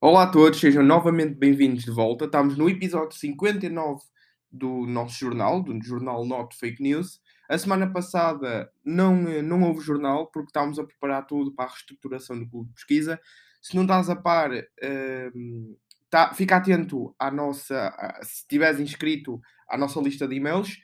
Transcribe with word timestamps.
Olá 0.00 0.22
a 0.22 0.30
todos, 0.30 0.60
sejam 0.60 0.84
novamente 0.84 1.34
bem-vindos 1.34 1.84
de 1.84 1.90
volta. 1.90 2.26
Estamos 2.26 2.56
no 2.56 2.70
episódio 2.70 3.18
59 3.18 4.00
do 4.48 4.86
nosso 4.86 5.18
jornal, 5.18 5.60
do 5.60 5.76
jornal 5.82 6.24
Not 6.24 6.56
Fake 6.56 6.80
News. 6.80 7.20
A 7.48 7.58
semana 7.58 7.92
passada 7.92 8.70
não, 8.84 9.26
eh, 9.26 9.42
não 9.42 9.60
houve 9.64 9.80
jornal 9.80 10.28
porque 10.30 10.50
estávamos 10.50 10.78
a 10.78 10.84
preparar 10.84 11.26
tudo 11.26 11.52
para 11.52 11.64
a 11.64 11.68
reestruturação 11.68 12.38
do 12.38 12.48
clube 12.48 12.68
de 12.68 12.74
pesquisa. 12.76 13.20
Se 13.60 13.74
não 13.74 13.82
estás 13.82 14.08
a 14.08 14.14
par, 14.14 14.52
uh, 14.52 15.78
tá, 16.08 16.32
fica 16.32 16.58
atento 16.58 17.12
à 17.18 17.28
nossa, 17.28 17.92
se 18.22 18.42
estiveres 18.42 18.78
inscrito 18.78 19.40
à 19.68 19.76
nossa 19.76 20.00
lista 20.00 20.28
de 20.28 20.36
e-mails 20.36 20.78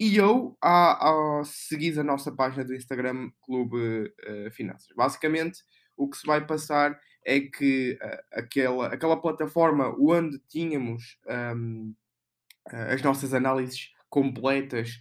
e 0.00 0.16
eu 0.16 0.58
a, 0.60 1.38
a 1.38 1.44
seguir 1.44 2.00
a 2.00 2.02
nossa 2.02 2.32
página 2.32 2.64
do 2.64 2.74
Instagram 2.74 3.30
Clube 3.42 4.12
uh, 4.28 4.50
Finanças. 4.50 4.88
Basicamente, 4.96 5.60
o 5.96 6.10
que 6.10 6.16
se 6.16 6.26
vai 6.26 6.44
passar 6.44 6.98
é 7.26 7.40
que 7.40 7.98
uh, 8.00 8.38
aquela, 8.38 8.86
aquela 8.86 9.20
plataforma 9.20 9.92
onde 9.98 10.38
tínhamos 10.48 11.18
um, 11.26 11.92
uh, 12.72 12.94
as 12.94 13.02
nossas 13.02 13.34
análises 13.34 13.90
completas 14.08 14.92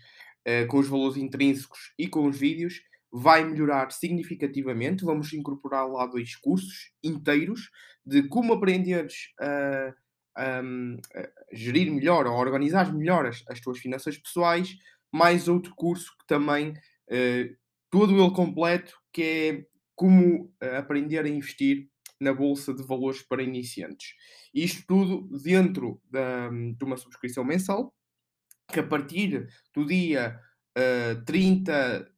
uh, 0.47 0.67
com 0.67 0.79
os 0.79 0.87
valores 0.87 1.17
intrínsecos 1.17 1.93
e 1.99 2.07
com 2.07 2.27
os 2.27 2.37
vídeos 2.37 2.81
vai 3.13 3.45
melhorar 3.45 3.91
significativamente. 3.91 5.05
Vamos 5.05 5.31
incorporar 5.33 5.87
lá 5.87 6.07
dois 6.07 6.35
cursos 6.35 6.91
inteiros 7.03 7.69
de 8.03 8.23
como 8.27 8.53
aprenderes 8.53 9.31
a, 9.39 10.61
um, 10.63 10.97
a 11.15 11.55
gerir 11.55 11.91
melhor 11.91 12.25
ou 12.25 12.33
organizar 12.33 12.91
melhor 12.91 13.27
as, 13.27 13.43
as 13.47 13.61
tuas 13.61 13.77
finanças 13.77 14.17
pessoais, 14.17 14.75
mais 15.13 15.47
outro 15.47 15.73
curso 15.75 16.11
que 16.19 16.27
também 16.27 16.73
todo 17.89 18.19
ele 18.19 18.35
completo, 18.35 18.93
que 19.13 19.23
é 19.23 19.65
como 19.95 20.51
aprender 20.77 21.23
a 21.23 21.29
investir 21.29 21.87
na 22.19 22.33
Bolsa 22.33 22.73
de 22.73 22.83
Valores 22.83 23.21
para 23.21 23.43
iniciantes. 23.43 24.13
Isto 24.53 24.83
tudo 24.87 25.39
dentro 25.39 26.01
da, 26.09 26.49
de 26.49 26.83
uma 26.83 26.97
subscrição 26.97 27.43
mensal, 27.43 27.93
que 28.71 28.79
a 28.79 28.87
partir 28.87 29.47
do 29.73 29.85
dia 29.85 30.39
uh, 30.77 31.23
30, 31.25 32.11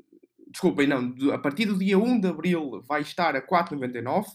desculpem, 0.49 0.87
não, 0.87 1.13
a 1.33 1.37
partir 1.37 1.65
do 1.65 1.77
dia 1.77 1.97
1 1.97 2.21
de 2.21 2.27
Abril 2.27 2.81
vai 2.87 3.01
estar 3.01 3.35
a 3.35 3.41
4,99, 3.41 4.25
uh, 4.25 4.31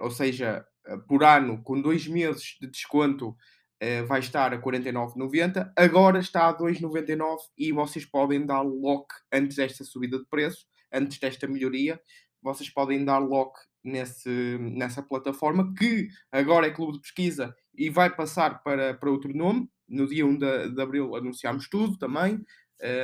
ou 0.00 0.10
seja, 0.10 0.64
uh, 0.88 0.98
por 1.06 1.24
ano, 1.24 1.62
com 1.62 1.80
dois 1.80 2.06
meses 2.06 2.56
de 2.60 2.68
desconto, 2.68 3.30
uh, 3.30 4.06
vai 4.06 4.20
estar 4.20 4.52
a 4.52 4.60
49,90. 4.60 5.72
Agora 5.76 6.18
está 6.18 6.48
a 6.48 6.56
2,99 6.56 7.38
e 7.56 7.72
vocês 7.72 8.04
podem 8.04 8.44
dar 8.44 8.62
lock 8.62 9.06
antes 9.32 9.56
desta 9.56 9.84
subida 9.84 10.18
de 10.18 10.26
preço, 10.26 10.66
antes 10.92 11.18
desta 11.18 11.46
melhoria, 11.46 12.00
vocês 12.42 12.68
podem 12.68 13.04
dar 13.04 13.18
lock 13.18 13.58
nesse, 13.84 14.58
nessa 14.58 15.02
plataforma, 15.02 15.72
que 15.74 16.08
agora 16.32 16.66
é 16.66 16.70
Clube 16.70 16.94
de 16.94 17.00
Pesquisa 17.00 17.54
e 17.74 17.90
vai 17.90 18.14
passar 18.14 18.62
para, 18.62 18.94
para 18.94 19.10
outro 19.10 19.36
nome. 19.36 19.68
No 19.86 20.08
dia 20.08 20.24
1 20.24 20.38
de, 20.38 20.70
de 20.70 20.82
abril 20.82 21.14
anunciámos 21.14 21.68
tudo 21.68 21.98
também, 21.98 22.42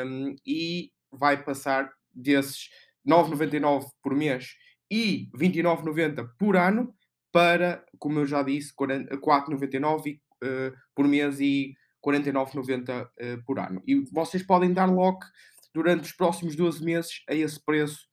um, 0.06 0.34
e 0.46 0.90
vai 1.12 1.42
passar 1.42 1.90
desses 2.12 2.68
9,99 3.06 3.86
por 4.02 4.14
mês 4.14 4.54
e 4.90 5.28
29,90 5.36 6.28
por 6.38 6.56
ano 6.56 6.94
para, 7.32 7.84
como 7.98 8.18
eu 8.18 8.26
já 8.26 8.42
disse, 8.42 8.74
4,99 8.74 10.16
uh, 10.16 10.76
por 10.94 11.06
mês 11.06 11.38
e 11.40 11.74
49,90 12.04 13.04
uh, 13.04 13.44
por 13.44 13.58
ano. 13.58 13.82
E 13.86 14.00
vocês 14.10 14.42
podem 14.42 14.72
dar 14.72 14.86
lock 14.86 15.24
durante 15.72 16.04
os 16.04 16.12
próximos 16.12 16.56
12 16.56 16.84
meses 16.84 17.22
a 17.28 17.34
esse 17.34 17.62
preço 17.64 18.09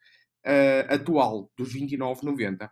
uh, 0.48 0.94
atual, 0.94 1.52
dos 1.58 1.74
29,90. 1.76 2.70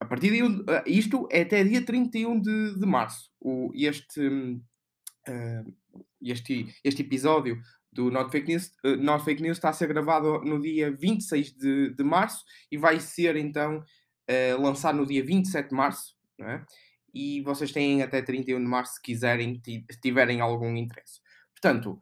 A 0.00 0.04
partir 0.06 0.30
de 0.30 0.42
uh, 0.42 0.62
isto 0.86 1.28
é 1.30 1.42
até 1.42 1.62
dia 1.62 1.84
31 1.84 2.40
de, 2.40 2.78
de 2.78 2.86
março. 2.86 3.30
O, 3.40 3.70
este, 3.74 4.20
uh, 4.20 5.74
este, 6.22 6.74
este 6.82 7.02
episódio 7.02 7.60
do 7.92 8.10
Not 8.10 8.30
Fake, 8.30 8.48
News, 8.48 8.72
uh, 8.84 8.96
Not 8.96 9.24
Fake 9.24 9.42
News 9.42 9.58
está 9.58 9.68
a 9.68 9.74
ser 9.74 9.88
gravado 9.88 10.40
no 10.42 10.60
dia 10.60 10.90
26 10.90 11.52
de, 11.52 11.94
de 11.94 12.04
março 12.04 12.44
e 12.70 12.78
vai 12.78 13.00
ser 13.00 13.36
então 13.36 13.84
lançado 14.60 14.94
no 14.94 15.04
dia 15.04 15.24
27 15.24 15.70
de 15.70 15.74
março. 15.74 16.14
É? 16.40 16.64
E 17.12 17.40
vocês 17.40 17.72
têm 17.72 18.00
até 18.00 18.22
31 18.22 18.60
de 18.60 18.64
março 18.64 18.94
se 18.94 19.02
quiserem, 19.02 19.60
se 19.64 20.00
tiverem 20.00 20.40
algum 20.40 20.76
interesse. 20.76 21.20
Portanto, 21.52 21.98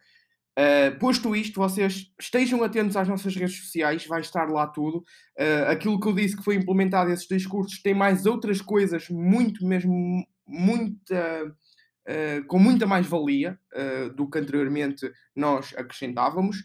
Uh, 0.58 0.98
posto 0.98 1.36
isto, 1.36 1.60
vocês 1.60 2.12
estejam 2.20 2.64
atentos 2.64 2.96
às 2.96 3.06
nossas 3.06 3.32
redes 3.36 3.60
sociais, 3.60 4.04
vai 4.06 4.20
estar 4.20 4.50
lá 4.50 4.66
tudo. 4.66 5.04
Uh, 5.38 5.70
aquilo 5.70 6.00
que 6.00 6.08
eu 6.08 6.12
disse 6.12 6.36
que 6.36 6.42
foi 6.42 6.56
implementado 6.56 7.12
esses 7.12 7.28
dois 7.28 7.46
cursos 7.46 7.80
tem 7.80 7.94
mais 7.94 8.26
outras 8.26 8.60
coisas 8.60 9.08
muito 9.08 9.64
mesmo, 9.64 10.26
muita, 10.44 11.46
uh, 11.46 12.44
com 12.48 12.58
muita 12.58 12.88
mais 12.88 13.06
valia 13.06 13.56
do 14.16 14.28
que 14.28 14.38
anteriormente 14.38 15.08
nós 15.36 15.72
acrescentávamos. 15.76 16.56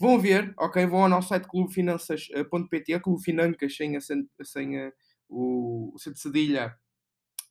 Vão 0.00 0.18
ver, 0.18 0.52
ok? 0.58 0.84
Vão 0.86 1.04
ao 1.04 1.08
nosso 1.08 1.28
site 1.28 1.46
clubefinanças.pt, 1.46 2.98
Clube 3.00 3.22
Financas 3.22 3.76
sem, 3.76 3.96
a, 3.96 4.00
sem 4.42 4.80
a, 4.80 4.92
o, 5.28 5.94
o 5.94 6.10
de 6.12 6.18
cedilha 6.20 6.76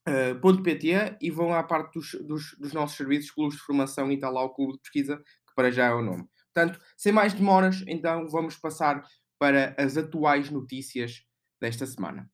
Uh, 0.07 0.63
.pt 0.63 1.17
e 1.19 1.29
vão 1.29 1.53
à 1.53 1.61
parte 1.61 1.99
dos, 1.99 2.13
dos, 2.25 2.55
dos, 2.57 2.71
nossos 2.71 2.95
serviços, 2.95 3.29
clubes 3.29 3.57
de 3.57 3.63
formação 3.63 4.09
e 4.09 4.15
está 4.15 4.29
lá 4.29 4.41
o 4.41 4.53
clube 4.53 4.75
de 4.75 4.79
pesquisa 4.79 5.21
para 5.57 5.71
já 5.71 5.87
é 5.87 5.93
o 5.93 6.03
nome. 6.03 6.23
Portanto, 6.53 6.79
sem 6.95 7.11
mais 7.11 7.33
demoras, 7.33 7.83
então 7.87 8.29
vamos 8.29 8.55
passar 8.55 9.03
para 9.39 9.75
as 9.75 9.97
atuais 9.97 10.51
notícias 10.51 11.23
desta 11.59 11.83
semana. 11.87 12.29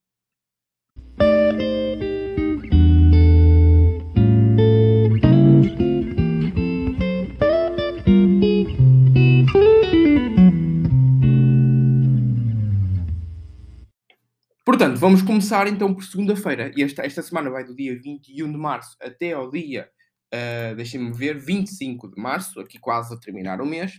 Portanto, 14.65 14.97
vamos 14.97 15.21
começar 15.21 15.67
então 15.67 15.93
por 15.93 16.03
segunda-feira. 16.03 16.73
Esta, 16.77 17.05
esta 17.05 17.21
semana 17.21 17.49
vai 17.49 17.63
do 17.63 17.73
dia 17.73 17.97
21 17.97 18.51
de 18.51 18.57
março 18.57 18.97
até 19.01 19.31
ao 19.31 19.49
dia 19.49 19.89
uh, 20.33 20.75
deixem-me 20.75 21.13
ver, 21.13 21.37
25 21.37 22.09
de 22.09 22.21
março, 22.21 22.59
aqui 22.59 22.79
quase 22.79 23.13
a 23.13 23.17
terminar 23.17 23.61
o 23.61 23.65
mês. 23.65 23.97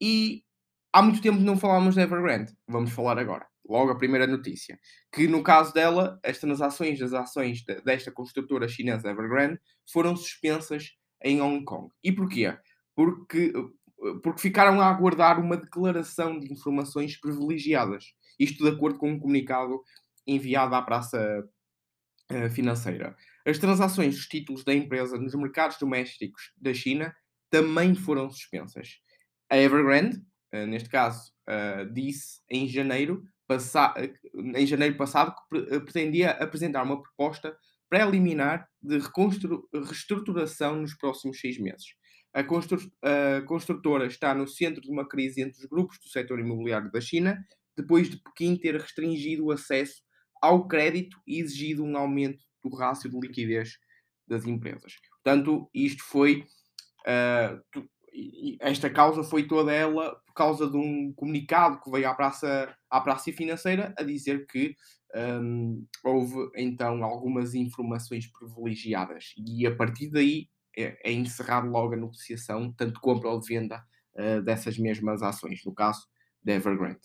E 0.00 0.44
há 0.92 1.02
muito 1.02 1.20
tempo 1.20 1.40
não 1.40 1.56
falávamos 1.56 1.96
da 1.96 2.02
Evergrande, 2.02 2.56
vamos 2.66 2.92
falar 2.92 3.18
agora. 3.18 3.46
Logo 3.68 3.90
a 3.90 3.98
primeira 3.98 4.26
notícia, 4.26 4.78
que 5.12 5.28
no 5.28 5.42
caso 5.42 5.74
dela, 5.74 6.18
as 6.24 6.38
transações 6.38 6.98
das 6.98 7.12
ações 7.12 7.62
de, 7.62 7.80
desta 7.82 8.10
construtora 8.10 8.66
chinesa 8.66 9.10
Evergrande 9.10 9.60
foram 9.92 10.16
suspensas 10.16 10.92
em 11.22 11.42
Hong 11.42 11.64
Kong. 11.64 11.92
E 12.02 12.10
porquê? 12.10 12.56
Porque, 12.94 13.52
porque 14.22 14.40
ficaram 14.40 14.80
a 14.80 14.86
aguardar 14.86 15.38
uma 15.38 15.56
declaração 15.56 16.38
de 16.38 16.50
informações 16.50 17.20
privilegiadas. 17.20 18.14
Isto 18.38 18.64
de 18.64 18.70
acordo 18.70 18.98
com 18.98 19.10
um 19.10 19.18
comunicado 19.18 19.82
enviado 20.26 20.74
à 20.74 20.80
praça 20.80 21.44
uh, 22.32 22.50
financeira. 22.50 23.14
As 23.48 23.58
transações 23.58 24.14
dos 24.14 24.26
títulos 24.26 24.62
da 24.62 24.74
empresa 24.74 25.16
nos 25.16 25.34
mercados 25.34 25.78
domésticos 25.78 26.52
da 26.54 26.74
China 26.74 27.16
também 27.48 27.94
foram 27.94 28.30
suspensas. 28.30 28.98
A 29.48 29.56
Evergrande, 29.56 30.18
uh, 30.52 30.66
neste 30.66 30.90
caso, 30.90 31.32
uh, 31.48 31.90
disse 31.90 32.42
em 32.50 32.68
janeiro, 32.68 33.24
em 34.54 34.66
janeiro 34.66 34.98
passado 34.98 35.34
que 35.34 35.80
pretendia 35.80 36.32
apresentar 36.32 36.82
uma 36.82 37.00
proposta 37.00 37.56
preliminar 37.88 38.68
de 38.82 38.98
reestruturação 39.72 40.82
nos 40.82 40.92
próximos 40.92 41.40
seis 41.40 41.58
meses. 41.58 41.86
A 42.34 42.44
construtora 43.46 44.04
está 44.04 44.34
no 44.34 44.46
centro 44.46 44.82
de 44.82 44.90
uma 44.90 45.08
crise 45.08 45.40
entre 45.40 45.58
os 45.58 45.64
grupos 45.64 45.98
do 45.98 46.10
setor 46.10 46.38
imobiliário 46.38 46.92
da 46.92 47.00
China, 47.00 47.42
depois 47.74 48.10
de 48.10 48.18
Pequim 48.18 48.58
ter 48.58 48.78
restringido 48.78 49.46
o 49.46 49.50
acesso 49.50 50.02
ao 50.42 50.68
crédito 50.68 51.16
e 51.26 51.40
exigido 51.40 51.82
um 51.82 51.96
aumento 51.96 52.44
do 52.68 52.76
rácio 52.76 53.10
de 53.10 53.18
liquidez 53.18 53.78
das 54.26 54.44
empresas. 54.44 54.94
Portanto, 55.22 55.68
isto 55.74 56.04
foi. 56.04 56.46
Uh, 57.06 57.88
esta 58.60 58.90
causa 58.90 59.22
foi 59.22 59.46
toda 59.46 59.72
ela 59.72 60.16
por 60.26 60.34
causa 60.34 60.68
de 60.68 60.76
um 60.76 61.12
comunicado 61.14 61.80
que 61.80 61.90
veio 61.90 62.08
à 62.08 62.14
praça, 62.14 62.74
à 62.90 63.00
praça 63.00 63.32
financeira 63.32 63.94
a 63.96 64.02
dizer 64.02 64.46
que 64.46 64.74
um, 65.14 65.86
houve 66.04 66.50
então 66.56 67.02
algumas 67.04 67.54
informações 67.54 68.26
privilegiadas 68.26 69.34
e 69.36 69.66
a 69.66 69.74
partir 69.74 70.10
daí 70.10 70.48
é, 70.76 71.10
é 71.10 71.12
encerrado 71.12 71.68
logo 71.68 71.94
a 71.94 71.96
negociação, 71.96 72.72
tanto 72.72 73.00
compra 73.00 73.28
ou 73.30 73.40
venda 73.40 73.84
uh, 74.14 74.42
dessas 74.42 74.78
mesmas 74.78 75.22
ações, 75.22 75.60
no 75.64 75.74
caso 75.74 76.06
da 76.42 76.54
Evergrande. 76.54 77.00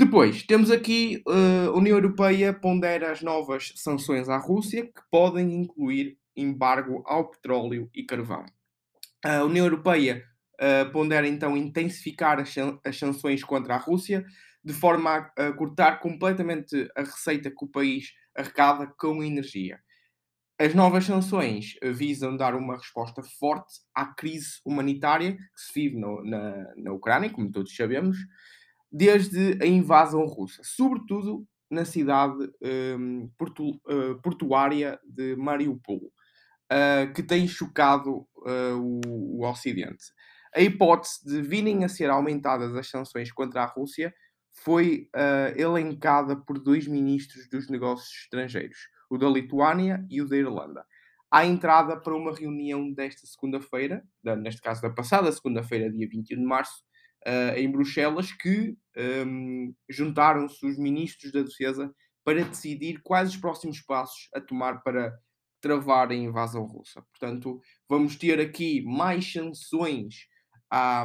Depois, 0.00 0.42
temos 0.44 0.70
aqui 0.70 1.22
uh, 1.28 1.68
a 1.68 1.76
União 1.76 1.94
Europeia 1.94 2.54
pondera 2.54 3.12
as 3.12 3.20
novas 3.20 3.74
sanções 3.76 4.30
à 4.30 4.38
Rússia, 4.38 4.86
que 4.86 5.02
podem 5.10 5.52
incluir 5.52 6.16
embargo 6.34 7.02
ao 7.04 7.28
petróleo 7.28 7.90
e 7.94 8.02
carvão. 8.02 8.46
A 9.22 9.44
União 9.44 9.66
Europeia 9.66 10.24
uh, 10.54 10.90
pondera 10.90 11.28
então 11.28 11.54
intensificar 11.54 12.40
as, 12.40 12.54
as, 12.82 12.98
sanções 12.98 13.44
contra 13.44 13.74
a 13.74 13.76
Rússia, 13.76 14.24
de 14.64 14.72
forma 14.72 15.30
a, 15.36 15.48
a, 15.48 15.52
cortar 15.52 16.00
completamente 16.00 16.90
a 16.96 17.02
receita 17.02 17.50
que 17.50 17.62
o 17.62 17.68
país 17.68 18.14
arrecada 18.34 18.86
com 18.98 19.22
energia. 19.22 19.80
As 20.58 20.74
novas 20.74 21.04
sanções 21.04 21.74
visam 21.82 22.38
dar 22.38 22.54
uma 22.54 22.78
resposta 22.78 23.22
forte 23.22 23.80
à 23.94 24.06
crise 24.06 24.62
humanitária 24.64 25.36
que 25.36 25.60
se 25.60 25.74
vive 25.74 25.96
no, 25.98 26.24
na, 26.24 26.74
na 26.74 26.90
Ucrânia, 26.90 27.28
como 27.28 27.52
todos 27.52 27.76
sabemos, 27.76 28.16
desde 28.90 29.58
a 29.62 29.66
invasão 29.66 30.24
russa, 30.26 30.62
sobretudo 30.64 31.46
na 31.70 31.84
cidade 31.84 32.50
um, 32.98 33.30
portu, 33.38 33.70
uh, 33.86 34.20
portuária 34.20 34.98
de 35.04 35.36
Mariupol, 35.36 35.98
uh, 36.72 37.12
que 37.14 37.22
tem 37.22 37.46
chocado 37.46 38.26
uh, 38.38 39.00
o, 39.06 39.38
o 39.40 39.48
Ocidente. 39.48 40.04
A 40.54 40.60
hipótese 40.60 41.24
de 41.24 41.40
virem 41.40 41.84
a 41.84 41.88
ser 41.88 42.10
aumentadas 42.10 42.74
as 42.74 42.88
sanções 42.88 43.30
contra 43.30 43.62
a 43.62 43.66
Rússia 43.66 44.12
foi 44.64 45.08
elencada 45.56 46.36
por 46.36 46.58
dois 46.58 46.88
ministros 46.88 47.48
dos 47.48 47.70
negócios 47.70 48.10
estrangeiros, 48.24 48.78
o 49.08 49.16
da 49.16 49.28
Lituânia 49.28 50.04
e 50.10 50.20
o 50.20 50.28
da 50.28 50.36
Irlanda. 50.36 50.84
À 51.30 51.46
entrada 51.46 51.96
para 51.96 52.16
uma 52.16 52.34
reunião 52.34 52.92
desta 52.92 53.24
segunda-feira, 53.28 54.02
neste 54.42 54.60
caso 54.60 54.82
da 54.82 54.90
passada 54.90 55.30
segunda-feira, 55.30 55.88
dia 55.88 56.08
21 56.10 56.36
de 56.36 56.44
março, 56.44 56.82
uh, 57.26 57.56
em 57.56 57.70
Bruxelas, 57.70 58.32
que 58.32 58.76
um, 59.26 59.74
juntaram-se 59.88 60.64
os 60.64 60.78
ministros 60.78 61.32
da 61.32 61.42
Defesa 61.42 61.92
para 62.24 62.44
decidir 62.44 63.00
quais 63.02 63.30
os 63.30 63.36
próximos 63.36 63.80
passos 63.80 64.28
a 64.34 64.40
tomar 64.40 64.82
para 64.82 65.18
travar 65.60 66.10
a 66.10 66.14
invasão 66.14 66.64
russa. 66.64 67.02
Portanto, 67.02 67.60
vamos 67.88 68.16
ter 68.16 68.40
aqui 68.40 68.82
mais 68.82 69.30
sanções 69.30 70.26
à, 70.70 71.04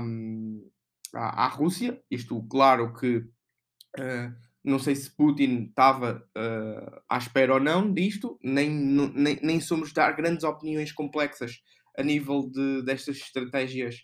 à, 1.13 1.45
à 1.45 1.47
Rússia. 1.47 2.01
Isto, 2.09 2.41
claro 2.47 2.93
que 2.93 3.17
uh, 3.17 4.33
não 4.63 4.79
sei 4.79 4.95
se 4.95 5.13
Putin 5.15 5.67
estava 5.69 6.25
uh, 6.37 7.01
à 7.09 7.17
espera 7.17 7.53
ou 7.53 7.59
não 7.59 7.93
disto, 7.93 8.39
nem, 8.41 8.69
nem, 8.69 9.39
nem 9.41 9.59
somos 9.59 9.93
dar 9.93 10.15
grandes 10.15 10.43
opiniões 10.43 10.91
complexas 10.91 11.61
a 11.97 12.03
nível 12.03 12.49
de, 12.49 12.81
destas 12.83 13.17
estratégias 13.17 13.97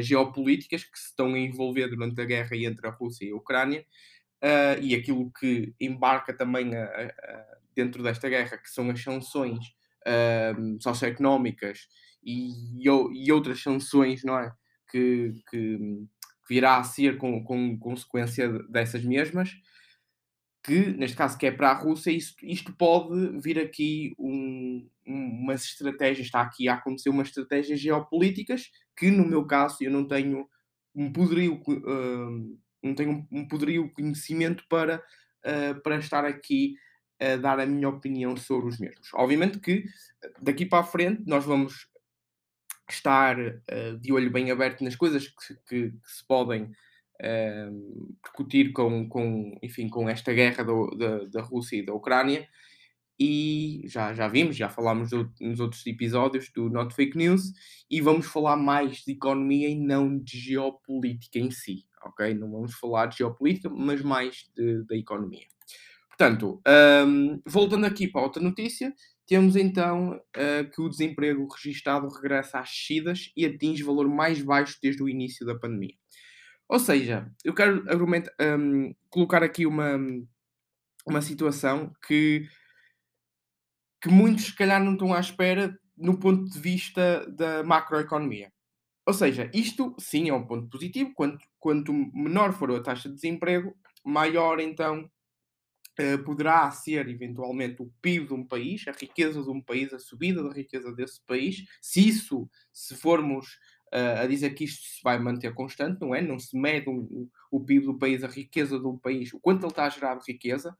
geopolíticas 0.00 0.84
que 0.84 0.98
se 0.98 1.06
estão 1.06 1.34
a 1.34 1.38
envolver 1.38 1.88
durante 1.88 2.20
a 2.20 2.24
guerra 2.24 2.56
entre 2.56 2.86
a 2.86 2.90
Rússia 2.90 3.26
e 3.26 3.30
a 3.30 3.36
Ucrânia 3.36 3.84
uh, 4.42 4.80
e 4.82 4.94
aquilo 4.94 5.30
que 5.32 5.74
embarca 5.80 6.36
também 6.36 6.74
a, 6.76 6.84
a, 6.84 7.56
dentro 7.74 8.02
desta 8.02 8.28
guerra, 8.28 8.58
que 8.58 8.70
são 8.70 8.90
as 8.90 9.02
sanções 9.02 9.58
socioeconómicas 10.80 11.86
e, 12.24 12.82
e, 12.82 13.30
outras 13.30 13.62
sanções, 13.62 14.24
não 14.24 14.38
é? 14.38 14.50
Que, 14.90 15.34
que, 15.50 15.78
que 15.78 16.48
virá 16.48 16.78
a 16.78 16.84
ser 16.84 17.18
com, 17.18 17.44
com 17.44 17.78
consequência 17.78 18.48
dessas 18.70 19.04
mesmas 19.04 19.50
que, 20.62 20.92
neste 20.92 21.16
caso, 21.16 21.38
que 21.38 21.46
é 21.46 21.50
para 21.50 21.70
a 21.70 21.74
Rússia, 21.74 22.10
isto, 22.10 22.44
isto 22.44 22.72
pode 22.72 23.40
vir 23.40 23.58
aqui 23.58 24.14
um, 24.18 24.88
umas 25.06 25.64
estratégias, 25.64 26.26
está 26.26 26.42
aqui 26.42 26.68
a 26.68 26.74
acontecer 26.74 27.08
umas 27.08 27.28
estratégias 27.28 27.80
geopolíticas 27.80 28.70
que, 28.96 29.10
no 29.10 29.26
meu 29.26 29.46
caso, 29.46 29.78
eu 29.80 29.90
não 29.90 30.06
tenho 30.06 30.46
um 30.94 31.12
poderio, 31.12 31.54
uh, 31.54 32.58
não 32.82 32.94
tenho 32.94 33.26
um 33.30 33.48
poderio 33.48 33.90
conhecimento 33.92 34.64
para, 34.68 35.02
uh, 35.44 35.80
para 35.82 35.98
estar 35.98 36.24
aqui 36.24 36.76
a 37.18 37.36
dar 37.36 37.60
a 37.60 37.66
minha 37.66 37.88
opinião 37.88 38.36
sobre 38.36 38.68
os 38.68 38.78
mesmos. 38.78 39.10
Obviamente 39.14 39.58
que 39.58 39.84
daqui 40.40 40.64
para 40.64 40.80
a 40.80 40.86
frente 40.86 41.22
nós 41.26 41.44
vamos 41.44 41.86
estar 42.88 43.38
uh, 43.38 43.98
de 44.00 44.12
olho 44.12 44.30
bem 44.30 44.50
aberto 44.50 44.82
nas 44.82 44.96
coisas 44.96 45.28
que, 45.28 45.54
que, 45.66 45.90
que 45.90 46.10
se 46.10 46.26
podem 46.26 46.70
percutir 48.22 48.72
com, 48.72 49.08
com, 49.08 49.58
enfim, 49.62 49.88
com 49.88 50.08
esta 50.08 50.32
guerra 50.32 50.64
do, 50.64 50.90
da, 50.96 51.24
da 51.24 51.42
Rússia 51.42 51.76
e 51.76 51.84
da 51.84 51.94
Ucrânia. 51.94 52.48
E 53.18 53.82
já, 53.84 54.14
já 54.14 54.26
vimos, 54.28 54.56
já 54.56 54.70
falámos 54.70 55.10
do, 55.10 55.30
nos 55.40 55.60
outros 55.60 55.86
episódios 55.86 56.50
do 56.54 56.70
Not 56.70 56.94
Fake 56.94 57.18
News, 57.18 57.52
e 57.90 58.00
vamos 58.00 58.26
falar 58.26 58.56
mais 58.56 59.02
de 59.06 59.12
economia 59.12 59.68
e 59.68 59.78
não 59.78 60.18
de 60.18 60.38
geopolítica 60.38 61.38
em 61.38 61.50
si, 61.50 61.84
ok? 62.02 62.32
Não 62.32 62.50
vamos 62.50 62.72
falar 62.74 63.06
de 63.06 63.18
geopolítica, 63.18 63.68
mas 63.68 64.00
mais 64.00 64.50
da 64.88 64.96
economia. 64.96 65.44
Portanto, 66.08 66.62
um, 67.06 67.40
voltando 67.46 67.84
aqui 67.84 68.08
para 68.08 68.22
outra 68.22 68.42
notícia, 68.42 68.94
temos 69.26 69.54
então 69.54 70.12
uh, 70.14 70.70
que 70.70 70.82
o 70.82 70.88
desemprego 70.88 71.46
registado 71.46 72.08
regressa 72.08 72.58
às 72.58 72.68
descidas 72.68 73.30
e 73.36 73.46
atinge 73.46 73.82
valor 73.82 74.08
mais 74.08 74.42
baixo 74.42 74.78
desde 74.82 75.02
o 75.02 75.08
início 75.08 75.46
da 75.46 75.54
pandemia. 75.54 75.94
Ou 76.70 76.78
seja, 76.78 77.28
eu 77.44 77.52
quero 77.52 77.84
um, 78.40 78.94
colocar 79.08 79.42
aqui 79.42 79.66
uma, 79.66 79.98
uma 81.04 81.20
situação 81.20 81.92
que, 82.06 82.48
que 84.00 84.08
muitos, 84.08 84.44
se 84.44 84.54
calhar, 84.54 84.80
não 84.80 84.92
estão 84.92 85.12
à 85.12 85.18
espera 85.18 85.76
no 85.96 86.20
ponto 86.20 86.48
de 86.48 86.60
vista 86.60 87.28
da 87.32 87.64
macroeconomia. 87.64 88.52
Ou 89.04 89.12
seja, 89.12 89.50
isto 89.52 89.96
sim 89.98 90.28
é 90.28 90.32
um 90.32 90.46
ponto 90.46 90.70
positivo. 90.70 91.12
Quanto, 91.12 91.44
quanto 91.58 91.92
menor 91.92 92.52
for 92.52 92.70
a 92.70 92.80
taxa 92.80 93.08
de 93.08 93.16
desemprego, 93.16 93.76
maior 94.04 94.60
então 94.60 95.10
uh, 95.98 96.24
poderá 96.24 96.70
ser 96.70 97.08
eventualmente 97.08 97.82
o 97.82 97.92
PIB 98.00 98.28
de 98.28 98.34
um 98.34 98.46
país, 98.46 98.86
a 98.86 98.92
riqueza 98.92 99.42
de 99.42 99.50
um 99.50 99.60
país, 99.60 99.92
a 99.92 99.98
subida 99.98 100.40
da 100.40 100.54
riqueza 100.54 100.94
desse 100.94 101.20
país. 101.26 101.64
Se 101.82 102.08
isso, 102.08 102.48
se 102.72 102.94
formos 102.94 103.58
a 103.92 104.26
dizer 104.26 104.50
que 104.50 104.64
isto 104.64 104.82
se 104.82 105.02
vai 105.02 105.18
manter 105.18 105.52
constante, 105.52 106.00
não 106.00 106.14
é? 106.14 106.22
Não 106.22 106.38
se 106.38 106.56
mede 106.56 106.88
um, 106.88 107.28
o 107.50 107.60
PIB 107.60 107.86
do 107.86 107.98
país, 107.98 108.22
a 108.22 108.28
riqueza 108.28 108.78
do 108.78 108.96
país, 108.98 109.32
o 109.32 109.40
quanto 109.40 109.64
ele 109.64 109.72
está 109.72 109.86
a 109.86 109.90
gerar 109.90 110.14
de 110.14 110.32
riqueza, 110.32 110.76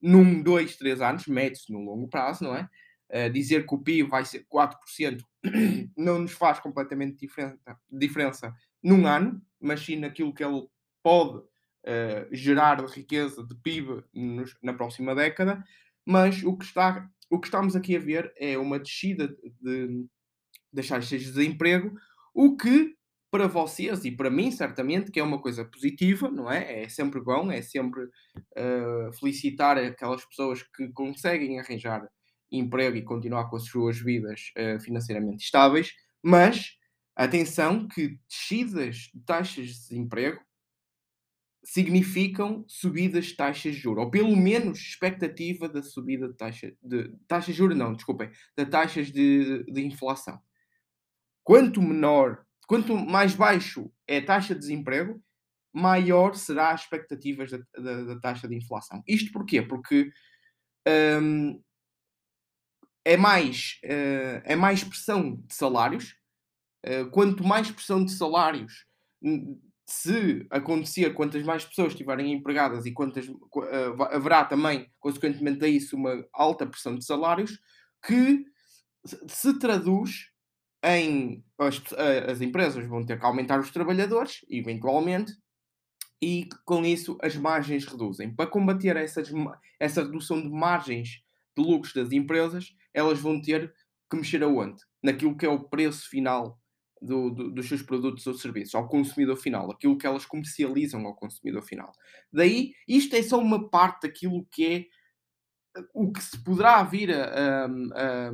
num, 0.00 0.42
dois, 0.42 0.76
três 0.76 1.00
anos, 1.00 1.26
mede-se 1.26 1.72
no 1.72 1.80
longo 1.80 2.08
prazo, 2.08 2.44
não 2.44 2.56
é? 2.56 2.68
Uh, 3.12 3.30
dizer 3.30 3.66
que 3.66 3.74
o 3.74 3.78
PIB 3.78 4.08
vai 4.08 4.24
ser 4.24 4.46
4% 4.46 5.20
não 5.96 6.20
nos 6.20 6.32
faz 6.32 6.60
completamente 6.60 7.18
diferença, 7.18 7.58
diferença 7.90 8.54
num 8.82 9.06
ano, 9.06 9.42
mas 9.60 9.80
sim 9.84 9.96
naquilo 9.96 10.32
que 10.32 10.44
ele 10.44 10.66
pode 11.02 11.38
uh, 11.38 12.28
gerar 12.30 12.84
de 12.84 12.92
riqueza 12.92 13.44
de 13.44 13.54
PIB 13.56 14.04
nos, 14.14 14.56
na 14.62 14.72
próxima 14.72 15.14
década. 15.14 15.62
Mas 16.06 16.42
o 16.42 16.56
que, 16.56 16.64
está, 16.64 17.08
o 17.28 17.38
que 17.38 17.46
estamos 17.46 17.76
aqui 17.76 17.96
a 17.96 18.00
ver 18.00 18.32
é 18.36 18.56
uma 18.56 18.78
descida 18.78 19.28
de, 19.60 20.06
das 20.72 20.88
taxas 20.88 21.20
de 21.20 21.26
desemprego, 21.26 21.94
o 22.34 22.56
que, 22.56 22.94
para 23.30 23.46
vocês 23.46 24.04
e 24.04 24.10
para 24.10 24.30
mim, 24.30 24.50
certamente, 24.50 25.10
que 25.10 25.20
é 25.20 25.22
uma 25.22 25.40
coisa 25.40 25.64
positiva, 25.64 26.30
não 26.30 26.50
é? 26.50 26.82
É 26.82 26.88
sempre 26.88 27.20
bom, 27.20 27.50
é 27.50 27.62
sempre 27.62 28.02
uh, 28.04 29.12
felicitar 29.18 29.78
aquelas 29.78 30.24
pessoas 30.24 30.62
que 30.62 30.88
conseguem 30.88 31.60
arranjar 31.60 32.08
emprego 32.50 32.96
e 32.96 33.02
continuar 33.02 33.48
com 33.48 33.56
as 33.56 33.64
suas 33.66 33.98
vidas 33.98 34.52
uh, 34.58 34.80
financeiramente 34.80 35.44
estáveis, 35.44 35.92
mas 36.22 36.76
atenção 37.14 37.86
que 37.86 38.18
descidas 38.28 39.10
de 39.14 39.20
taxas 39.24 39.66
de 39.66 39.72
desemprego 39.74 40.40
significam 41.62 42.64
subidas 42.66 43.26
de 43.26 43.36
taxas 43.36 43.74
de 43.74 43.80
juros, 43.80 44.04
ou 44.04 44.10
pelo 44.10 44.34
menos 44.34 44.78
expectativa 44.80 45.68
da 45.68 45.82
subida 45.82 46.28
de 46.28 46.34
taxa 46.34 46.72
de 46.82 47.12
taxas 47.28 47.54
de 47.54 47.58
juros, 47.58 47.76
não, 47.76 47.94
desculpem, 47.94 48.30
da 48.56 48.64
taxas 48.64 49.12
de, 49.12 49.62
de 49.64 49.82
inflação 49.82 50.40
quanto 51.44 51.82
menor, 51.82 52.44
quanto 52.66 52.96
mais 52.96 53.34
baixo 53.34 53.90
é 54.06 54.18
a 54.18 54.24
taxa 54.24 54.54
de 54.54 54.60
desemprego, 54.60 55.22
maior 55.72 56.34
será 56.34 56.70
as 56.70 56.82
expectativas 56.82 57.50
da, 57.50 57.58
da, 57.78 58.02
da 58.04 58.20
taxa 58.20 58.48
de 58.48 58.56
inflação. 58.56 59.02
Isto 59.06 59.32
porquê? 59.32 59.62
Porque 59.62 60.12
um, 61.22 61.62
é, 63.04 63.16
mais, 63.16 63.78
uh, 63.84 64.42
é 64.44 64.56
mais 64.56 64.82
pressão 64.82 65.36
de 65.36 65.54
salários. 65.54 66.16
Uh, 66.84 67.10
quanto 67.10 67.44
mais 67.44 67.70
pressão 67.70 68.04
de 68.04 68.12
salários, 68.12 68.86
se 69.86 70.46
acontecer, 70.50 71.12
quantas 71.14 71.42
mais 71.42 71.64
pessoas 71.64 71.92
estiverem 71.92 72.32
empregadas 72.32 72.86
e 72.86 72.92
quantas 72.92 73.28
uh, 73.28 74.02
haverá 74.10 74.44
também, 74.44 74.90
consequentemente 74.98 75.64
a 75.64 75.68
isso, 75.68 75.96
uma 75.96 76.24
alta 76.32 76.66
pressão 76.66 76.96
de 76.96 77.04
salários, 77.04 77.60
que 78.06 78.44
se 79.28 79.58
traduz 79.58 80.29
em 80.82 81.44
as, 81.58 81.82
as 82.28 82.40
empresas 82.40 82.86
vão 82.86 83.04
ter 83.04 83.18
que 83.18 83.24
aumentar 83.24 83.60
os 83.60 83.70
trabalhadores, 83.70 84.44
eventualmente, 84.48 85.32
e 86.22 86.48
com 86.64 86.84
isso 86.84 87.18
as 87.22 87.36
margens 87.36 87.84
reduzem. 87.84 88.34
Para 88.34 88.50
combater 88.50 88.96
essas, 88.96 89.30
essa 89.78 90.02
redução 90.02 90.40
de 90.40 90.48
margens 90.48 91.22
de 91.56 91.62
lucros 91.62 91.92
das 91.92 92.12
empresas, 92.12 92.74
elas 92.92 93.18
vão 93.18 93.40
ter 93.40 93.72
que 94.10 94.16
mexer 94.16 94.42
aonde? 94.42 94.82
Naquilo 95.02 95.36
que 95.36 95.46
é 95.46 95.48
o 95.48 95.68
preço 95.68 96.08
final 96.08 96.58
do, 97.00 97.30
do, 97.30 97.50
dos 97.50 97.68
seus 97.68 97.82
produtos 97.82 98.26
ou 98.26 98.34
serviços, 98.34 98.74
ao 98.74 98.88
consumidor 98.88 99.36
final, 99.36 99.70
aquilo 99.70 99.96
que 99.96 100.06
elas 100.06 100.26
comercializam 100.26 101.06
ao 101.06 101.14
consumidor 101.14 101.62
final. 101.62 101.92
Daí, 102.32 102.72
isto 102.86 103.14
é 103.16 103.22
só 103.22 103.38
uma 103.38 103.70
parte 103.70 104.06
daquilo 104.06 104.46
que 104.50 104.66
é 104.66 104.84
o 105.94 106.12
que 106.12 106.22
se 106.22 106.42
poderá 106.42 106.82
vir 106.82 107.14
a, 107.14 107.24
a, 107.24 107.66
a 107.66 108.32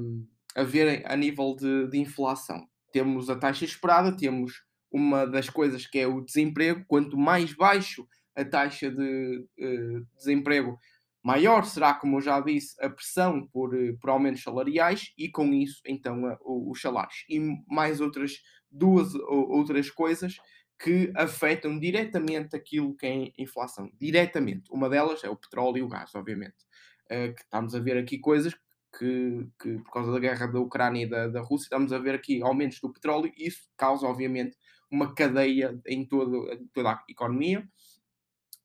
a 0.57 0.63
ver 0.63 1.05
a 1.07 1.15
nível 1.15 1.55
de, 1.55 1.89
de 1.89 1.99
inflação. 1.99 2.67
Temos 2.91 3.29
a 3.29 3.37
taxa 3.37 3.65
esperada, 3.65 4.17
temos 4.17 4.65
uma 4.91 5.27
das 5.27 5.51
coisas 5.51 5.87
que 5.87 5.99
é 5.99 6.07
o 6.07 6.23
desemprego. 6.23 6.83
Quanto 6.89 7.19
mais 7.19 7.53
baixo 7.53 8.09
a 8.35 8.45
taxa 8.45 8.91
de 8.91 9.47
uh, 9.61 10.07
desemprego, 10.17 10.79
Maior 11.23 11.65
será, 11.65 11.93
como 11.93 12.19
eu 12.19 12.21
já 12.21 12.41
disse, 12.41 12.77
a 12.81 12.89
pressão 12.89 13.49
por, 13.49 13.73
por 14.01 14.11
aumentos 14.11 14.45
salariais 14.45 15.13
e 15.19 15.29
com 15.29 15.53
isso, 15.53 15.83
então, 15.85 16.39
os 16.41 16.81
salários. 16.81 17.25
E 17.29 17.41
mais 17.67 18.01
outras 18.01 18.41
duas 18.71 19.13
outras 19.15 19.91
coisas 19.91 20.37
que 20.79 21.13
afetam 21.17 21.81
diretamente 21.81 22.55
aquilo 22.55 22.97
que 22.97 23.07
é 23.07 23.33
inflação. 23.43 23.91
Diretamente. 23.99 24.71
Uma 24.71 24.89
delas 24.89 25.25
é 25.25 25.29
o 25.29 25.35
petróleo 25.35 25.79
e 25.79 25.83
o 25.83 25.89
gás, 25.89 26.15
obviamente. 26.15 26.65
Uh, 27.07 27.35
que 27.35 27.43
estamos 27.43 27.75
a 27.75 27.81
ver 27.81 27.97
aqui 27.99 28.19
coisas 28.19 28.55
que, 28.97 29.49
que, 29.61 29.79
por 29.79 29.93
causa 29.93 30.13
da 30.13 30.19
guerra 30.19 30.47
da 30.47 30.61
Ucrânia 30.61 31.05
e 31.05 31.09
da, 31.09 31.29
da 31.29 31.41
Rússia, 31.41 31.67
estamos 31.67 31.93
a 31.93 31.99
ver 31.99 32.15
aqui 32.15 32.43
aumentos 32.43 32.81
do 32.81 32.93
petróleo 32.93 33.33
e 33.37 33.47
isso 33.47 33.69
causa, 33.77 34.07
obviamente, 34.07 34.57
uma 34.91 35.15
cadeia 35.15 35.79
em, 35.87 36.07
todo, 36.07 36.49
toda 36.73 36.91
a 36.91 37.05
economia 37.09 37.69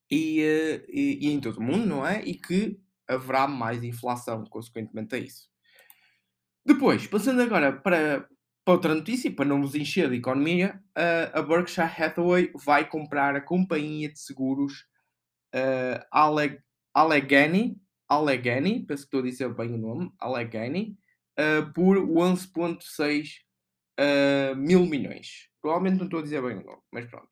e, 0.09 0.41
uh, 0.41 0.85
e, 0.89 1.27
e, 1.27 1.31
em 1.31 1.39
todo 1.39 1.57
o 1.57 1.63
mundo, 1.63 1.85
não 1.85 2.05
é? 2.05 2.23
E 2.23 2.35
que 2.35 2.79
haverá 3.07 3.47
mais 3.47 3.83
inflação, 3.83 4.45
consequentemente 4.45 5.15
a 5.15 5.17
isso. 5.17 5.49
Depois, 6.65 7.07
passando 7.07 7.41
agora 7.41 7.73
para, 7.73 8.27
para 8.63 8.73
outra 8.73 8.95
notícia, 8.95 9.33
para 9.33 9.45
não 9.45 9.61
vos 9.61 9.75
encher 9.75 10.09
de 10.09 10.17
economia, 10.17 10.81
uh, 10.97 11.39
a 11.39 11.41
Berkshire 11.41 11.87
Hathaway 11.87 12.51
vai 12.63 12.87
comprar 12.87 13.35
a 13.35 13.41
companhia 13.41 14.09
de 14.09 14.19
seguros 14.19 14.85
uh, 15.53 16.45
Allegheny, 16.93 17.77
Allegheny, 18.11 18.85
penso 18.85 19.03
que 19.03 19.07
estou 19.07 19.21
a 19.21 19.23
dizer 19.23 19.53
bem 19.53 19.73
o 19.73 19.77
nome, 19.77 20.11
Allegheny, 20.19 20.97
uh, 21.39 21.71
por 21.71 21.95
11.6 21.95 23.37
uh, 23.97 24.53
mil 24.57 24.85
milhões. 24.85 25.47
Provavelmente 25.61 25.99
não 25.99 26.05
estou 26.05 26.19
a 26.19 26.23
dizer 26.23 26.41
bem 26.41 26.57
o 26.57 26.65
nome, 26.65 26.81
mas 26.91 27.05
pronto. 27.05 27.29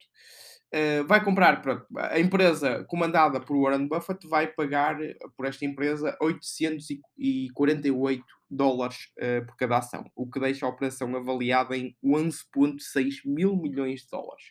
Uh, 0.74 1.04
vai 1.06 1.22
comprar, 1.22 1.60
pronto, 1.60 1.84
a 1.98 2.18
empresa 2.18 2.82
comandada 2.84 3.38
por 3.42 3.60
Warren 3.60 3.88
Buffett 3.88 4.26
vai 4.26 4.46
pagar 4.46 4.96
por 5.36 5.44
esta 5.44 5.66
empresa 5.66 6.16
848 6.18 8.24
dólares 8.50 9.12
por 9.46 9.56
cada 9.56 9.76
ação, 9.78 10.10
o 10.16 10.30
que 10.30 10.40
deixa 10.40 10.64
a 10.64 10.70
operação 10.70 11.14
avaliada 11.14 11.76
em 11.76 11.94
11,6 12.02 13.16
mil 13.26 13.54
milhões 13.54 14.00
de 14.00 14.08
dólares. 14.08 14.44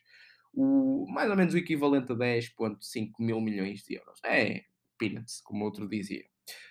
O, 0.54 1.08
mais 1.10 1.28
ou 1.30 1.36
menos 1.36 1.56
o 1.56 1.58
equivalente 1.58 2.12
a 2.12 2.16
10,5 2.16 3.14
mil 3.20 3.42
milhões 3.42 3.82
de 3.82 3.96
euros. 3.96 4.20
É 4.24 4.64
peanuts, 5.00 5.42
como 5.42 5.66
outro 5.66 5.88
dizia. 5.88 6.24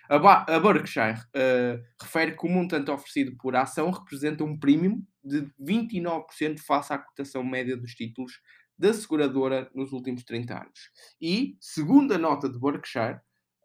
A, 0.09 0.59
Berkshire 0.59 1.19
uh, 1.35 1.81
refere 2.01 2.35
que 2.35 2.45
o 2.45 2.49
montante 2.49 2.91
oferecido 2.91 3.35
por 3.37 3.55
ação 3.55 3.91
representa 3.91 4.43
um 4.43 4.57
premium 4.57 5.05
de 5.23 5.47
29% 5.61 6.59
face 6.59 6.93
à 6.93 6.97
cotação 6.97 7.43
média 7.43 7.77
dos 7.77 7.93
títulos 7.93 8.41
da 8.77 8.93
seguradora 8.93 9.69
nos 9.73 9.91
últimos 9.91 10.23
30 10.23 10.53
anos. 10.53 10.91
E, 11.21 11.57
segundo 11.59 12.13
a 12.13 12.17
nota 12.17 12.49
de 12.49 12.59
Berkshire, 12.59 13.19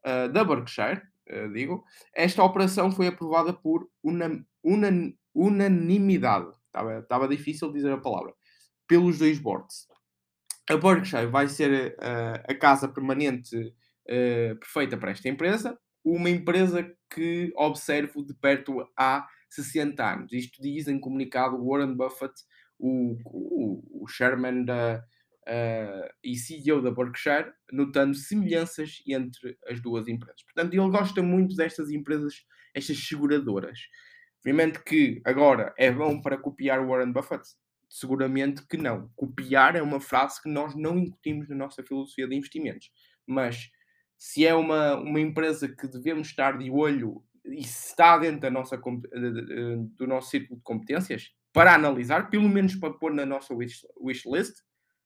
uh, 0.04 0.28
da 0.30 0.44
Berkshire, 0.44 1.02
uh, 1.30 1.52
digo, 1.52 1.84
esta 2.14 2.42
operação 2.42 2.90
foi 2.90 3.06
aprovada 3.06 3.52
por 3.52 3.88
una, 4.02 4.44
una, 4.62 4.88
unanimidade. 5.32 6.50
Estava, 6.66 6.98
estava 6.98 7.28
difícil 7.28 7.72
dizer 7.72 7.92
a 7.92 7.98
palavra. 7.98 8.34
Pelos 8.86 9.18
dois 9.18 9.38
boards. 9.38 9.86
A 10.68 10.76
Berkshire 10.76 11.26
vai 11.26 11.48
ser 11.48 11.96
a 12.48 12.54
casa 12.54 12.88
permanente 12.88 13.74
uh, 14.08 14.56
perfeita 14.56 14.96
para 14.96 15.10
esta 15.10 15.28
empresa. 15.28 15.78
Uma 16.04 16.30
empresa 16.30 16.90
que 17.12 17.52
observo 17.56 18.24
de 18.24 18.34
perto 18.34 18.86
há 18.96 19.26
60 19.48 20.04
anos. 20.04 20.32
Isto 20.32 20.60
diz 20.60 20.88
em 20.88 20.98
comunicado 20.98 21.64
Warren 21.64 21.94
Buffett, 21.94 22.34
o, 22.78 23.16
o, 23.24 24.02
o 24.04 24.08
chairman 24.08 24.64
da, 24.64 25.02
uh, 25.44 26.08
e 26.22 26.36
CEO 26.36 26.82
da 26.82 26.90
Berkshire, 26.90 27.52
notando 27.72 28.14
semelhanças 28.14 29.02
entre 29.06 29.56
as 29.68 29.80
duas 29.80 30.08
empresas. 30.08 30.42
Portanto, 30.42 30.74
ele 30.74 30.90
gosta 30.90 31.22
muito 31.22 31.54
destas 31.54 31.90
empresas, 31.90 32.44
estas 32.74 32.98
seguradoras. 32.98 33.78
Obviamente 34.40 34.82
que 34.82 35.22
agora 35.24 35.72
é 35.78 35.90
bom 35.90 36.20
para 36.20 36.36
copiar 36.36 36.84
Warren 36.86 37.12
Buffett? 37.12 37.42
Seguramente 37.88 38.66
que 38.66 38.76
não. 38.76 39.10
Copiar 39.14 39.76
é 39.76 39.82
uma 39.82 40.00
frase 40.00 40.42
que 40.42 40.50
nós 40.50 40.74
não 40.74 40.98
incutimos 40.98 41.48
na 41.48 41.54
nossa 41.54 41.82
filosofia 41.82 42.28
de 42.28 42.34
investimentos. 42.34 42.90
Mas 43.26 43.70
se 44.16 44.46
é 44.46 44.54
uma, 44.54 44.96
uma 44.96 45.20
empresa 45.20 45.68
que 45.68 45.86
devemos 45.86 46.28
estar 46.28 46.58
de 46.58 46.70
olho 46.70 47.22
e 47.44 47.62
se 47.62 47.88
está 47.88 48.16
dentro 48.18 48.40
da 48.40 48.50
nossa, 48.50 48.76
do 48.76 50.06
nosso 50.06 50.30
círculo 50.30 50.56
de 50.58 50.64
competências, 50.64 51.30
para 51.52 51.74
analisar, 51.74 52.30
pelo 52.30 52.48
menos 52.48 52.74
para 52.74 52.92
pôr 52.92 53.12
na 53.12 53.24
nossa 53.24 53.54
wish, 53.54 53.86
wish 54.00 54.24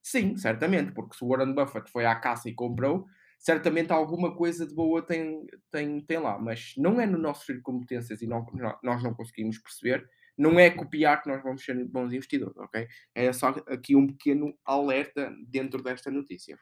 Sim, 0.02 0.36
certamente, 0.36 0.92
porque 0.92 1.16
se 1.16 1.24
o 1.24 1.28
Warren 1.28 1.52
Buffett 1.52 1.90
foi 1.90 2.06
à 2.06 2.14
caça 2.14 2.48
e 2.48 2.54
comprou, 2.54 3.06
certamente 3.38 3.92
alguma 3.92 4.34
coisa 4.34 4.66
de 4.66 4.74
boa 4.74 5.02
tem, 5.02 5.46
tem, 5.70 6.00
tem 6.00 6.18
lá, 6.18 6.38
mas 6.38 6.72
não 6.78 7.00
é 7.00 7.06
no 7.06 7.18
nosso 7.18 7.44
círculo 7.44 7.58
de 7.58 7.62
competências 7.62 8.22
e 8.22 8.26
não, 8.26 8.46
nós 8.82 9.02
não 9.02 9.12
conseguimos 9.12 9.58
perceber, 9.58 10.08
não 10.36 10.58
é 10.58 10.70
copiar 10.70 11.20
que 11.20 11.28
nós 11.28 11.42
vamos 11.42 11.64
ser 11.64 11.84
bons 11.84 12.12
investidores, 12.12 12.56
ok? 12.56 12.86
É 13.14 13.32
só 13.32 13.48
aqui 13.66 13.96
um 13.96 14.06
pequeno 14.06 14.56
alerta 14.64 15.34
dentro 15.46 15.82
desta 15.82 16.10
notícia. 16.10 16.56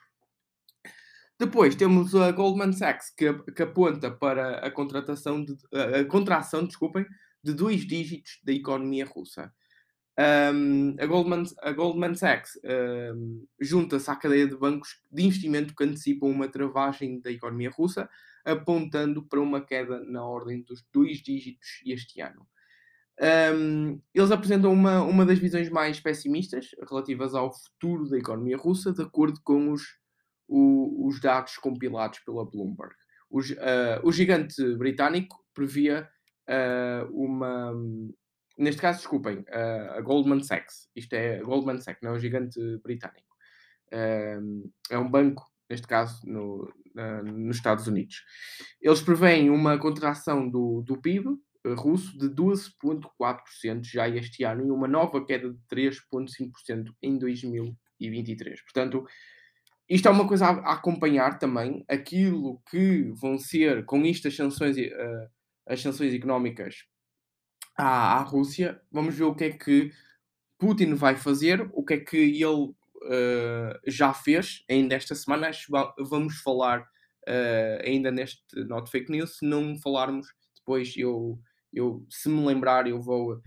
Depois 1.39 1.75
temos 1.75 2.15
a 2.15 2.33
Goldman 2.33 2.73
Sachs 2.73 3.11
que, 3.11 3.33
que 3.53 3.63
aponta 3.63 4.11
para 4.11 4.59
a 4.67 4.71
contratação 4.71 5.45
de, 5.45 5.55
a 5.73 6.05
contração, 6.07 6.65
desculpem, 6.65 7.05
de 7.43 7.53
dois 7.53 7.87
dígitos 7.87 8.41
da 8.43 8.53
economia 8.53 9.05
russa. 9.05 9.53
Um, 10.19 10.97
a, 10.99 11.05
Goldman, 11.05 11.45
a 11.61 11.73
Goldman 11.73 12.15
Sachs 12.15 12.59
um, 13.15 13.47
junta-se 13.61 14.11
à 14.11 14.17
cadeia 14.17 14.49
de 14.49 14.57
bancos 14.57 14.99
de 15.13 15.25
investimento 15.25 15.75
que 15.77 15.85
antecipam 15.85 16.29
uma 16.29 16.49
travagem 16.49 17.21
da 17.21 17.31
economia 17.31 17.71
russa, 17.71 18.09
apontando 18.43 19.23
para 19.23 19.41
uma 19.41 19.61
queda 19.61 20.03
na 20.05 20.25
ordem 20.25 20.63
dos 20.63 20.83
dois 20.91 21.19
dígitos 21.19 21.83
este 21.85 22.23
ano. 22.23 22.47
Um, 23.55 24.01
eles 24.15 24.31
apresentam 24.31 24.73
uma, 24.73 25.03
uma 25.03 25.27
das 25.27 25.39
visões 25.39 25.69
mais 25.69 26.01
pessimistas 26.01 26.69
relativas 26.89 27.35
ao 27.35 27.53
futuro 27.53 28.09
da 28.09 28.17
economia 28.17 28.57
russa, 28.57 28.93
de 28.93 29.03
acordo 29.03 29.39
com 29.43 29.71
os, 29.73 29.83
o, 30.49 31.07
os 31.07 31.21
dados 31.21 31.57
compilados 31.57 32.21
pela 32.21 32.49
Bloomberg. 32.49 32.95
Os, 33.31 33.51
uh, 33.51 34.01
o 34.03 34.13
gigante 34.13 34.63
britânico 34.77 35.45
previa 35.53 36.09
uh, 36.49 37.13
uma, 37.13 37.73
neste 38.57 38.81
caso, 38.81 38.99
desculpem, 38.99 39.45
a 39.97 40.01
Goldman 40.01 40.43
Sachs. 40.43 40.89
Isto 40.95 41.15
é 41.15 41.41
Goldman 41.41 41.81
Sachs, 41.81 42.03
não 42.03 42.13
é 42.13 42.15
um 42.15 42.21
gigante 42.21 42.61
britânico. 42.83 43.37
é 43.91 44.99
um 44.99 45.11
banco, 45.11 45.45
neste 45.69 45.87
caso, 45.87 46.21
no, 46.25 46.73
nos 47.25 47.57
Estados 47.57 47.87
Unidos. 47.87 48.23
Eles 48.81 49.03
preveem 49.03 49.51
uma 49.51 49.79
contração 49.79 50.49
do, 50.49 50.83
do 50.83 51.01
PIB 51.01 51.37
russo 51.75 52.17
de 52.17 52.29
12,4% 52.29 53.85
já 53.85 54.09
este 54.09 54.45
ano 54.45 54.67
e 54.67 54.71
uma 54.71 54.87
nova 54.87 55.25
queda 55.25 55.51
de 55.51 55.59
3,5% 55.71 56.93
em 57.03 57.19
2023. 57.19 58.63
Portanto, 58.63 59.07
isto 59.89 60.09
é 60.09 60.11
uma 60.11 60.27
coisa 60.27 60.47
a, 60.47 60.73
acompanhar 60.73 61.39
também. 61.39 61.85
Aquilo 61.89 62.61
que 62.71 63.13
vão 63.15 63.39
ser, 63.39 63.85
com 63.85 64.05
isto, 64.05 64.29
as 64.29 64.35
sanções, 64.35 64.77
uh, 64.77 65.31
as 65.67 65.81
sanções 65.81 66.13
económicas 66.13 66.85
à, 67.77 68.19
à 68.19 68.21
Rússia. 68.23 68.81
Vamos 68.91 69.15
ver 69.15 69.25
o 69.25 69.35
que 69.35 69.45
é 69.45 69.51
que 69.53 69.93
Putin 70.59 70.95
vai 70.95 71.17
fazer, 71.17 71.69
o 71.73 71.85
que 71.85 71.95
é 71.95 72.01
que 72.01 72.17
ele 72.17 72.47
uh, 72.47 73.79
já 73.87 74.13
fez 74.13 74.65
ainda 74.69 74.95
esta 74.95 75.15
semana. 75.15 75.49
Acho 75.49 75.67
que 75.67 76.03
vamos 76.03 76.41
falar 76.41 76.81
uh, 76.81 77.83
ainda 77.85 78.11
neste 78.11 78.43
Not 78.67 78.91
Fake 78.91 79.11
News. 79.11 79.39
Se 79.39 79.47
não 79.47 79.77
falarmos, 79.79 80.27
depois 80.57 80.95
eu, 80.97 81.39
eu 81.73 82.05
se 82.11 82.29
me 82.29 82.45
lembrar, 82.45 82.89
eu 82.89 83.01
vou, 83.01 83.41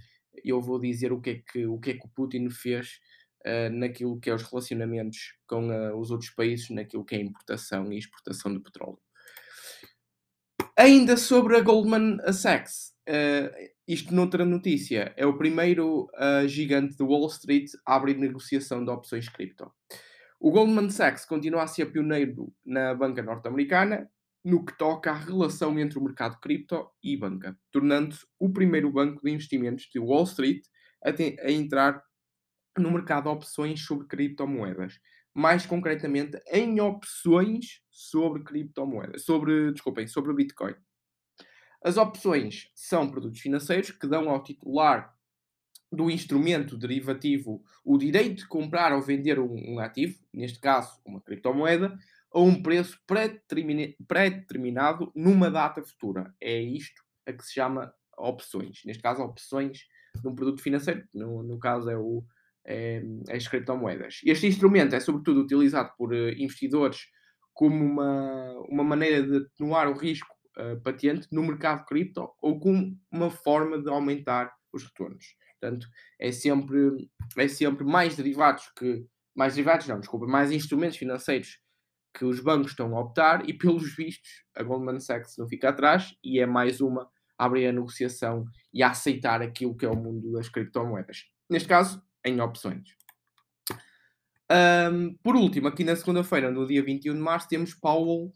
eu 0.43 0.61
vou 0.61 0.79
dizer 0.79 1.11
o 1.11 1.19
que 1.19 1.29
é 1.31 1.35
que 1.35 1.65
o, 1.65 1.79
que 1.79 1.91
é 1.91 1.93
que 1.95 2.05
o 2.05 2.09
Putin 2.09 2.49
fez 2.49 2.99
uh, 3.45 3.69
naquilo 3.71 4.19
que 4.19 4.29
é 4.29 4.33
os 4.33 4.43
relacionamentos 4.43 5.33
com 5.47 5.69
os 5.99 6.11
outros 6.11 6.29
países, 6.31 6.69
naquilo 6.69 7.05
que 7.05 7.15
é 7.15 7.19
importação 7.19 7.91
e 7.91 7.97
exportação 7.97 8.53
de 8.53 8.59
petróleo. 8.59 8.99
Ainda 10.77 11.17
sobre 11.17 11.57
a 11.57 11.61
Goldman 11.61 12.19
Sachs, 12.31 12.93
Uh, 13.09 13.49
isto 13.87 14.13
noutra 14.13 14.45
notícia, 14.45 15.11
é 15.17 15.25
o 15.25 15.35
primeiro 15.35 16.07
uh, 16.13 16.47
gigante 16.47 16.95
de 16.95 17.01
Wall 17.01 17.25
Street 17.25 17.71
a 17.83 17.95
abrir 17.95 18.15
negociação 18.15 18.85
de 18.85 18.91
opções 18.91 19.27
cripto. 19.27 19.71
O 20.39 20.51
Goldman 20.51 20.91
Sachs 20.91 21.25
continua 21.25 21.63
a 21.63 21.67
ser 21.67 21.87
pioneiro 21.87 22.53
na 22.63 22.93
banca 22.93 23.23
norte-americana 23.23 24.07
no 24.45 24.63
que 24.63 24.77
toca 24.77 25.09
à 25.09 25.15
relação 25.15 25.79
entre 25.79 25.97
o 25.97 26.03
mercado 26.03 26.39
cripto 26.39 26.87
e 27.03 27.17
banca, 27.17 27.57
tornando-se 27.71 28.23
o 28.37 28.53
primeiro 28.53 28.91
banco 28.91 29.23
de 29.23 29.31
investimentos 29.31 29.89
de 29.91 29.97
Wall 29.97 30.25
Street 30.25 30.61
a, 31.03 31.09
a 31.09 31.51
entrar 31.51 32.03
no 32.79 32.91
mercado 32.91 33.23
de 33.23 33.29
opções 33.29 33.85
sobre 33.85 34.07
criptomoedas. 34.07 34.99
Mais 35.33 35.65
concretamente, 35.65 36.39
em 36.51 36.81
opções 36.81 37.81
sobre 37.89 38.43
criptomoedas, 38.43 39.23
sobre, 39.23 39.71
desculpem, 39.71 40.07
sobre 40.07 40.33
Bitcoin. 40.33 40.75
As 41.83 41.97
opções 41.97 42.69
são 42.73 43.09
produtos 43.09 43.39
financeiros 43.39 43.91
que 43.91 44.07
dão 44.07 44.29
ao 44.29 44.43
titular 44.43 45.15
do 45.91 46.09
instrumento 46.09 46.77
derivativo 46.77 47.63
o 47.83 47.97
direito 47.97 48.39
de 48.39 48.47
comprar 48.47 48.93
ou 48.93 49.01
vender 49.01 49.39
um, 49.39 49.79
ativo, 49.79 50.19
neste 50.31 50.59
caso 50.59 51.01
uma 51.05 51.21
criptomoeda, 51.21 51.97
a 52.31 52.39
um 52.39 52.61
preço 52.61 52.99
pré-determinado 53.07 55.11
numa 55.15 55.49
data 55.49 55.83
futura. 55.83 56.33
É 56.39 56.59
isto 56.59 57.01
a 57.25 57.33
que 57.33 57.43
se 57.43 57.53
chama 57.53 57.91
opções. 58.17 58.81
Neste 58.85 59.01
caso, 59.01 59.23
opções 59.23 59.87
de 60.15 60.27
um 60.27 60.35
produto 60.35 60.61
financeiro, 60.61 61.07
no, 61.13 61.41
no 61.41 61.57
caso 61.57 61.89
é, 61.89 61.97
o, 61.97 62.23
as 63.29 63.47
criptomoedas. 63.47 64.21
Este 64.25 64.47
instrumento 64.47 64.95
é 64.95 64.99
sobretudo 64.99 65.41
utilizado 65.41 65.91
por 65.97 66.13
uh, 66.13 66.29
investidores 66.37 67.07
como 67.53 67.83
uma, 67.83 68.53
uma 68.69 68.83
maneira 68.83 69.23
de 69.23 69.37
atenuar 69.37 69.89
o 69.89 69.97
risco 69.97 70.33
uh, 70.57 70.79
patente 70.81 71.27
no 71.31 71.43
mercado 71.43 71.85
cripto 71.85 72.29
ou 72.41 72.59
como 72.59 72.97
uma 73.11 73.29
forma 73.31 73.81
de 73.81 73.89
aumentar 73.89 74.53
os 74.71 74.83
retornos. 74.83 75.25
Portanto, 75.59 75.87
é 76.19 76.31
sempre, 76.31 77.09
é 77.37 77.47
sempre 77.47 77.83
mais 77.85 78.15
derivados 78.15 78.71
que. 78.77 79.05
Mais 79.35 79.53
derivados, 79.55 79.87
não, 79.87 79.99
desculpa, 79.99 80.25
mais 80.25 80.51
instrumentos 80.51 80.97
financeiros 80.97 81.59
que 82.13 82.25
os 82.25 82.41
bancos 82.41 82.71
estão 82.71 82.95
a 82.95 82.99
optar 82.99 83.47
e, 83.47 83.53
pelos 83.53 83.95
vistos, 83.95 84.43
a 84.55 84.63
Goldman 84.63 84.99
Sachs 84.99 85.37
não 85.37 85.47
fica 85.47 85.69
atrás 85.69 86.15
e 86.23 86.39
é 86.39 86.45
mais 86.45 86.81
uma 86.81 87.09
a 87.37 87.45
abrir 87.45 87.67
a 87.67 87.71
negociação 87.71 88.45
e 88.73 88.83
a 88.83 88.89
aceitar 88.89 89.41
aquilo 89.41 89.77
que 89.77 89.85
é 89.85 89.89
o 89.89 89.95
mundo 89.95 90.33
das 90.33 90.49
criptomoedas. 90.49 91.23
Neste 91.49 91.69
caso, 91.69 92.01
em 92.25 92.39
opções. 92.41 92.95
Um, 94.51 95.13
por 95.23 95.35
último, 95.35 95.67
aqui 95.67 95.83
na 95.83 95.95
segunda-feira, 95.95 96.49
no 96.49 96.65
dia 96.65 96.83
21 96.83 97.13
de 97.13 97.19
março, 97.19 97.47
temos 97.47 97.73
Powell 97.73 98.31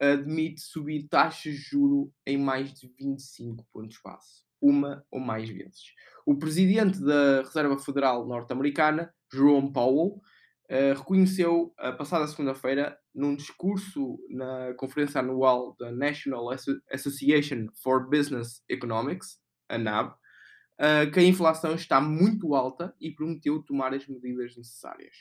admite 0.00 0.60
subir 0.60 1.08
taxas 1.08 1.54
de 1.54 1.60
juro 1.60 2.12
em 2.26 2.36
mais 2.36 2.72
de 2.74 2.88
25 2.98 3.64
pontos 3.72 3.98
base, 4.04 4.42
uma 4.60 5.04
ou 5.10 5.20
mais 5.20 5.48
vezes. 5.48 5.92
O 6.26 6.36
presidente 6.36 7.00
da 7.00 7.42
Reserva 7.42 7.78
Federal 7.78 8.26
norte-americana, 8.26 9.12
Jerome 9.32 9.72
Powell, 9.72 10.20
uh, 10.70 10.98
reconheceu 10.98 11.72
a 11.78 11.92
passada 11.92 12.26
segunda-feira, 12.26 12.98
num 13.14 13.36
discurso 13.36 14.18
na 14.28 14.74
conferência 14.74 15.20
anual 15.20 15.76
da 15.78 15.92
National 15.92 16.50
Association 16.90 17.68
for 17.82 18.08
Business 18.08 18.62
Economics, 18.68 19.38
a 19.68 19.78
NAB, 19.78 20.14
uh, 20.80 21.10
que 21.10 21.20
a 21.20 21.24
inflação 21.24 21.74
está 21.74 22.00
muito 22.00 22.54
alta 22.54 22.94
e 23.00 23.10
prometeu 23.10 23.62
tomar 23.62 23.94
as 23.94 24.06
medidas 24.06 24.56
necessárias. 24.56 25.14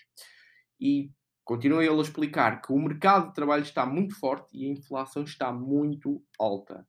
E 0.80 1.12
continua 1.44 1.84
ele 1.84 1.98
a 1.98 2.02
explicar 2.02 2.62
que 2.62 2.72
o 2.72 2.80
mercado 2.80 3.28
de 3.28 3.34
trabalho 3.34 3.64
está 3.64 3.86
muito 3.86 4.18
forte 4.18 4.58
e 4.58 4.66
a 4.66 4.72
inflação 4.72 5.24
está 5.24 5.52
muito 5.52 6.24
alta. 6.40 6.86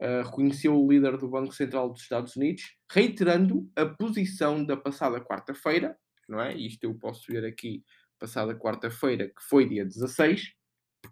Uh, 0.00 0.24
reconheceu 0.24 0.76
o 0.76 0.90
líder 0.90 1.16
do 1.16 1.28
Banco 1.28 1.54
Central 1.54 1.88
dos 1.88 2.02
Estados 2.02 2.36
Unidos, 2.36 2.62
reiterando 2.90 3.70
a 3.76 3.86
posição 3.86 4.64
da 4.64 4.76
passada 4.76 5.20
quarta-feira, 5.20 5.96
não 6.28 6.40
é? 6.40 6.54
Isto 6.54 6.84
eu 6.84 6.94
posso 6.94 7.30
ver 7.30 7.44
aqui, 7.44 7.84
passada 8.18 8.58
quarta-feira, 8.58 9.28
que 9.28 9.42
foi 9.48 9.68
dia 9.68 9.84
16, 9.84 10.42
uh, 10.42 11.08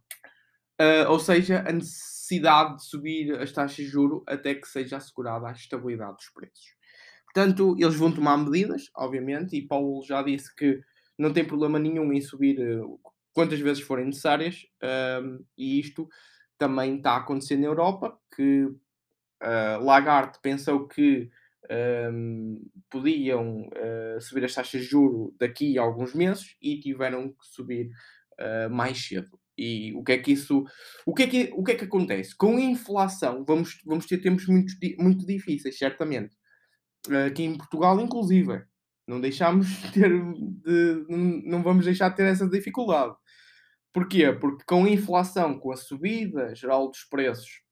ah, 0.78 1.10
ou 1.10 1.18
seja, 1.18 1.60
a 1.60 1.72
necessidade 1.72 2.76
de 2.76 2.84
subir 2.84 3.38
as 3.40 3.52
taxas 3.52 3.76
de 3.76 3.86
juro 3.86 4.24
até 4.26 4.54
que 4.54 4.66
seja 4.66 4.96
assegurada 4.96 5.46
a 5.48 5.52
estabilidade 5.52 6.16
dos 6.16 6.30
preços. 6.30 6.81
Portanto, 7.32 7.76
eles 7.78 7.94
vão 7.94 8.12
tomar 8.12 8.36
medidas, 8.36 8.90
obviamente, 8.96 9.56
e 9.56 9.66
Paulo 9.66 10.02
já 10.04 10.22
disse 10.22 10.54
que 10.54 10.80
não 11.18 11.32
tem 11.32 11.44
problema 11.44 11.78
nenhum 11.78 12.12
em 12.12 12.20
subir 12.20 12.58
uh, 12.60 13.00
quantas 13.32 13.60
vezes 13.60 13.82
forem 13.82 14.06
necessárias, 14.06 14.66
uh, 14.82 15.44
e 15.56 15.80
isto 15.80 16.08
também 16.58 16.96
está 16.96 17.16
acontecendo 17.16 17.60
na 17.60 17.68
Europa, 17.68 18.18
que 18.36 18.64
uh, 18.64 19.82
Lagarde 19.82 20.38
pensou 20.42 20.86
que 20.86 21.30
podiam 22.90 23.62
uh, 23.62 24.20
subir 24.20 24.44
as 24.44 24.54
taxas 24.54 24.82
de 24.82 24.86
juro 24.86 25.34
daqui 25.38 25.78
a 25.78 25.82
alguns 25.82 26.14
meses 26.14 26.56
e 26.60 26.78
tiveram 26.78 27.28
que 27.28 27.46
subir 27.46 27.88
uh, 28.40 28.70
mais 28.70 28.98
cedo. 28.98 29.30
E 29.56 29.92
o 29.94 30.02
que 30.02 30.12
é 30.12 30.18
que 30.18 30.32
isso, 30.32 30.64
o 31.06 31.14
que 31.14 31.22
é 31.22 31.26
que, 31.26 31.50
o 31.54 31.62
que, 31.62 31.72
é 31.72 31.74
que 31.74 31.84
acontece? 31.84 32.34
Com 32.36 32.56
a 32.56 32.60
inflação 32.60 33.44
vamos, 33.44 33.80
vamos 33.84 34.06
ter 34.06 34.18
tempos 34.18 34.46
muito, 34.46 34.72
muito 34.98 35.26
difíceis, 35.26 35.78
certamente. 35.78 36.36
Aqui 37.26 37.44
em 37.44 37.56
Portugal, 37.56 38.00
inclusive. 38.00 38.64
Não 39.06 39.20
deixamos 39.20 39.66
de 39.66 39.92
ter, 39.92 40.10
de, 40.10 41.06
não 41.44 41.62
vamos 41.62 41.84
deixar 41.84 42.08
de 42.08 42.16
ter 42.16 42.26
essa 42.26 42.48
dificuldade. 42.48 43.14
Porquê? 43.92 44.32
Porque 44.32 44.64
com 44.64 44.84
a 44.84 44.90
inflação, 44.90 45.58
com 45.58 45.72
a 45.72 45.76
subida 45.76 46.54
geral 46.54 46.88
dos 46.88 47.04
preços 47.04 47.62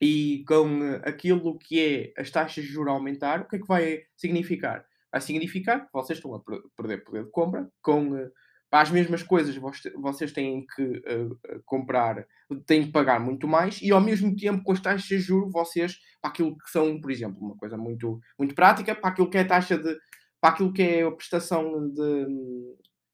e 0.00 0.44
com 0.46 0.80
aquilo 1.04 1.58
que 1.58 2.12
é 2.16 2.20
as 2.20 2.30
taxas 2.30 2.64
de 2.64 2.70
juros 2.70 2.92
aumentar, 2.92 3.40
o 3.40 3.48
que 3.48 3.56
é 3.56 3.58
que 3.58 3.66
vai 3.66 4.02
significar? 4.16 4.86
Vai 5.10 5.20
significar 5.20 5.86
que 5.86 5.92
vocês 5.92 6.18
estão 6.18 6.34
a 6.34 6.40
perder 6.76 7.02
poder 7.02 7.24
de 7.24 7.30
compra, 7.30 7.68
com 7.82 8.16
eh, 8.16 8.30
para 8.70 8.82
as 8.82 8.90
mesmas 8.90 9.22
coisas 9.22 9.56
vocês 9.96 10.32
têm 10.32 10.66
que 10.66 10.82
uh, 10.82 11.62
comprar, 11.64 12.26
têm 12.66 12.84
que 12.84 12.92
pagar 12.92 13.18
muito 13.18 13.48
mais 13.48 13.80
e 13.80 13.90
ao 13.90 14.00
mesmo 14.00 14.36
tempo 14.36 14.62
com 14.62 14.72
as 14.72 14.80
taxas 14.80 15.04
de 15.04 15.18
juros 15.18 15.52
vocês, 15.52 15.98
para 16.20 16.30
aquilo 16.30 16.56
que 16.56 16.70
são, 16.70 17.00
por 17.00 17.10
exemplo, 17.10 17.38
uma 17.40 17.56
coisa 17.56 17.76
muito, 17.78 18.20
muito 18.38 18.54
prática, 18.54 18.94
para 18.94 19.10
aquilo 19.10 19.30
que 19.30 19.38
é 19.38 19.40
a 19.40 19.46
taxa 19.46 19.78
de, 19.78 19.96
para 20.40 20.50
aquilo 20.50 20.72
que 20.72 20.82
é 20.82 21.02
a 21.02 21.10
prestação 21.10 21.88
de, 21.88 22.26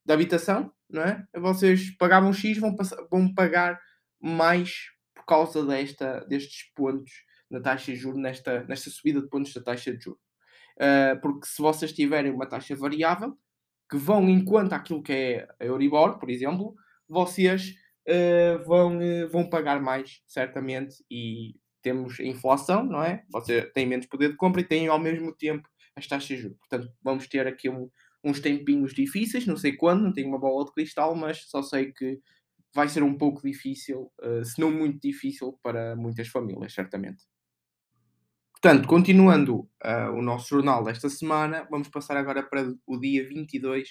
de 0.04 0.12
habitação, 0.12 0.72
não 0.90 1.02
é? 1.02 1.24
Vocês 1.36 1.96
pagavam 1.96 2.32
X, 2.32 2.58
vão, 2.58 2.74
vão 3.10 3.32
pagar 3.32 3.80
mais 4.20 4.90
por 5.14 5.24
causa 5.24 5.64
desta, 5.64 6.20
destes 6.26 6.72
pontos 6.74 7.12
na 7.48 7.60
taxa 7.60 7.92
de 7.92 7.96
juros, 7.96 8.20
nesta, 8.20 8.64
nesta 8.64 8.90
subida 8.90 9.20
de 9.20 9.28
pontos 9.28 9.54
da 9.54 9.62
taxa 9.62 9.94
de 9.96 10.02
juros. 10.02 10.20
Uh, 10.76 11.20
porque 11.20 11.46
se 11.46 11.62
vocês 11.62 11.92
tiverem 11.92 12.32
uma 12.32 12.46
taxa 12.46 12.74
variável, 12.74 13.38
que 13.90 13.96
vão 13.96 14.28
enquanto 14.28 14.72
aquilo 14.72 15.02
que 15.02 15.12
é 15.12 15.48
a 15.60 15.64
Euribor, 15.64 16.18
por 16.18 16.30
exemplo, 16.30 16.74
vocês 17.08 17.74
uh, 18.08 18.64
vão, 18.66 18.98
uh, 18.98 19.28
vão 19.28 19.48
pagar 19.48 19.80
mais, 19.80 20.22
certamente, 20.26 20.96
e 21.10 21.54
temos 21.82 22.18
a 22.18 22.24
inflação, 22.24 22.84
não 22.84 23.02
é? 23.02 23.22
Você 23.30 23.62
tem 23.72 23.86
menos 23.86 24.06
poder 24.06 24.30
de 24.30 24.36
compra 24.36 24.60
e 24.62 24.64
tem 24.64 24.88
ao 24.88 24.98
mesmo 24.98 25.34
tempo 25.34 25.68
as 25.96 26.06
taxas 26.06 26.28
de 26.28 26.36
juros. 26.38 26.58
Portanto, 26.58 26.92
vamos 27.02 27.28
ter 27.28 27.46
aqui 27.46 27.68
um, 27.68 27.90
uns 28.24 28.40
tempinhos 28.40 28.94
difíceis, 28.94 29.46
não 29.46 29.56
sei 29.56 29.76
quando, 29.76 30.02
não 30.02 30.12
tenho 30.12 30.28
uma 30.28 30.38
bola 30.38 30.64
de 30.64 30.72
cristal, 30.72 31.14
mas 31.14 31.44
só 31.48 31.62
sei 31.62 31.92
que 31.92 32.18
vai 32.74 32.88
ser 32.88 33.02
um 33.02 33.16
pouco 33.16 33.42
difícil, 33.46 34.10
uh, 34.22 34.44
se 34.44 34.60
não 34.60 34.70
muito 34.70 35.00
difícil, 35.00 35.58
para 35.62 35.94
muitas 35.94 36.28
famílias, 36.28 36.72
certamente. 36.72 37.22
Portanto, 38.64 38.88
continuando 38.88 39.56
uh, 39.84 40.10
o 40.16 40.22
nosso 40.22 40.48
jornal 40.48 40.82
desta 40.82 41.10
semana, 41.10 41.68
vamos 41.70 41.88
passar 41.88 42.16
agora 42.16 42.42
para 42.42 42.74
o 42.86 42.98
dia 42.98 43.28
22, 43.28 43.90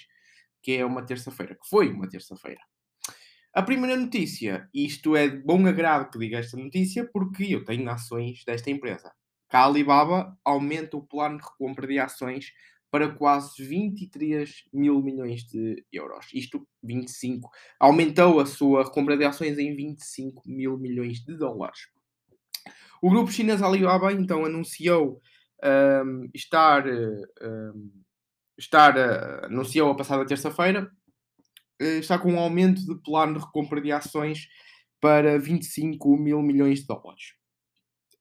que 0.60 0.72
é 0.72 0.84
uma 0.84 1.06
terça-feira, 1.06 1.54
que 1.54 1.68
foi 1.68 1.92
uma 1.92 2.08
terça-feira. 2.08 2.60
A 3.52 3.62
primeira 3.62 3.96
notícia, 3.96 4.68
isto 4.74 5.14
é 5.14 5.28
de 5.28 5.36
bom 5.44 5.64
agrado 5.68 6.10
que 6.10 6.18
diga 6.18 6.38
esta 6.38 6.56
notícia, 6.56 7.08
porque 7.12 7.44
eu 7.44 7.64
tenho 7.64 7.88
ações 7.88 8.42
desta 8.44 8.68
empresa. 8.68 9.12
A 9.48 9.64
Alibaba 9.64 10.36
aumenta 10.44 10.96
o 10.96 11.06
plano 11.06 11.38
de 11.38 11.44
recompra 11.44 11.86
de 11.86 12.00
ações 12.00 12.50
para 12.90 13.08
quase 13.14 13.64
23 13.64 14.64
mil 14.72 15.00
milhões 15.00 15.44
de 15.44 15.84
euros. 15.92 16.26
Isto, 16.34 16.66
25. 16.82 17.48
Aumentou 17.78 18.40
a 18.40 18.46
sua 18.46 18.90
compra 18.90 19.16
de 19.16 19.24
ações 19.24 19.56
em 19.56 19.76
25 19.76 20.42
mil 20.46 20.76
milhões 20.76 21.20
de 21.20 21.36
dólares. 21.36 21.93
O 23.02 23.10
grupo 23.10 23.30
chinês 23.30 23.62
Alibaba 23.62 24.12
então 24.12 24.44
anunciou 24.44 25.20
um, 25.62 26.28
estar, 26.34 26.86
um, 26.86 27.90
estar 28.58 28.96
uh, 28.96 29.46
anunciou 29.46 29.90
a 29.90 29.96
passada 29.96 30.26
terça-feira 30.26 30.90
uh, 31.80 31.84
está 31.98 32.18
com 32.18 32.32
um 32.32 32.38
aumento 32.38 32.84
de 32.84 32.94
plano 33.02 33.38
de 33.38 33.44
recompra 33.44 33.80
de 33.80 33.92
ações 33.92 34.46
para 35.00 35.38
25 35.38 36.16
mil 36.16 36.42
milhões 36.42 36.80
de 36.80 36.86
dólares 36.86 37.34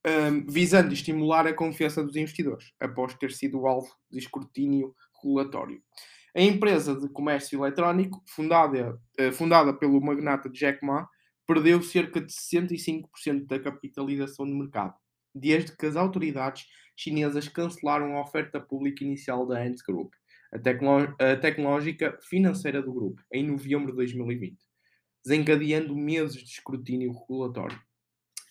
um, 0.06 0.45
visando 0.47 0.93
estimular 0.93 1.47
a 1.47 1.53
confiança 1.53 2.03
dos 2.03 2.15
investidores, 2.15 2.73
após 2.79 3.13
ter 3.15 3.32
sido 3.32 3.65
alvo 3.65 3.89
de 4.12 4.19
escrutínio 4.19 4.93
regulatório. 5.21 5.82
A 6.36 6.41
empresa 6.41 6.99
de 6.99 7.08
comércio 7.10 7.60
eletrónico, 7.60 8.21
fundada, 8.27 8.99
uh, 9.19 9.32
fundada 9.32 9.73
pelo 9.73 10.01
magnata 10.01 10.49
Jack 10.49 10.84
Ma, 10.86 11.08
perdeu 11.47 11.82
cerca 11.82 12.21
de 12.21 12.32
65% 12.32 13.47
da 13.47 13.60
capitalização 13.60 14.45
do 14.45 14.56
mercado, 14.56 14.95
desde 15.34 15.75
que 15.75 15.86
as 15.86 15.95
autoridades 15.95 16.65
chinesas 16.95 17.47
cancelaram 17.47 18.15
a 18.15 18.21
oferta 18.21 18.60
pública 18.60 19.03
inicial 19.03 19.45
da 19.45 19.62
Ant 19.62 19.77
Group, 19.88 20.13
a, 20.53 20.60
tecno 20.60 21.15
a 21.19 21.36
tecnológica 21.36 22.17
financeira 22.29 22.82
do 22.82 22.93
grupo, 22.93 23.21
em 23.32 23.45
novembro 23.47 23.91
de 23.91 23.97
2020, 23.97 24.58
desencadeando 25.25 25.95
meses 25.95 26.43
de 26.43 26.49
escrutínio 26.49 27.12
regulatório. 27.12 27.79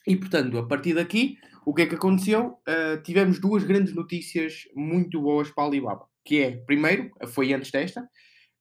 E 0.06 0.16
portanto, 0.16 0.58
a 0.58 0.66
partir 0.66 0.94
daqui, 0.94 1.38
o 1.64 1.72
que 1.72 1.82
é 1.82 1.86
que 1.86 1.94
aconteceu? 1.94 2.58
Uh, 2.68 3.00
tivemos 3.04 3.38
duas 3.38 3.62
grandes 3.62 3.94
notícias 3.94 4.64
muito 4.74 5.20
boas 5.20 5.50
para 5.50 5.64
a 5.64 5.66
Alibaba. 5.68 6.06
Que 6.24 6.42
é, 6.42 6.56
primeiro, 6.56 7.10
foi 7.28 7.52
antes 7.52 7.70
desta, 7.70 8.08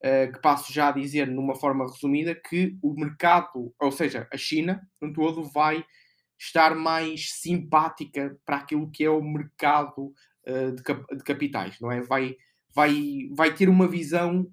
que 0.02 0.40
passo 0.42 0.74
já 0.74 0.90
a 0.90 0.92
dizer 0.92 1.28
numa 1.28 1.56
forma 1.56 1.86
resumida, 1.86 2.34
que 2.34 2.76
o 2.82 2.94
mercado, 2.94 3.74
ou 3.80 3.92
seja, 3.92 4.28
a 4.32 4.38
China, 4.38 4.82
no 5.00 5.14
todo, 5.14 5.44
vai 5.44 5.86
estar 6.40 6.76
mais 6.76 7.32
simpática 7.34 8.36
para 8.44 8.58
aquilo 8.58 8.90
que 8.90 9.04
é 9.04 9.10
o 9.10 9.22
mercado 9.22 10.12
uh, 10.48 10.72
de, 10.76 10.82
cap 10.82 11.06
de, 11.16 11.24
capitais, 11.24 11.80
não 11.80 11.92
é? 11.92 12.02
Vai, 12.02 12.36
vai, 12.74 13.30
vai 13.36 13.54
ter 13.54 13.70
uma 13.70 13.88
visão 13.88 14.52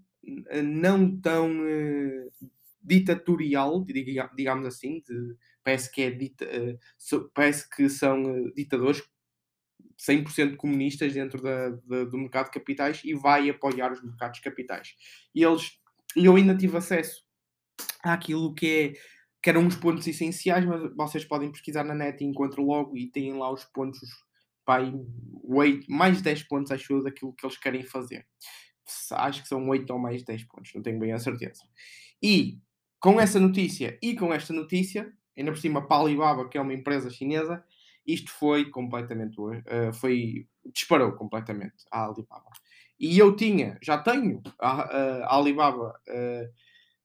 não 0.62 1.18
tão 1.18 1.50
ditatorial, 2.82 3.82
digamos 4.36 4.66
assim, 4.66 5.02
de, 5.06 5.34
parece 5.64 5.90
que 5.90 6.02
é 6.02 6.10
dita, 6.10 6.46
parece 7.32 7.68
que 7.70 7.88
são 7.88 8.50
ditadores 8.54 9.02
100% 9.98 10.56
comunistas 10.56 11.12
dentro 11.12 11.42
da, 11.42 11.70
da, 11.70 12.04
do 12.04 12.18
mercado 12.18 12.46
de 12.46 12.52
capitais 12.52 13.02
e 13.04 13.14
vai 13.14 13.50
apoiar 13.50 13.92
os 13.92 14.02
mercados 14.02 14.38
capitais. 14.40 14.94
E 15.34 15.42
eles, 15.42 15.78
eu 16.14 16.36
ainda 16.36 16.56
tive 16.56 16.76
acesso 16.76 17.24
àquilo 18.02 18.54
que 18.54 18.66
é 18.66 18.92
que 19.40 19.50
eram 19.50 19.62
uns 19.62 19.76
pontos 19.76 20.06
essenciais, 20.06 20.64
mas 20.64 20.92
vocês 20.96 21.24
podem 21.24 21.50
pesquisar 21.50 21.84
na 21.84 21.94
net 21.94 22.22
e 22.22 22.26
encontram 22.26 22.64
logo 22.64 22.96
e 22.96 23.06
têm 23.06 23.32
lá 23.34 23.52
os 23.52 23.64
pontos, 23.64 24.00
pai, 24.64 24.92
8, 25.44 25.90
mais 25.90 26.20
10 26.20 26.42
pontos, 26.44 26.72
acho 26.72 26.92
eu, 26.92 27.02
daquilo 27.02 27.32
que 27.32 27.46
eles 27.46 27.56
querem 27.56 27.84
fazer. 27.84 28.26
Acho 29.12 29.42
que 29.42 29.48
são 29.48 29.68
8 29.68 29.88
ou 29.92 29.98
mais 29.98 30.24
10 30.24 30.44
pontos, 30.44 30.72
não 30.74 30.82
tenho 30.82 30.98
bem 30.98 31.12
a 31.12 31.18
certeza. 31.18 31.62
E 32.20 32.58
com 32.98 33.20
essa 33.20 33.38
notícia 33.38 33.96
e 34.02 34.16
com 34.16 34.34
esta 34.34 34.52
notícia, 34.52 35.12
ainda 35.36 35.52
por 35.52 35.58
cima, 35.58 35.86
a 35.88 35.96
Alibaba, 35.96 36.48
que 36.48 36.58
é 36.58 36.60
uma 36.60 36.74
empresa 36.74 37.08
chinesa, 37.08 37.64
isto 38.08 38.30
foi 38.32 38.70
completamente. 38.70 39.38
Uh, 39.38 39.92
foi, 39.92 40.48
disparou 40.72 41.12
completamente 41.12 41.84
a 41.92 42.06
Alibaba. 42.06 42.50
E 42.98 43.18
eu 43.18 43.36
tinha, 43.36 43.78
já 43.82 43.98
tenho 43.98 44.42
a, 44.58 44.82
a 44.82 45.36
Alibaba 45.36 45.94
uh, 46.08 46.52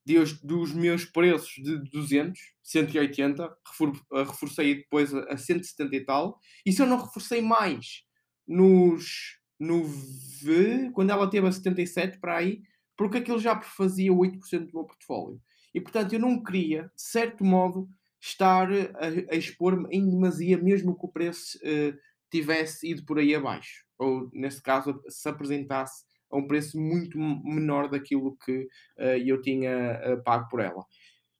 de, 0.05 0.15
dos 0.41 0.73
meus 0.73 1.03
preços 1.03 1.53
de 1.61 1.77
200, 1.91 2.39
180, 2.63 3.57
refor, 3.67 3.93
reforcei 4.11 4.75
depois 4.75 5.13
a, 5.13 5.33
a 5.33 5.37
170 5.37 5.95
e 5.95 6.05
tal. 6.05 6.39
E 6.65 6.71
se 6.71 6.81
eu 6.81 6.87
não 6.87 6.97
reforcei 6.97 7.41
mais 7.41 8.03
nos, 8.47 9.39
no 9.59 9.83
V, 9.83 10.89
quando 10.93 11.11
ela 11.11 11.29
teve 11.29 11.47
a 11.47 11.51
77 11.51 12.19
para 12.19 12.37
aí, 12.37 12.61
porque 12.95 13.17
aquilo 13.17 13.39
já 13.39 13.59
fazia 13.59 14.11
8% 14.11 14.67
do 14.67 14.73
meu 14.73 14.85
portfólio. 14.85 15.41
E 15.73 15.81
portanto 15.81 16.13
eu 16.13 16.19
não 16.19 16.41
queria, 16.41 16.83
de 16.95 17.01
certo 17.01 17.43
modo, 17.43 17.89
estar 18.23 18.71
a, 18.71 19.33
a 19.33 19.35
expor-me 19.35 19.85
em 19.91 20.09
demasia, 20.09 20.57
mesmo 20.57 20.97
que 20.97 21.05
o 21.05 21.09
preço 21.11 21.57
uh, 21.57 21.97
tivesse 22.31 22.89
ido 22.89 23.03
por 23.05 23.19
aí 23.19 23.35
abaixo. 23.35 23.83
Ou, 23.99 24.29
nesse 24.31 24.61
caso, 24.61 25.01
se 25.09 25.27
apresentasse 25.27 26.05
a 26.31 26.37
um 26.37 26.47
preço 26.47 26.79
muito 26.79 27.17
menor 27.19 27.89
daquilo 27.89 28.37
que 28.37 28.61
uh, 28.97 29.17
eu 29.25 29.41
tinha 29.41 29.99
uh, 30.07 30.23
pago 30.23 30.47
por 30.47 30.61
ela. 30.61 30.85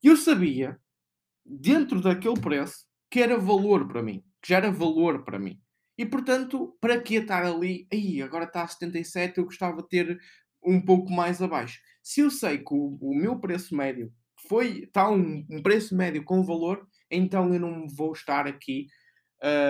Eu 0.03 0.17
sabia, 0.17 0.77
dentro 1.45 2.01
daquele 2.01 2.39
preço, 2.39 2.85
que 3.09 3.21
era 3.21 3.39
valor 3.39 3.87
para 3.87 4.03
mim, 4.03 4.21
que 4.41 4.49
já 4.49 4.57
era 4.57 4.69
valor 4.69 5.23
para 5.23 5.39
mim. 5.39 5.57
E 5.97 6.05
portanto, 6.05 6.75
para 6.81 6.99
que 6.99 7.15
estar 7.15 7.45
ali? 7.45 7.87
Aí, 7.93 8.21
agora 8.21 8.43
está 8.43 8.63
a 8.63 8.67
77, 8.67 9.37
eu 9.37 9.45
gostava 9.45 9.81
de 9.81 9.87
ter 9.87 10.19
um 10.61 10.81
pouco 10.81 11.09
mais 11.11 11.41
abaixo. 11.41 11.79
Se 12.01 12.21
eu 12.21 12.29
sei 12.29 12.57
que 12.57 12.73
o, 12.73 12.97
o 12.99 13.15
meu 13.15 13.39
preço 13.39 13.75
médio 13.75 14.11
foi 14.47 14.83
está 14.83 15.09
um, 15.09 15.45
um, 15.49 15.61
preço 15.61 15.95
médio 15.95 16.23
com 16.23 16.43
valor, 16.43 16.87
então 17.09 17.53
eu 17.53 17.59
não 17.59 17.87
vou 17.87 18.13
estar 18.13 18.47
aqui 18.47 18.87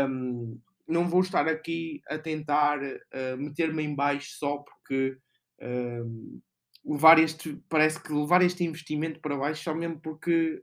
um, 0.10 0.60
não 0.88 1.08
vou 1.08 1.22
estar 1.22 1.48
aqui 1.48 2.02
a 2.08 2.18
tentar 2.18 2.80
uh, 2.82 3.38
meter-me 3.38 3.84
em 3.84 3.96
baixo 3.96 4.38
só 4.38 4.58
porque 4.58 5.18
uh, 5.62 6.42
levar 6.86 7.20
este, 7.20 7.58
parece 7.70 8.02
que 8.02 8.12
levar 8.12 8.42
este 8.42 8.64
investimento 8.64 9.20
para 9.20 9.38
baixo 9.38 9.64
só 9.64 9.74
mesmo 9.74 10.00
porque 10.00 10.62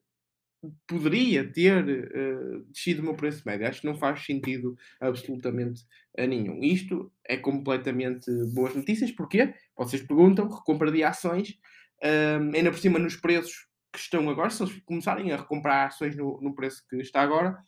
poderia 0.87 1.51
ter 1.51 1.83
uh, 1.83 2.65
descido 2.71 3.01
o 3.01 3.05
meu 3.05 3.15
preço 3.15 3.43
médio. 3.47 3.67
Acho 3.67 3.81
que 3.81 3.87
não 3.87 3.97
faz 3.97 4.25
sentido 4.25 4.77
absolutamente 5.01 5.83
a 6.19 6.27
nenhum. 6.27 6.63
Isto 6.63 7.11
é 7.25 7.37
completamente 7.39 8.31
boas 8.53 8.75
notícias. 8.75 9.11
Porquê? 9.11 9.55
Vocês 9.77 10.03
perguntam, 10.03 10.49
recompra 10.49 10.93
de 10.93 11.03
ações, 11.03 11.59
uh, 12.03 12.55
ainda 12.55 12.71
por 12.71 12.79
cima 12.79 12.99
nos 12.99 13.17
preços 13.17 13.70
que 13.93 13.99
estão 13.99 14.29
agora, 14.31 14.51
se 14.51 14.63
eles 14.63 14.81
começarem 14.85 15.33
a 15.33 15.37
recomprar 15.37 15.89
ações 15.89 16.17
no, 16.17 16.41
no 16.41 16.55
preço 16.55 16.87
que 16.89 16.97
está 16.97 17.23
agora, 17.23 17.59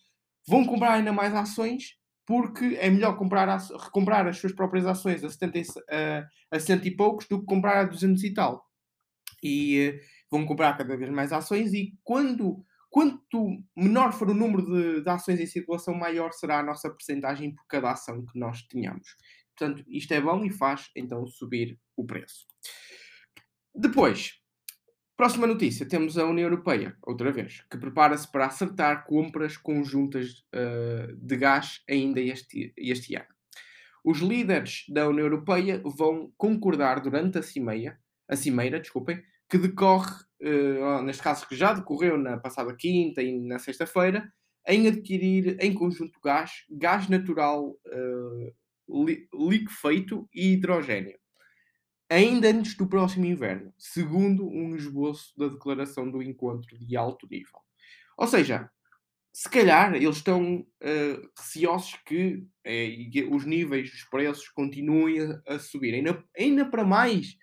vão 0.46 0.64
comprar 0.64 0.94
ainda 0.94 1.12
mais 1.12 1.34
ações 1.34 1.96
porque 2.24 2.76
é 2.80 2.88
melhor 2.88 3.16
comprar, 3.16 3.48
recomprar 3.58 4.26
as 4.26 4.38
suas 4.38 4.52
próprias 4.52 4.86
ações 4.86 5.24
a, 5.24 5.30
70, 5.30 5.60
a, 5.90 6.56
a 6.56 6.60
cento 6.60 6.86
e 6.86 6.90
poucos 6.90 7.26
do 7.26 7.40
que 7.40 7.46
comprar 7.46 7.80
a 7.80 7.84
200 7.84 8.22
e 8.22 8.32
tal. 8.32 8.64
E 9.42 9.90
uh, 9.90 10.00
vão 10.30 10.46
comprar 10.46 10.76
cada 10.78 10.96
vez 10.96 11.10
mais 11.10 11.32
ações 11.32 11.74
e 11.74 11.98
quando 12.02 12.64
quanto 12.88 13.58
menor 13.74 14.12
for 14.12 14.28
o 14.28 14.34
número 14.34 14.66
de, 14.66 15.02
de, 15.02 15.08
ações 15.08 15.40
em 15.40 15.46
circulação, 15.46 15.94
maior 15.94 16.30
será 16.32 16.58
a 16.58 16.62
nossa 16.62 16.90
percentagem 16.90 17.54
por 17.54 17.66
cada 17.66 17.90
ação 17.90 18.24
que 18.26 18.38
nós 18.38 18.62
tenhamos. 18.68 19.16
Portanto, 19.56 19.82
isto 19.88 20.12
é 20.12 20.20
bom 20.20 20.44
e 20.44 20.50
faz 20.50 20.90
então 20.94 21.26
subir 21.26 21.80
o 21.96 22.04
preço. 22.04 22.46
Depois, 23.74 24.41
Próxima 25.22 25.46
notícia, 25.46 25.86
temos 25.86 26.18
a 26.18 26.26
União 26.26 26.46
Europeia, 26.46 26.96
outra 27.00 27.30
vez, 27.30 27.64
que 27.70 27.78
prepara-se 27.78 28.26
para 28.26 28.46
acertar 28.46 29.06
compras 29.06 29.56
conjuntas 29.56 30.44
uh, 30.52 31.14
de 31.16 31.36
gás 31.36 31.80
ainda 31.88 32.20
este, 32.20 32.74
este 32.76 33.14
ano. 33.14 33.28
Os 34.02 34.18
líderes 34.18 34.84
da 34.88 35.08
União 35.08 35.24
Europeia 35.24 35.80
vão 35.84 36.32
concordar 36.36 37.00
durante 37.00 37.38
a 37.38 37.42
cimeira, 37.42 38.00
a 38.28 38.34
cimeira 38.34 38.80
desculpem, 38.80 39.22
que 39.48 39.58
decorre, 39.58 40.12
uh, 40.42 41.00
neste 41.04 41.22
caso 41.22 41.46
que 41.46 41.54
já 41.54 41.72
decorreu 41.72 42.18
na 42.18 42.36
passada 42.36 42.74
quinta 42.74 43.22
e 43.22 43.38
na 43.38 43.60
sexta-feira, 43.60 44.28
em 44.66 44.88
adquirir 44.88 45.56
em 45.60 45.72
conjunto 45.72 46.18
gás, 46.20 46.64
gás 46.68 47.08
natural 47.08 47.76
uh, 48.88 49.48
liquefeito 49.48 50.28
e 50.34 50.54
hidrogênio 50.54 51.21
ainda 52.12 52.48
antes 52.48 52.76
do 52.76 52.86
próximo 52.86 53.24
inverno, 53.24 53.72
segundo 53.78 54.46
um 54.46 54.76
esboço 54.76 55.32
da 55.36 55.48
declaração 55.48 56.10
do 56.10 56.22
encontro 56.22 56.78
de 56.78 56.96
alto 56.96 57.26
nível. 57.30 57.58
Ou 58.18 58.26
seja, 58.26 58.70
se 59.32 59.48
calhar 59.48 59.94
eles 59.94 60.16
estão 60.16 60.60
uh, 60.60 61.30
receosos 61.38 61.94
que 62.04 62.46
uh, 62.66 63.34
os 63.34 63.46
níveis 63.46 63.90
dos 63.90 64.04
preços 64.04 64.48
continuem 64.50 65.20
a, 65.20 65.54
a 65.54 65.58
subir, 65.58 65.94
ainda, 65.94 66.22
ainda 66.36 66.66
para 66.66 66.84
mais 66.84 67.34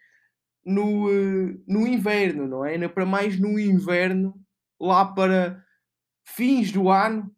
no, 0.64 1.08
uh, 1.08 1.64
no 1.68 1.88
inverno, 1.88 2.48
não 2.48 2.64
é? 2.64 2.74
Ainda 2.74 2.88
para 2.88 3.08
mais 3.08 3.40
no 3.40 3.58
inverno, 3.58 4.40
lá 4.80 5.04
para 5.04 5.66
fins 6.24 6.72
do 6.72 6.90
ano, 6.90 7.36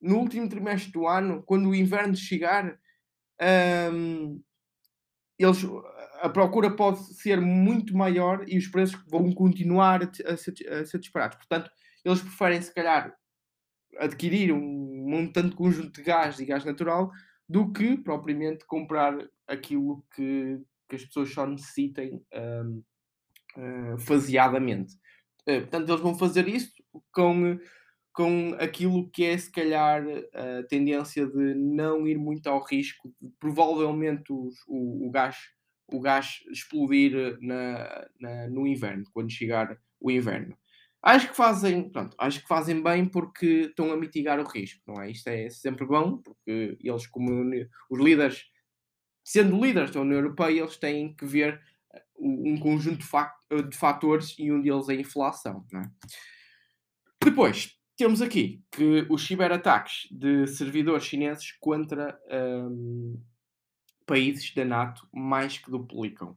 no 0.00 0.18
último 0.18 0.48
trimestre 0.48 0.92
do 0.92 1.08
ano, 1.08 1.42
quando 1.42 1.68
o 1.68 1.74
inverno 1.74 2.14
chegar, 2.14 2.78
um, 3.92 4.40
eles 5.36 5.64
a 6.20 6.28
procura 6.28 6.70
pode 6.70 6.98
ser 7.14 7.40
muito 7.40 7.96
maior 7.96 8.44
e 8.46 8.58
os 8.58 8.66
preços 8.66 9.00
vão 9.08 9.32
continuar 9.32 10.02
a, 10.02 10.36
ser, 10.36 10.54
a 10.68 10.84
ser 10.84 10.98
disparados. 10.98 11.36
Portanto, 11.36 11.70
eles 12.04 12.20
preferem, 12.20 12.60
se 12.60 12.72
calhar, 12.72 13.14
adquirir 13.98 14.52
um 14.52 15.06
montante 15.08 15.56
conjunto 15.56 15.92
de 15.92 16.02
gás 16.02 16.38
e 16.38 16.44
gás 16.44 16.64
natural 16.64 17.10
do 17.48 17.72
que 17.72 17.96
propriamente 17.96 18.66
comprar 18.66 19.16
aquilo 19.46 20.04
que, 20.14 20.60
que 20.88 20.96
as 20.96 21.04
pessoas 21.04 21.32
só 21.32 21.46
necessitem 21.46 22.22
um, 22.34 22.82
uh, 23.56 23.94
hum, 23.94 23.98
faseadamente. 23.98 24.94
Uh, 25.48 25.60
portanto, 25.60 25.88
eles 25.88 26.00
vão 26.00 26.14
fazer 26.14 26.46
isso 26.46 26.72
com, 27.12 27.58
com 28.12 28.54
aquilo 28.58 29.08
que 29.10 29.24
é, 29.24 29.38
se 29.38 29.50
calhar, 29.50 30.04
a 30.34 30.62
tendência 30.68 31.26
de 31.26 31.54
não 31.54 32.06
ir 32.06 32.18
muito 32.18 32.46
ao 32.48 32.62
risco 32.62 33.12
provavelmente 33.40 34.30
os, 34.30 34.54
o, 34.66 35.08
o 35.08 35.10
gás 35.10 35.36
o 35.90 36.00
gás 36.00 36.40
explodir 36.50 37.16
eh, 37.16 37.36
na, 37.40 38.08
na, 38.20 38.48
no 38.48 38.66
inverno, 38.66 39.04
quando 39.12 39.32
chegar 39.32 39.78
o 40.00 40.10
inverno. 40.10 40.56
Acho 41.02 41.28
que 41.28 41.36
fazem, 41.36 41.88
pronto, 41.90 42.16
acho 42.18 42.40
que 42.40 42.48
fazem 42.48 42.82
bem 42.82 43.06
porque 43.06 43.66
estão 43.68 43.92
a 43.92 43.96
mitigar 43.96 44.40
o 44.40 44.48
risco, 44.48 44.82
não 44.86 45.00
é? 45.00 45.10
Isto 45.10 45.28
é 45.28 45.48
sempre 45.48 45.86
bom, 45.86 46.18
porque 46.18 46.76
eles, 46.82 47.06
como 47.06 47.50
os 47.88 48.00
líderes, 48.00 48.44
sendo 49.24 49.60
líderes 49.60 49.90
da 49.92 50.00
União 50.00 50.18
Europeia, 50.18 50.60
eles 50.60 50.76
têm 50.76 51.14
que 51.14 51.24
ver 51.24 51.60
eh, 51.94 52.02
um 52.18 52.58
conjunto 52.58 52.98
de, 52.98 53.76
fatores 53.76 54.34
e 54.38 54.50
um 54.52 54.60
deles 54.60 54.88
é 54.88 54.92
a 54.92 55.00
inflação, 55.00 55.64
é? 55.74 55.82
Depois, 57.24 57.78
temos 57.96 58.22
aqui 58.22 58.62
que 58.70 59.04
os 59.10 59.26
ciberataques 59.26 60.08
de 60.10 60.46
servidores 60.46 61.04
chineses 61.04 61.52
contra 61.60 62.16
um, 62.30 63.20
países 64.08 64.52
da 64.54 64.64
NATO 64.64 65.06
mais 65.12 65.58
que 65.58 65.70
duplicam. 65.70 66.34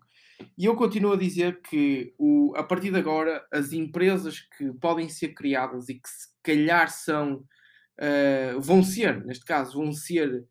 E 0.57 0.65
eu 0.65 0.75
continuo 0.75 1.13
a 1.13 1.17
dizer 1.17 1.61
que 1.61 2.13
o, 2.17 2.53
a 2.55 2.63
partir 2.63 2.91
de 2.91 2.97
agora 2.97 3.45
as 3.51 3.71
empresas 3.71 4.39
que 4.39 4.71
podem 4.73 5.07
ser 5.07 5.29
criadas 5.29 5.87
e 5.87 5.95
que 5.95 6.09
se 6.09 6.27
calhar 6.43 6.89
são 6.89 7.35
uh, 7.35 8.59
vão 8.59 8.83
ser, 8.83 9.23
neste 9.25 9.45
caso, 9.45 9.77
vão 9.77 9.93
ser 9.93 10.45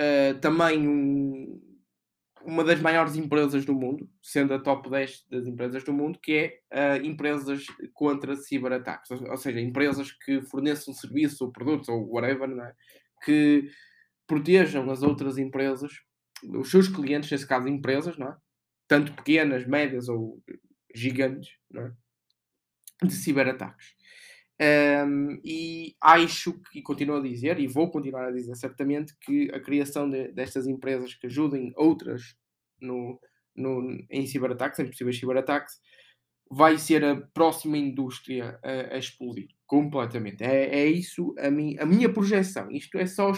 uh, 0.00 0.38
também 0.40 0.86
um, 0.86 1.60
uma 2.44 2.64
das 2.64 2.80
maiores 2.80 3.16
empresas 3.16 3.64
do 3.64 3.74
mundo, 3.74 4.08
sendo 4.22 4.54
a 4.54 4.58
top 4.58 4.90
10 4.90 5.26
das 5.30 5.46
empresas 5.46 5.82
do 5.84 5.92
mundo, 5.92 6.18
que 6.22 6.60
é 6.70 6.98
uh, 7.00 7.04
empresas 7.04 7.64
contra 7.94 8.36
ciberataques, 8.36 9.10
ou, 9.10 9.30
ou, 9.30 9.36
seja, 9.36 9.60
empresas 9.60 10.12
que 10.12 10.42
forneçam 10.42 10.94
serviços 10.94 11.40
ou 11.40 11.50
produtos 11.50 11.88
ou 11.88 12.08
whatever, 12.12 12.48
é? 12.50 12.74
que 13.24 13.68
protejam 14.26 14.90
as 14.90 15.02
outras 15.02 15.38
empresas 15.38 15.92
os 16.44 16.70
seus 16.70 16.88
clientes, 16.88 17.30
nesse 17.30 17.46
caso 17.46 17.68
empresas, 17.68 18.16
não 18.16 18.28
é? 18.28 18.36
tanto 18.88 19.12
pequenas, 19.14 19.66
médias 19.66 20.08
ou 20.08 20.42
gigantes, 20.94 21.50
não 21.70 21.82
é? 21.82 21.92
de 23.06 23.14
ciberataques. 23.14 23.94
Um, 24.60 25.40
e 25.44 25.96
acho 26.00 26.52
que, 26.52 26.78
e 26.78 26.82
continuo 26.82 27.16
a 27.16 27.22
dizer, 27.22 27.58
e 27.58 27.66
vou 27.66 27.90
continuar 27.90 28.28
a 28.28 28.32
dizer 28.32 28.54
certamente, 28.54 29.14
que 29.20 29.50
a 29.52 29.58
criação 29.58 30.08
de, 30.08 30.28
destas 30.32 30.66
empresas 30.66 31.14
que 31.14 31.26
ajudem 31.26 31.72
outras 31.74 32.36
no, 32.80 33.18
no, 33.56 34.04
em 34.10 34.26
ciberataques, 34.26 34.78
em 34.78 34.86
possíveis 34.86 35.18
ciberataques, 35.18 35.80
vai 36.50 36.78
ser 36.78 37.04
a 37.04 37.16
próxima 37.16 37.78
indústria 37.78 38.60
a, 38.62 38.94
a 38.94 38.98
explodir 38.98 39.48
completamente. 39.66 40.44
É, 40.44 40.80
é 40.80 40.86
isso 40.86 41.34
a, 41.38 41.50
mi, 41.50 41.78
a 41.78 41.86
minha 41.86 42.12
projeção. 42.12 42.70
Isto 42.70 42.98
é 42.98 43.06
só. 43.06 43.32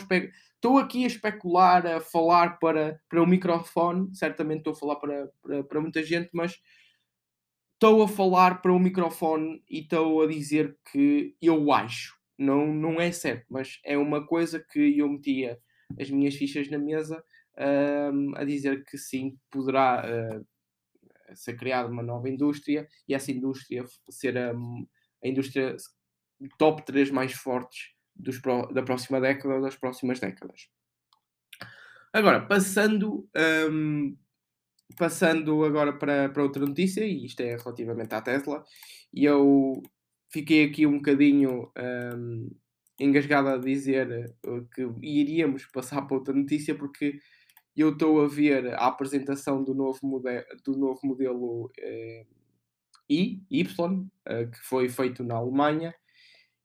Estou 0.64 0.78
aqui 0.78 1.04
a 1.04 1.08
especular, 1.08 1.86
a 1.86 2.00
falar 2.00 2.58
para, 2.58 2.98
para 3.06 3.22
o 3.22 3.26
microfone, 3.26 4.08
certamente 4.16 4.60
estou 4.60 4.72
a 4.72 4.76
falar 4.76 4.96
para, 4.96 5.30
para, 5.42 5.62
para 5.62 5.80
muita 5.82 6.02
gente, 6.02 6.30
mas 6.32 6.58
estou 7.74 8.02
a 8.02 8.08
falar 8.08 8.62
para 8.62 8.72
o 8.72 8.78
microfone 8.78 9.62
e 9.68 9.80
estou 9.80 10.22
a 10.22 10.26
dizer 10.26 10.74
que 10.90 11.36
eu 11.42 11.70
acho, 11.70 12.18
não, 12.38 12.66
não 12.66 12.98
é 12.98 13.12
certo, 13.12 13.44
mas 13.50 13.78
é 13.84 13.98
uma 13.98 14.26
coisa 14.26 14.58
que 14.58 14.96
eu 14.98 15.06
metia 15.06 15.60
as 16.00 16.08
minhas 16.08 16.34
fichas 16.34 16.70
na 16.70 16.78
mesa 16.78 17.22
um, 18.10 18.34
a 18.34 18.42
dizer 18.42 18.84
que 18.86 18.96
sim, 18.96 19.36
poderá 19.50 20.02
uh, 20.02 21.36
ser 21.36 21.58
criada 21.58 21.90
uma 21.90 22.02
nova 22.02 22.26
indústria 22.26 22.88
e 23.06 23.12
essa 23.12 23.30
indústria 23.30 23.84
ser 24.08 24.38
a, 24.38 24.52
a 24.52 25.28
indústria 25.28 25.76
top 26.56 26.82
3 26.86 27.10
mais 27.10 27.34
fortes 27.34 27.93
dos, 28.14 28.40
da 28.72 28.82
próxima 28.82 29.20
década 29.20 29.56
ou 29.56 29.62
das 29.62 29.76
próximas 29.76 30.20
décadas. 30.20 30.68
Agora, 32.12 32.46
passando 32.46 33.28
um, 33.70 34.16
passando 34.96 35.64
agora 35.64 35.92
para, 35.92 36.28
para 36.28 36.42
outra 36.42 36.64
notícia, 36.64 37.04
e 37.04 37.24
isto 37.24 37.40
é 37.40 37.56
relativamente 37.56 38.14
à 38.14 38.20
Tesla, 38.20 38.64
e 39.12 39.24
eu 39.24 39.82
fiquei 40.28 40.64
aqui 40.64 40.86
um 40.86 40.96
bocadinho 40.96 41.72
um, 42.16 42.50
engasgado 42.98 43.48
a 43.48 43.56
dizer 43.56 44.10
eh, 44.10 44.60
que 44.72 44.82
iríamos 45.02 45.66
passar 45.66 46.02
para 46.02 46.16
outra 46.16 46.34
notícia, 46.34 46.74
porque 46.74 47.18
eu 47.76 47.90
estou 47.90 48.22
a 48.22 48.28
ver 48.28 48.74
a 48.74 48.86
apresentação 48.86 49.64
do 49.64 49.74
novo, 49.74 49.98
modelo, 50.06 50.44
do 50.64 50.76
novo 50.76 51.00
modelo 51.02 51.72
eh, 51.78 52.24
I, 53.08 53.42
Y, 53.50 54.06
eh, 54.26 54.46
que 54.46 54.58
foi 54.60 54.88
feito 54.88 55.24
na 55.24 55.34
Alemanha, 55.34 55.94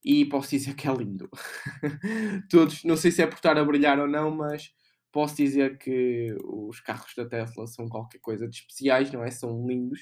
e 0.03 0.25
posso 0.25 0.51
dizer 0.51 0.75
que 0.75 0.88
é 0.88 0.93
lindo. 0.93 1.29
Todos, 2.49 2.83
não 2.83 2.95
sei 2.95 3.12
se 3.12 3.21
é 3.21 3.27
por 3.27 3.35
estar 3.35 3.57
a 3.57 3.65
brilhar 3.65 3.99
ou 3.99 4.07
não, 4.07 4.31
mas 4.31 4.73
posso 5.12 5.35
dizer 5.35 5.77
que 5.77 6.35
os 6.43 6.79
carros 6.79 7.13
da 7.15 7.25
Tesla 7.25 7.67
são 7.67 7.88
qualquer 7.88 8.19
coisa 8.19 8.47
de 8.47 8.55
especiais, 8.55 9.12
não 9.12 9.23
é? 9.23 9.31
São 9.31 9.65
lindos. 9.67 10.01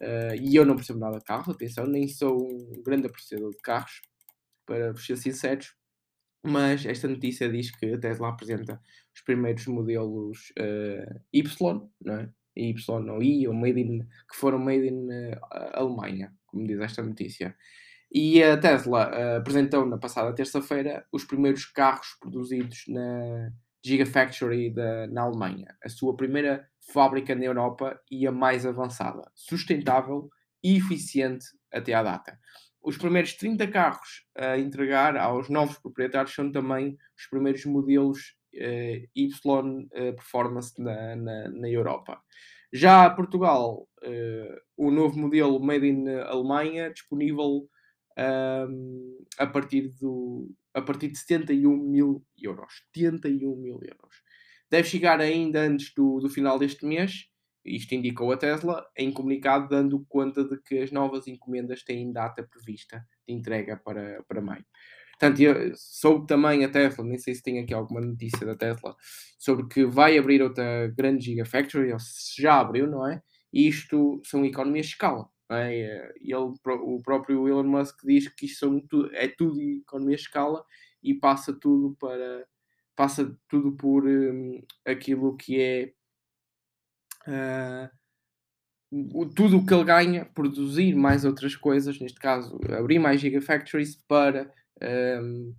Uh, 0.00 0.34
e 0.40 0.54
eu 0.54 0.64
não 0.64 0.76
percebo 0.76 1.00
nada 1.00 1.18
de 1.18 1.24
carros, 1.24 1.48
atenção, 1.48 1.84
nem 1.86 2.06
sou 2.06 2.38
um 2.38 2.82
grande 2.84 3.06
apreciador 3.08 3.50
de 3.50 3.58
carros, 3.58 4.00
para 4.64 4.94
ser 4.96 5.16
sinceros. 5.16 5.74
Mas 6.44 6.86
esta 6.86 7.08
notícia 7.08 7.48
diz 7.48 7.70
que 7.72 7.94
a 7.94 7.98
Tesla 7.98 8.28
apresenta 8.28 8.80
os 9.14 9.22
primeiros 9.22 9.66
modelos 9.66 10.52
uh, 10.58 11.20
Y, 11.32 11.90
não 12.04 12.14
é? 12.14 12.32
Y 12.54 12.74
ou 12.88 13.22
I, 13.22 13.48
ou 13.48 13.54
made 13.54 13.80
in, 13.80 14.00
que 14.00 14.36
foram 14.36 14.58
made 14.58 14.86
in 14.86 15.08
uh, 15.08 15.38
Alemanha, 15.74 16.32
como 16.46 16.66
diz 16.66 16.78
esta 16.78 17.02
notícia. 17.02 17.56
E 18.10 18.42
a 18.42 18.56
Tesla 18.56 19.10
uh, 19.10 19.36
apresentou 19.38 19.84
na 19.86 19.98
passada 19.98 20.34
terça-feira 20.34 21.04
os 21.12 21.24
primeiros 21.24 21.66
carros 21.66 22.16
produzidos 22.20 22.84
na, 22.88 23.52
Gigafactory 23.84 24.70
da, 24.70 25.06
na 25.06 25.22
Alemanha, 25.22 25.76
a 25.82 25.88
sua 25.88 26.16
primeira 26.16 26.68
fábrica 26.92 27.34
na 27.34 27.44
Europa 27.44 28.00
e 28.10 28.26
a 28.26 28.32
mais 28.32 28.66
avançada, 28.66 29.30
sustentável 29.34 30.28
e 30.62 30.76
eficiente 30.76 31.46
até 31.72 31.94
à 31.94 32.02
data. 32.02 32.38
Os 32.82 32.96
primeiros 32.96 33.34
30 33.34 33.66
carros 33.68 34.26
a 34.36 34.58
entregar 34.58 35.16
aos 35.16 35.48
novos 35.48 35.78
proprietários 35.78 36.34
são 36.34 36.50
também 36.50 36.96
os 37.16 37.26
primeiros 37.26 37.64
modelos 37.66 38.36
uh, 38.54 39.08
Y 39.14 39.28
uh, 39.46 39.88
Performance 40.14 40.80
na, 40.80 41.14
na, 41.16 41.48
na, 41.48 41.68
Europa. 41.68 42.20
Já 42.72 43.08
Portugal, 43.10 43.88
uh, 44.02 44.60
o 44.76 44.90
novo 44.90 45.18
modelo 45.18 45.60
Made 45.60 45.86
in 45.86 46.08
Alemanha, 46.08 46.90
disponível 46.90 47.68
um, 48.18 49.26
a 49.38 49.46
partir 49.46 49.92
do, 50.00 50.50
a 50.74 50.82
partir 50.82 51.08
de 51.08 51.18
71 51.18 51.76
mil 51.76 52.24
euros. 52.36 52.82
71 52.94 53.56
mil 53.56 53.80
euros. 53.82 54.22
Deve 54.70 54.88
chegar 54.88 55.20
ainda 55.20 55.62
antes 55.62 55.92
do, 55.94 56.18
do 56.20 56.28
final 56.28 56.58
deste 56.58 56.84
mês, 56.84 57.28
isto 57.64 57.94
indicou 57.94 58.32
a 58.32 58.36
Tesla, 58.36 58.84
em 58.96 59.12
comunicado 59.12 59.68
dando 59.68 60.04
conta 60.08 60.44
de 60.44 60.60
que 60.62 60.78
as 60.78 60.90
novas 60.90 61.26
encomendas 61.26 61.82
têm 61.82 62.12
data 62.12 62.42
prevista 62.42 63.04
de 63.26 63.34
entrega 63.34 63.76
para, 63.76 64.22
para 64.26 64.40
maio. 64.40 64.64
Portanto, 65.18 65.42
soube 65.76 66.26
também 66.26 66.64
a 66.64 66.68
Tesla, 66.68 67.04
nem 67.04 67.18
sei 67.18 67.34
se 67.34 67.42
tem 67.42 67.58
aqui 67.58 67.74
alguma 67.74 68.00
notícia 68.00 68.46
da 68.46 68.54
Tesla, 68.54 68.94
sobre 69.38 69.66
que 69.66 69.84
vai 69.84 70.16
abrir 70.16 70.40
outra 70.40 70.86
grande 70.88 71.24
Gigafactory, 71.24 71.92
ou 71.92 71.98
se 71.98 72.40
já 72.40 72.60
abriu, 72.60 72.86
não 72.86 73.06
é? 73.06 73.20
E 73.52 73.66
isto 73.66 74.20
são 74.24 74.44
economias 74.44 74.86
de 74.86 74.92
escala. 74.92 75.28
É? 75.50 76.12
Ele, 76.20 76.34
o 76.34 77.02
próprio 77.02 77.48
Elon 77.48 77.64
Musk 77.64 78.00
diz 78.04 78.28
que 78.28 78.46
isto 78.46 78.58
são, 78.58 79.10
é 79.12 79.28
tudo 79.28 79.60
economia 79.60 80.16
de 80.16 80.22
escala 80.22 80.64
e 81.02 81.14
passa 81.14 81.52
tudo 81.52 81.96
para 81.98 82.46
passa 82.94 83.38
tudo 83.48 83.72
por 83.76 84.04
um, 84.04 84.60
aquilo 84.84 85.36
que 85.36 85.60
é 85.60 85.92
uh, 87.28 87.88
tudo 89.34 89.58
o 89.58 89.64
que 89.64 89.72
ele 89.72 89.84
ganha, 89.84 90.24
produzir 90.24 90.96
mais 90.96 91.24
outras 91.24 91.54
coisas, 91.54 92.00
neste 92.00 92.18
caso 92.18 92.58
abrir 92.76 92.98
mais 92.98 93.20
gigafactories 93.20 93.94
para 94.08 94.52
um, 94.82 95.54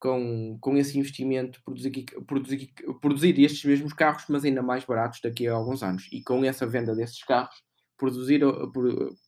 com, 0.00 0.58
com 0.60 0.76
esse 0.76 0.98
investimento 0.98 1.62
produzir, 1.64 2.04
produzir, 2.26 2.72
produzir 3.00 3.40
estes 3.40 3.64
mesmos 3.64 3.92
carros, 3.92 4.24
mas 4.28 4.44
ainda 4.44 4.62
mais 4.62 4.84
baratos 4.84 5.20
daqui 5.22 5.46
a 5.46 5.54
alguns 5.54 5.82
anos. 5.82 6.08
E 6.12 6.22
com 6.22 6.44
essa 6.44 6.66
venda 6.66 6.94
desses 6.94 7.22
carros, 7.22 7.62
produzir, 7.96 8.40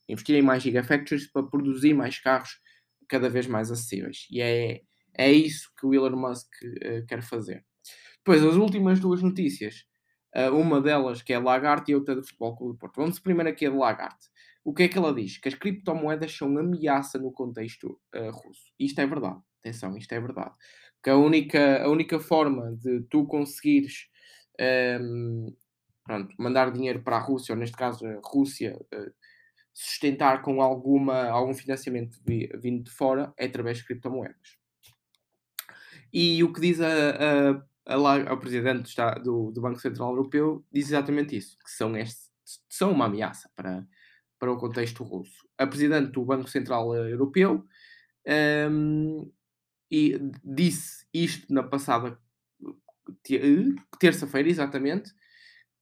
investir 0.07 0.35
em 0.35 0.41
mais 0.41 0.63
gigafactories 0.63 1.31
para 1.31 1.43
produzir 1.43 1.93
mais 1.93 2.19
carros 2.19 2.59
cada 3.07 3.29
vez 3.29 3.47
mais 3.47 3.71
acessíveis. 3.71 4.27
E 4.29 4.41
é, 4.41 4.81
é 5.13 5.31
isso 5.31 5.71
que 5.79 5.85
o 5.85 5.93
Elon 5.93 6.17
Musk 6.17 6.47
uh, 6.63 7.05
quer 7.07 7.21
fazer. 7.21 7.65
Depois, 8.17 8.43
as 8.43 8.55
últimas 8.55 8.99
duas 8.99 9.21
notícias. 9.21 9.85
Uh, 10.35 10.53
uma 10.53 10.81
delas 10.81 11.21
que 11.21 11.33
é 11.33 11.39
Lagarde 11.39 11.91
e 11.91 11.95
outra 11.95 12.15
do 12.15 12.23
Futebol 12.23 12.55
Clube 12.55 12.73
de 12.73 12.79
Porto. 12.79 12.97
Vamos 12.97 13.19
primeiro 13.19 13.49
aqui 13.49 13.65
a 13.65 13.69
de 13.69 13.75
Lagarde. 13.75 14.27
O 14.63 14.73
que 14.73 14.83
é 14.83 14.87
que 14.87 14.97
ela 14.97 15.13
diz? 15.13 15.37
Que 15.37 15.47
as 15.47 15.55
criptomoedas 15.55 16.33
são 16.33 16.57
ameaça 16.57 17.17
no 17.17 17.31
contexto 17.31 17.99
uh, 18.13 18.29
russo. 18.31 18.73
Isto 18.77 18.99
é 18.99 19.07
verdade. 19.07 19.39
Atenção, 19.61 19.97
isto 19.97 20.11
é 20.11 20.19
verdade. 20.19 20.53
Que 21.01 21.09
a 21.09 21.15
única, 21.15 21.83
a 21.83 21.89
única 21.89 22.19
forma 22.19 22.75
de 22.75 23.01
tu 23.09 23.25
conseguires 23.25 24.09
um, 24.59 24.63
ehm, 24.63 25.55
pronto, 26.07 26.33
mandar 26.39 26.71
dinheiro 26.71 27.03
para 27.03 27.17
a 27.17 27.19
Rússia, 27.19 27.53
ou 27.53 27.59
neste 27.59 27.75
caso 27.77 28.05
a 28.07 28.19
Rússia, 28.23 28.75
uh, 28.93 29.13
sustentar 29.73 30.41
com 30.41 30.61
alguma, 30.61 31.25
algum 31.25 31.53
financiamento 31.53 32.17
vindo 32.25 32.83
de 32.83 32.89
fora, 32.89 33.31
é 33.37 33.45
através 33.45 33.77
de 33.77 33.85
criptomoedas. 33.85 34.57
E 36.11 36.43
o 36.43 36.51
que 36.51 36.61
diz 36.61 36.81
a, 36.81 36.87
a, 37.85 37.93
a, 37.93 38.15
a 38.33 38.37
presidente 38.37 38.95
do, 39.23 39.51
do, 39.51 39.61
Banco 39.61 39.79
Central 39.79 40.09
Europeu 40.09 40.65
diz 40.71 40.87
exatamente 40.87 41.35
isso, 41.37 41.57
que 41.63 41.69
são, 41.69 41.95
este, 41.95 42.31
são 42.69 42.91
uma 42.91 43.05
ameaça 43.05 43.51
para, 43.55 43.85
para 44.39 44.51
o 44.51 44.57
contexto 44.57 45.03
russo. 45.03 45.47
A 45.57 45.67
presidente 45.67 46.11
do 46.11 46.25
Banco 46.25 46.49
Central 46.49 46.95
Europeu 46.95 47.63
um, 48.71 49.31
e 49.91 50.19
disse 50.43 51.05
isto 51.13 51.51
na 51.53 51.63
passada 51.63 52.19
terça-feira, 53.99 54.49
exatamente, 54.49 55.13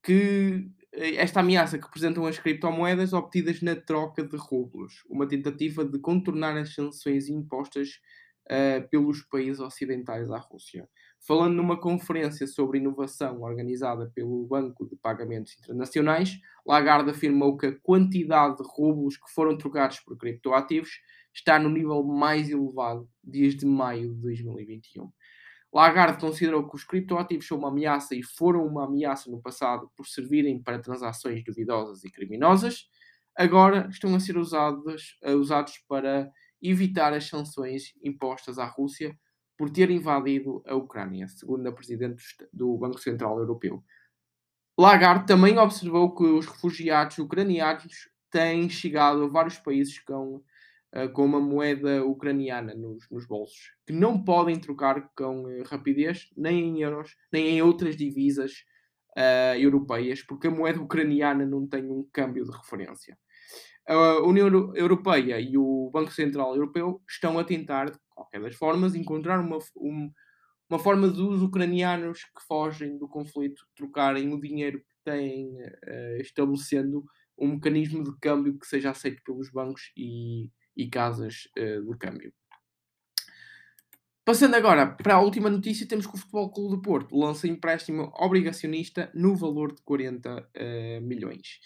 que 0.06 0.70
eh, 0.94 1.16
esta 1.16 1.40
ameaça 1.40 1.80
que 1.80 1.86
apresentam 1.86 2.26
as 2.28 2.38
criptomoedas 2.38 3.12
obtidas 3.12 3.62
na 3.62 3.76
troca 3.76 4.24
de 4.24 4.38
rublos, 4.38 5.04
uma 5.10 5.28
tentativa 5.28 5.84
de 5.84 5.98
contornar 6.00 6.56
as 6.56 6.76
sanções 6.76 7.28
impostas 7.28 8.00
uh, 8.46 8.88
pelos 8.90 9.24
países 9.24 9.60
ocidentais 9.60 10.30
à 10.30 10.38
Rússia. 10.38 10.88
Falando 11.28 11.56
numa 11.56 11.80
conferência 11.80 12.46
sobre 12.46 12.78
inovação 12.78 13.42
organizada 13.42 14.12
pelo 14.14 14.46
Banco 14.46 14.88
de 14.88 14.96
Pagamentos 14.96 15.58
Internacionais, 15.58 16.40
Lagarde 16.64 17.10
afirmou 17.10 17.58
que 17.58 17.66
a 17.66 17.80
quantidade 17.80 18.58
de 18.58 18.64
rublos 18.64 19.18
que 19.18 19.34
foram 19.34 19.58
trocados 19.58 20.00
por 20.02 20.16
criptoativos 20.18 21.00
está 21.34 21.58
no 21.58 21.70
nível 21.70 22.04
mais 22.04 22.48
elevado 22.50 23.10
desde 23.24 23.66
maio 23.66 24.14
de 24.14 24.22
2021. 24.22 25.12
Lagarde 25.76 26.22
considerou 26.22 26.66
que 26.70 26.78
os 26.78 26.86
criptoativos 26.86 27.46
são 27.46 27.58
uma 27.58 27.68
ameaça 27.68 28.16
e 28.16 28.24
foram 28.24 28.66
uma 28.66 28.86
ameaça 28.86 29.30
no 29.30 29.42
passado 29.42 29.92
por 29.94 30.08
servirem 30.08 30.58
para 30.64 30.80
transações 30.80 31.44
duvidosas 31.44 32.06
e 32.06 32.10
criminosas. 32.10 32.88
Agora 33.36 33.90
estão 33.92 34.16
a 34.16 34.20
ser 34.22 34.38
usados, 34.38 35.18
eh, 35.22 35.36
usados 35.36 35.78
para 35.86 36.32
evitar 36.62 37.12
as 37.12 37.28
sanções 37.28 37.94
impostas 38.02 38.58
à 38.58 38.66
Rússia 38.66 39.20
por 39.58 39.70
ter 39.70 39.92
invadido 39.92 40.64
a 40.66 40.76
Ucrânia, 40.76 41.28
segundo 41.28 41.68
a 41.68 41.74
Presidente 41.74 42.24
do 42.54 42.78
Banco 42.78 42.98
Central 42.98 43.38
Europeu. 43.38 43.84
Lagarde 44.80 45.28
também 45.28 45.58
observou 45.58 46.16
que 46.16 46.24
os 46.24 46.46
refugiados 46.46 47.18
ucranianos 47.18 48.10
têm 48.32 48.70
chegado 48.70 49.26
a 49.26 49.28
vários 49.28 49.58
países 49.58 50.00
com 50.00 50.42
uh, 50.96 51.12
com 51.12 51.26
uma 51.26 51.40
moeda 51.40 52.04
ucraniana 52.06 52.74
nos, 52.74 53.10
nos, 53.10 53.28
bolsos, 53.28 53.74
que 53.86 53.94
não 53.94 54.24
podem 54.24 54.60
trocar 54.60 55.10
com 55.16 55.44
uh, 55.44 55.64
rapidez, 55.64 56.30
nem 56.36 56.64
em 56.64 56.82
euros, 56.82 57.16
nem 57.32 57.50
em 57.50 57.62
outras 57.62 57.96
divisas 57.96 58.64
uh, 59.18 59.58
europeias, 59.58 60.24
porque 60.24 60.48
a 60.48 60.52
moeda 60.52 60.82
ucraniana 60.82 61.46
não 61.46 61.68
tem 61.68 61.90
um 61.90 62.08
câmbio 62.12 62.46
de 62.46 62.52
referência. 62.52 63.18
A 63.88 64.22
União 64.22 64.48
Europeia 64.76 65.40
e 65.40 65.58
o 65.58 65.92
Banco 65.94 66.12
Central 66.12 66.56
Europeu 66.56 67.02
estão 67.08 67.38
a 67.38 67.44
tentar, 67.44 67.92
de 67.92 68.00
qualquer 68.10 68.42
das 68.42 68.56
formas, 68.56 68.96
encontrar 68.96 69.40
uma, 69.40 69.60
um, 69.78 70.12
uma 70.68 70.80
forma 70.80 71.08
dos 71.08 71.44
ucranianos 71.44 72.24
que 72.24 72.44
fogem 72.48 72.98
do 72.98 73.08
conflito 73.08 73.62
trocarem 73.76 74.34
o 74.34 74.42
dinheiro 74.42 74.80
que 74.80 74.96
têm, 75.12 75.50
uh, 75.62 76.18
estabelecendo 76.20 77.04
um 77.38 77.50
mecanismo 77.50 78.04
de 78.04 78.18
câmbio 78.20 78.58
que 78.58 78.66
seja 78.66 78.90
aceito 78.90 79.22
pelos 79.24 79.52
bancos 79.52 79.92
e, 79.96 80.50
e 80.76 80.90
casas 80.90 81.48
uh, 81.58 81.92
de 81.92 81.98
câmbio. 81.98 82.34
Passando 84.26 84.56
agora 84.56 84.88
para 84.88 85.14
a 85.14 85.22
última 85.22 85.52
notícia, 85.52 85.88
temos 85.88 86.08
que 86.08 86.16
o 86.16 86.18
Futebol 86.18 86.52
Clube 86.52 86.76
do 86.76 86.82
Porto 86.82 87.16
lança 87.16 87.48
empréstimo 87.48 88.12
obrigacionista 88.16 89.12
no 89.14 89.36
valor 89.36 89.72
de 89.72 89.84
40 89.84 90.36
uh, 90.36 90.48
eh, 90.56 91.00
milhões. 91.00 91.60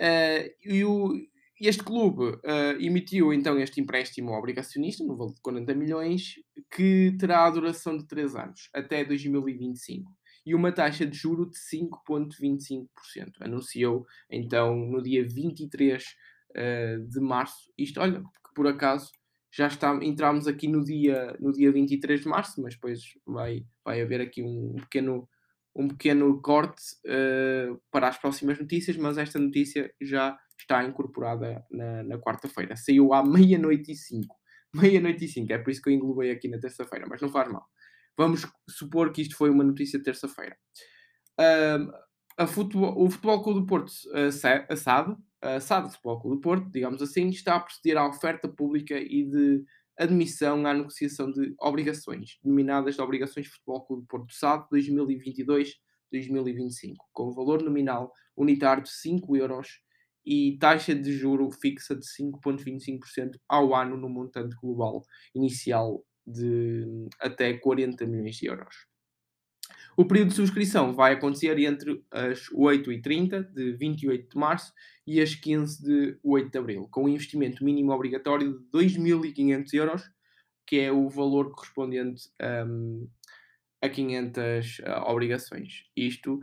Uh, 0.00 0.48
e 0.64 0.82
o, 0.82 1.12
este 1.60 1.84
clube 1.84 2.24
uh, 2.24 2.80
emitiu 2.80 3.34
então 3.34 3.58
este 3.58 3.82
empréstimo 3.82 4.32
obrigacionista 4.32 5.04
no 5.04 5.14
valor 5.14 5.34
de 5.34 5.42
40 5.42 5.74
milhões, 5.74 6.36
que 6.74 7.14
terá 7.18 7.44
a 7.44 7.50
duração 7.50 7.98
de 7.98 8.06
3 8.06 8.34
anos, 8.34 8.70
até 8.72 9.04
2025, 9.04 10.10
e 10.46 10.54
uma 10.54 10.72
taxa 10.72 11.04
de 11.04 11.16
juro 11.16 11.50
de 11.50 11.58
5,25%. 11.58 12.86
Anunciou 13.40 14.06
então 14.30 14.74
no 14.74 15.02
dia 15.02 15.22
23 15.22 16.02
de 17.08 17.20
março. 17.20 17.72
Isto, 17.76 18.00
olha, 18.00 18.20
que 18.20 18.54
por 18.54 18.66
acaso 18.66 19.10
já 19.56 19.68
está, 19.68 19.94
entramos 20.02 20.48
aqui 20.48 20.66
no 20.66 20.82
dia, 20.82 21.36
no 21.38 21.52
dia 21.52 21.70
23 21.70 22.22
de 22.22 22.28
março, 22.28 22.60
mas 22.60 22.74
depois 22.74 23.00
vai, 23.24 23.64
vai 23.84 24.02
haver 24.02 24.20
aqui 24.20 24.42
um 24.42 24.74
pequeno, 24.80 25.28
um 25.76 25.86
pequeno 25.86 26.42
corte 26.42 26.82
uh, 27.06 27.80
para 27.88 28.08
as 28.08 28.18
próximas 28.18 28.58
notícias, 28.58 28.96
mas 28.96 29.16
esta 29.16 29.38
notícia 29.38 29.92
já 30.00 30.36
está 30.58 30.82
incorporada 30.82 31.64
na, 31.70 32.02
na 32.02 32.18
quarta-feira. 32.18 32.74
Saiu 32.74 33.14
à 33.14 33.24
meia-noite 33.24 33.92
e 33.92 33.94
cinco. 33.94 34.36
Meia-noite 34.74 35.24
e 35.24 35.28
cinco, 35.28 35.52
é 35.52 35.58
por 35.58 35.70
isso 35.70 35.80
que 35.80 35.88
eu 35.88 35.94
englobei 35.94 36.32
aqui 36.32 36.48
na 36.48 36.58
terça-feira, 36.58 37.06
mas 37.08 37.20
não 37.20 37.28
faz 37.28 37.48
mal. 37.48 37.64
Vamos 38.18 38.44
supor 38.68 39.12
que 39.12 39.22
isto 39.22 39.36
foi 39.36 39.50
uma 39.50 39.62
notícia 39.62 40.00
de 40.00 40.04
terça-feira. 40.04 40.56
Uh, 41.38 41.92
futebol, 42.48 43.02
o 43.02 43.10
Futebol 43.10 43.42
Clube 43.42 43.60
do 43.60 43.66
Porto, 43.66 43.92
a 44.12 44.30
SAD 45.60 45.90
Futebol 45.90 46.20
Clube 46.20 46.36
do 46.36 46.40
Porto, 46.40 46.70
digamos 46.70 47.02
assim, 47.02 47.28
está 47.28 47.56
a 47.56 47.60
proceder 47.60 47.96
à 47.96 48.08
oferta 48.08 48.48
pública 48.48 48.98
e 48.98 49.24
de 49.24 49.64
admissão 49.96 50.66
à 50.66 50.74
negociação 50.74 51.30
de 51.30 51.54
obrigações, 51.60 52.38
denominadas 52.42 52.96
de 52.96 53.00
Obrigações 53.00 53.46
de 53.46 53.52
Futebol 53.52 53.86
Clube 53.86 54.02
do 54.02 54.08
Porto 54.08 54.34
SAD 54.34 54.66
2022-2025, 54.72 55.76
com 57.12 57.32
valor 57.32 57.62
nominal 57.62 58.12
unitário 58.36 58.82
de 58.82 58.90
5 58.90 59.36
euros 59.36 59.80
e 60.26 60.56
taxa 60.58 60.94
de 60.94 61.12
juro 61.12 61.50
fixa 61.50 61.94
de 61.94 62.04
5,25% 62.04 63.38
ao 63.48 63.74
ano 63.74 63.96
no 63.96 64.08
montante 64.08 64.56
global 64.56 65.04
inicial 65.34 66.04
de 66.26 67.08
até 67.20 67.52
40 67.52 68.06
milhões 68.06 68.36
de 68.36 68.46
euros. 68.46 68.74
O 69.96 70.04
período 70.04 70.30
de 70.30 70.34
subscrição 70.34 70.92
vai 70.92 71.12
acontecer 71.12 71.56
entre 71.58 72.02
as 72.10 72.48
8h30 72.50 73.52
de 73.52 73.72
28 73.72 74.28
de 74.28 74.36
março 74.36 74.72
e 75.06 75.20
as 75.20 75.36
15 75.36 75.82
de 75.82 76.18
8 76.22 76.50
de 76.50 76.58
abril, 76.58 76.88
com 76.90 77.04
um 77.04 77.08
investimento 77.08 77.64
mínimo 77.64 77.92
obrigatório 77.92 78.58
de 78.58 78.64
2.500 78.76 79.74
euros, 79.74 80.10
que 80.66 80.80
é 80.80 80.90
o 80.90 81.08
valor 81.08 81.52
correspondente 81.52 82.28
um, 82.66 83.08
a 83.80 83.88
500 83.88 84.78
uh, 84.80 84.82
obrigações. 85.06 85.84
Isto, 85.96 86.40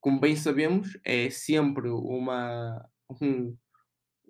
como 0.00 0.18
bem 0.18 0.34
sabemos, 0.34 0.98
é 1.04 1.28
sempre 1.28 1.88
uma, 1.90 2.88
um, 3.20 3.54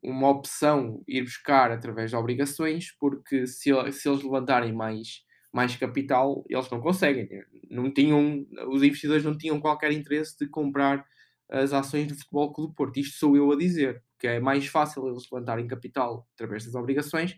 uma 0.03 0.31
opção 0.31 1.01
ir 1.07 1.23
buscar 1.23 1.71
através 1.71 2.11
de 2.11 2.17
obrigações, 2.17 2.91
porque 2.99 3.47
se, 3.47 3.71
se 3.93 4.09
eles 4.09 4.23
levantarem 4.25 4.73
mais 4.73 5.23
mais 5.55 5.77
capital, 5.77 6.45
eles 6.49 6.69
não 6.69 6.81
conseguem. 6.81 7.29
Não 7.71 7.93
tinham, 7.93 8.45
os 8.69 8.83
investidores 8.83 9.25
não 9.25 9.39
tinham 9.39 9.61
qualquer 9.61 9.93
interesse 9.93 10.37
de 10.37 10.49
comprar 10.49 11.07
as 11.49 11.73
ações 11.73 12.09
do 12.09 12.17
Futebol 12.17 12.53
Clube 12.53 12.73
do 12.73 12.75
Porto. 12.75 12.99
Isto 12.99 13.19
sou 13.19 13.37
eu 13.37 13.53
a 13.53 13.57
dizer, 13.57 14.03
que 14.19 14.27
é 14.27 14.41
mais 14.41 14.67
fácil 14.67 15.07
eles 15.07 15.31
levantarem 15.31 15.69
capital 15.69 16.27
através 16.35 16.65
das 16.65 16.75
obrigações 16.75 17.37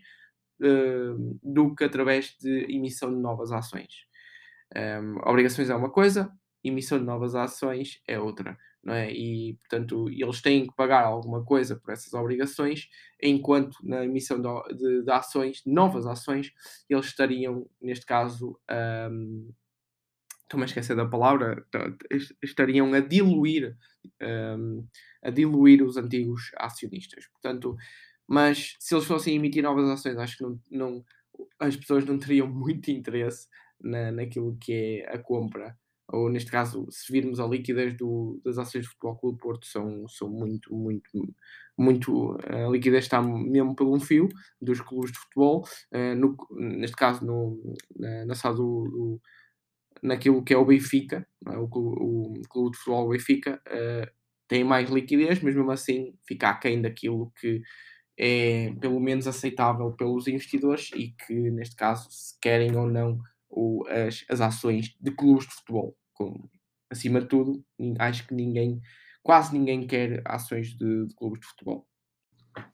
uh, 0.61 1.39
do 1.43 1.75
que 1.75 1.83
através 1.83 2.35
de 2.41 2.65
emissão 2.73 3.13
de 3.13 3.21
novas 3.21 3.51
ações. 3.51 4.07
Um, 4.75 5.17
obrigações 5.29 5.69
é 5.69 5.75
uma 5.75 5.91
coisa, 5.91 6.31
emissão 6.63 6.97
de 6.97 7.05
novas 7.05 7.35
ações 7.35 8.01
é 8.07 8.19
outra 8.19 8.57
é? 8.93 9.11
E, 9.11 9.53
portanto, 9.55 10.09
eles 10.09 10.41
têm 10.41 10.67
que 10.67 10.75
pagar 10.75 11.03
alguma 11.03 11.43
coisa 11.43 11.75
por 11.75 11.91
essas 11.91 12.13
obrigações, 12.13 12.89
enquanto 13.21 13.77
na 13.83 14.05
emissão 14.05 14.41
de, 14.41 14.75
de, 14.75 15.03
de 15.03 15.11
ações, 15.11 15.61
novas 15.65 16.05
ações, 16.05 16.53
eles 16.89 17.07
estariam, 17.07 17.69
neste 17.81 18.05
caso, 18.05 18.57
um, 19.11 19.51
estou-me 20.43 20.63
a 20.63 20.67
esquecer 20.67 20.95
da 20.95 21.05
palavra, 21.05 21.65
estariam 22.41 22.93
a 22.93 22.99
diluir, 23.01 23.75
um, 24.21 24.87
a 25.21 25.29
diluir 25.29 25.83
os 25.83 25.97
antigos 25.97 26.51
acionistas. 26.57 27.27
Portanto, 27.27 27.75
mas 28.25 28.75
se 28.79 28.95
eles 28.95 29.05
fossem 29.05 29.35
emitir 29.35 29.63
novas 29.63 29.89
ações, 29.89 30.17
acho 30.17 30.37
que 30.37 30.43
não, 30.43 30.59
não 30.71 31.05
as 31.59 31.75
pessoas 31.75 32.05
não 32.05 32.17
teriam 32.17 32.47
muito 32.51 32.89
interesse 32.89 33.47
na, 33.81 34.11
naquilo 34.11 34.57
que 34.59 34.73
é 34.73 35.13
a 35.13 35.19
compra 35.19 35.77
ou 36.09 36.29
neste 36.29 36.49
caso, 36.49 36.87
se 36.89 37.11
virmos 37.11 37.39
a 37.39 37.45
liquidez 37.45 37.95
do, 37.95 38.39
das 38.43 38.57
ações 38.57 38.85
do 38.85 38.89
Futebol 38.91 39.17
Clube 39.17 39.39
Porto, 39.39 39.65
são, 39.65 40.07
são 40.07 40.29
muito, 40.29 40.73
muito, 40.73 41.35
muito. 41.77 42.37
A 42.47 42.69
liquidez 42.69 43.05
está 43.05 43.21
mesmo 43.21 43.75
pelo 43.75 43.93
um 43.93 43.99
fio 43.99 44.29
dos 44.61 44.79
clubes 44.79 45.11
de 45.11 45.19
futebol, 45.19 45.65
uh, 45.93 46.15
no, 46.15 46.37
neste 46.51 46.95
caso, 46.95 47.25
no, 47.25 47.75
na, 47.95 48.25
na 48.25 48.35
sala 48.35 48.55
do, 48.55 48.83
do, 48.89 49.21
naquilo 50.01 50.43
que 50.43 50.53
é 50.53 50.57
o 50.57 50.65
Benfica, 50.65 51.27
é? 51.45 51.57
o, 51.57 51.65
o, 51.65 52.41
clube 52.49 52.71
de 52.71 52.77
futebol 52.77 53.09
Benfica, 53.09 53.61
uh, 53.67 54.09
tem 54.47 54.63
mais 54.63 54.89
liquidez, 54.89 55.41
mas 55.41 55.53
mesmo 55.53 55.71
assim 55.71 56.13
fica 56.25 56.49
aquém 56.49 56.81
daquilo 56.81 57.33
que 57.39 57.61
é 58.17 58.73
pelo 58.79 58.99
menos 58.99 59.27
aceitável 59.27 59.91
pelos 59.91 60.27
investidores 60.27 60.89
e 60.95 61.09
que, 61.09 61.33
neste 61.51 61.75
caso, 61.75 62.07
se 62.09 62.33
querem 62.39 62.75
ou 62.75 62.87
não 62.87 63.19
o, 63.49 63.85
as, 63.87 64.25
as 64.29 64.41
ações 64.41 64.95
de 64.99 65.11
clubes 65.11 65.47
de 65.47 65.53
futebol. 65.53 65.95
Com, 66.13 66.49
acima 66.89 67.21
de 67.21 67.27
tudo, 67.27 67.63
acho 67.99 68.27
que 68.27 68.33
ninguém, 68.33 68.81
quase 69.21 69.57
ninguém 69.57 69.85
quer 69.85 70.21
ações 70.25 70.69
de, 70.69 71.07
de 71.07 71.15
clubes 71.15 71.41
de 71.41 71.47
futebol. 71.47 71.87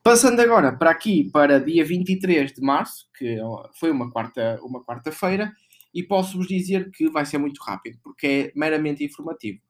Passando 0.02 0.40
agora 0.40 0.76
para 0.76 0.90
aqui, 0.90 1.30
para 1.30 1.60
dia 1.60 1.84
23 1.84 2.52
de 2.52 2.60
março, 2.62 3.06
que 3.18 3.36
foi 3.78 3.90
uma 3.90 4.10
quarta-feira, 4.10 4.62
uma 4.64 4.82
quarta 4.82 5.10
e 5.94 6.02
posso-vos 6.02 6.48
dizer 6.48 6.90
que 6.90 7.08
vai 7.08 7.24
ser 7.24 7.38
muito 7.38 7.62
rápido, 7.62 7.98
porque 8.02 8.26
é 8.26 8.58
meramente 8.58 9.04
informativo. 9.04 9.60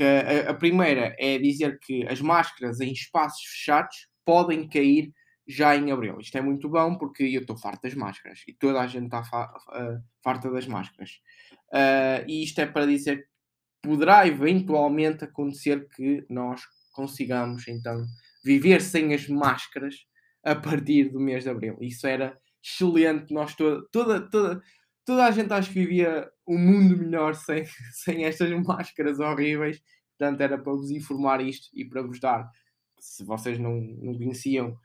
A, 0.00 0.50
a 0.50 0.54
primeira 0.54 1.14
é 1.18 1.38
dizer 1.38 1.78
que 1.80 2.06
as 2.06 2.20
máscaras 2.20 2.80
em 2.80 2.92
espaços 2.92 3.42
fechados 3.44 4.08
podem 4.24 4.68
cair 4.68 5.12
já 5.48 5.74
em 5.74 5.90
abril. 5.90 6.20
Isto 6.20 6.36
é 6.36 6.42
muito 6.42 6.68
bom 6.68 6.96
porque 6.96 7.22
eu 7.24 7.40
estou 7.40 7.56
farto 7.56 7.82
das 7.82 7.94
máscaras 7.94 8.42
e 8.46 8.52
toda 8.52 8.80
a 8.80 8.86
gente 8.86 9.06
está 9.06 9.20
uh, 9.22 10.02
farta 10.22 10.50
das 10.50 10.66
máscaras. 10.66 11.20
Uh, 11.72 12.28
e 12.28 12.44
isto 12.44 12.60
é 12.60 12.66
para 12.66 12.86
dizer 12.86 13.22
que 13.22 13.28
poderá 13.82 14.26
eventualmente 14.26 15.24
acontecer 15.24 15.88
que 15.88 16.26
nós 16.28 16.62
consigamos 16.92 17.66
então 17.66 18.04
viver 18.44 18.82
sem 18.82 19.14
as 19.14 19.26
máscaras 19.26 20.06
a 20.44 20.54
partir 20.54 21.10
do 21.10 21.18
mês 21.18 21.44
de 21.44 21.50
abril. 21.50 21.78
Isso 21.80 22.06
era 22.06 22.38
excelente. 22.62 23.32
Nós 23.32 23.54
toda, 23.54 23.86
toda, 23.90 24.20
toda, 24.28 24.62
toda 25.04 25.24
a 25.24 25.30
gente 25.30 25.52
acho 25.52 25.72
que 25.72 25.80
vivia 25.80 26.30
um 26.46 26.58
mundo 26.58 26.98
melhor 26.98 27.32
sem, 27.36 27.64
sem 27.92 28.24
estas 28.24 28.50
máscaras 28.62 29.18
horríveis. 29.18 29.80
Portanto, 30.18 30.40
era 30.42 30.58
para 30.58 30.72
vos 30.72 30.90
informar 30.90 31.40
isto 31.40 31.68
e 31.72 31.84
para 31.84 32.02
vos 32.02 32.20
dar, 32.20 32.50
se 32.98 33.24
vocês 33.24 33.58
não, 33.58 33.80
não 33.80 34.14
conheciam 34.14 34.76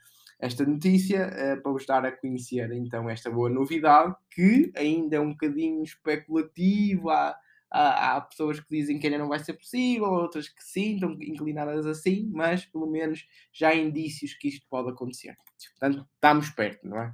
esta 0.43 0.65
notícia 0.65 1.27
uh, 1.27 1.61
para 1.61 1.71
vos 1.71 1.85
dar 1.85 2.05
a 2.05 2.11
conhecer 2.11 2.69
então 2.73 3.09
esta 3.09 3.31
boa 3.31 3.49
novidade 3.49 4.13
que 4.29 4.73
ainda 4.75 5.15
é 5.15 5.19
um 5.19 5.31
bocadinho 5.31 5.81
especulativo. 5.81 7.09
Há, 7.09 7.37
há, 7.71 8.21
pessoas 8.21 8.59
que 8.59 8.67
dizem 8.69 8.99
que 8.99 9.07
ainda 9.07 9.19
não 9.19 9.29
vai 9.29 9.39
ser 9.39 9.53
possível, 9.53 10.05
outras 10.05 10.49
que 10.49 10.61
sim, 10.61 10.95
estão 10.95 11.13
inclinadas 11.13 11.85
assim, 11.85 12.29
mas 12.33 12.65
pelo 12.65 12.85
menos 12.85 13.25
já 13.53 13.69
há 13.69 13.75
indícios 13.75 14.33
que 14.33 14.49
isto 14.49 14.67
pode 14.69 14.89
acontecer. 14.89 15.35
Portanto, 15.79 16.05
estamos 16.13 16.49
perto, 16.49 16.87
não 16.87 16.99
é? 16.99 17.13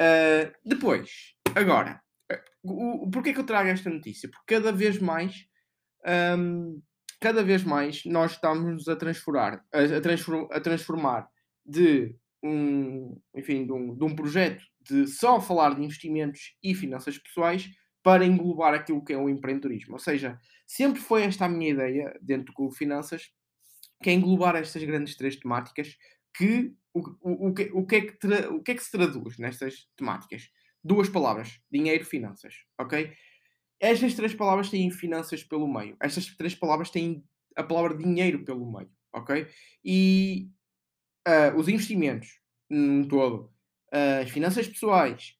Uh, 0.00 0.52
depois, 0.64 1.34
agora, 1.54 2.00
o, 2.62 3.04
o, 3.04 3.10
porquê 3.10 3.34
que 3.34 3.40
eu 3.40 3.46
trago 3.46 3.68
esta 3.68 3.90
notícia? 3.90 4.28
Porque 4.28 4.54
cada 4.54 4.72
vez 4.72 4.98
mais. 4.98 5.46
Um, 6.38 6.80
cada 7.20 7.42
vez 7.42 7.62
mais 7.62 8.04
nós 8.06 8.32
estamos 8.32 8.88
a 8.88 8.96
transformar, 8.96 9.64
a, 9.72 10.56
a 10.56 10.60
transformar 10.60 11.28
de 11.66 12.16
um, 12.42 13.20
enfim, 13.34 13.66
de 13.66 13.72
um, 13.72 13.96
de 13.96 14.04
um 14.04 14.14
projeto 14.14 14.62
de 14.80 15.06
só 15.06 15.40
falar 15.40 15.74
de 15.74 15.82
investimentos 15.82 16.56
e 16.62 16.74
finanças 16.74 17.18
pessoais 17.18 17.68
para 18.02 18.24
englobar 18.24 18.74
aquilo 18.74 19.04
que 19.04 19.12
é 19.12 19.18
o 19.18 19.28
empreendedorismo. 19.28 19.94
Ou 19.94 19.98
seja, 19.98 20.38
sempre 20.66 21.00
foi 21.00 21.22
esta 21.22 21.44
a 21.44 21.48
minha 21.48 21.70
ideia 21.70 22.18
dentro 22.22 22.46
do 22.46 22.52
Clube 22.52 22.76
Finanças, 22.76 23.30
que 24.02 24.10
é 24.10 24.12
englobar 24.12 24.56
estas 24.56 24.82
grandes 24.84 25.16
três 25.16 25.36
temáticas 25.36 25.96
que 26.34 26.72
o, 26.94 27.00
o, 27.20 27.48
o, 27.48 27.54
que, 27.54 27.70
o, 27.72 27.86
que 27.86 27.96
é 27.96 28.00
que 28.00 28.18
tra, 28.18 28.50
o 28.50 28.62
que 28.62 28.70
é 28.72 28.74
que 28.74 28.84
se 28.84 28.90
traduz 28.90 29.38
nestas 29.38 29.88
temáticas? 29.96 30.48
Duas 30.82 31.08
palavras, 31.08 31.60
dinheiro, 31.70 32.04
finanças, 32.04 32.54
ok? 32.78 33.12
Estas 33.80 34.14
três 34.14 34.34
palavras 34.34 34.70
têm 34.70 34.90
finanças 34.90 35.42
pelo 35.42 35.72
meio. 35.72 35.96
Estas 36.00 36.26
três 36.36 36.54
palavras 36.54 36.90
têm 36.90 37.24
a 37.56 37.62
palavra 37.62 37.96
dinheiro 37.96 38.44
pelo 38.44 38.70
meio, 38.72 38.90
ok? 39.12 39.46
E 39.84 40.48
uh, 41.28 41.56
os 41.56 41.68
investimentos, 41.68 42.40
num 42.68 43.06
todo, 43.06 43.52
uh, 43.92 44.22
as 44.22 44.30
finanças 44.30 44.66
pessoais, 44.66 45.34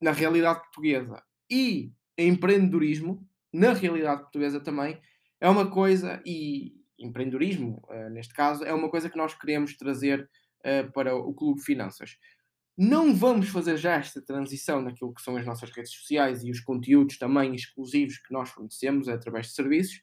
na 0.00 0.12
realidade 0.12 0.60
portuguesa, 0.60 1.22
e 1.48 1.92
empreendedorismo, 2.18 3.26
na 3.52 3.72
realidade 3.72 4.22
portuguesa 4.22 4.60
também, 4.60 5.00
é 5.40 5.48
uma 5.48 5.70
coisa, 5.70 6.20
e 6.26 6.74
empreendedorismo, 6.98 7.82
uh, 7.88 8.10
neste 8.10 8.34
caso, 8.34 8.64
é 8.64 8.74
uma 8.74 8.90
coisa 8.90 9.08
que 9.08 9.16
nós 9.16 9.34
queremos 9.34 9.76
trazer 9.76 10.28
para 10.92 11.16
o 11.16 11.32
Clube 11.32 11.62
Finanças. 11.62 12.18
Não 12.76 13.14
vamos 13.14 13.48
fazer 13.48 13.78
já 13.78 13.94
esta 13.94 14.20
transição 14.20 14.82
naquilo 14.82 15.14
que 15.14 15.22
são 15.22 15.34
as 15.38 15.46
nossas 15.46 15.70
redes 15.70 15.90
sociais 15.90 16.44
e 16.44 16.50
os 16.50 16.60
conteúdos 16.60 17.16
também 17.16 17.54
exclusivos 17.54 18.18
que 18.18 18.30
nós 18.30 18.50
fornecemos 18.50 19.08
através 19.08 19.46
de 19.46 19.54
serviços, 19.54 20.02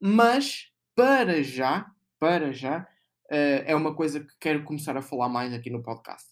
mas 0.00 0.70
para 0.94 1.42
já, 1.42 1.90
para 2.20 2.52
já, 2.52 2.86
uh, 3.30 3.62
é 3.66 3.74
uma 3.74 3.94
coisa 3.94 4.20
que 4.20 4.32
quero 4.40 4.64
começar 4.64 4.96
a 4.96 5.02
falar 5.02 5.28
mais 5.28 5.52
aqui 5.52 5.70
no 5.70 5.82
podcast. 5.82 6.28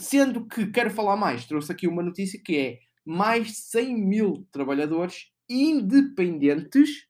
Sendo 0.00 0.46
que 0.46 0.66
quero 0.70 0.90
falar 0.90 1.16
mais, 1.16 1.46
trouxe 1.46 1.72
aqui 1.72 1.86
uma 1.86 2.02
notícia 2.02 2.40
que 2.44 2.56
é 2.56 2.78
mais 3.06 3.48
de 3.48 3.54
100 3.54 3.96
mil 3.96 4.48
trabalhadores 4.50 5.30
independentes. 5.48 7.06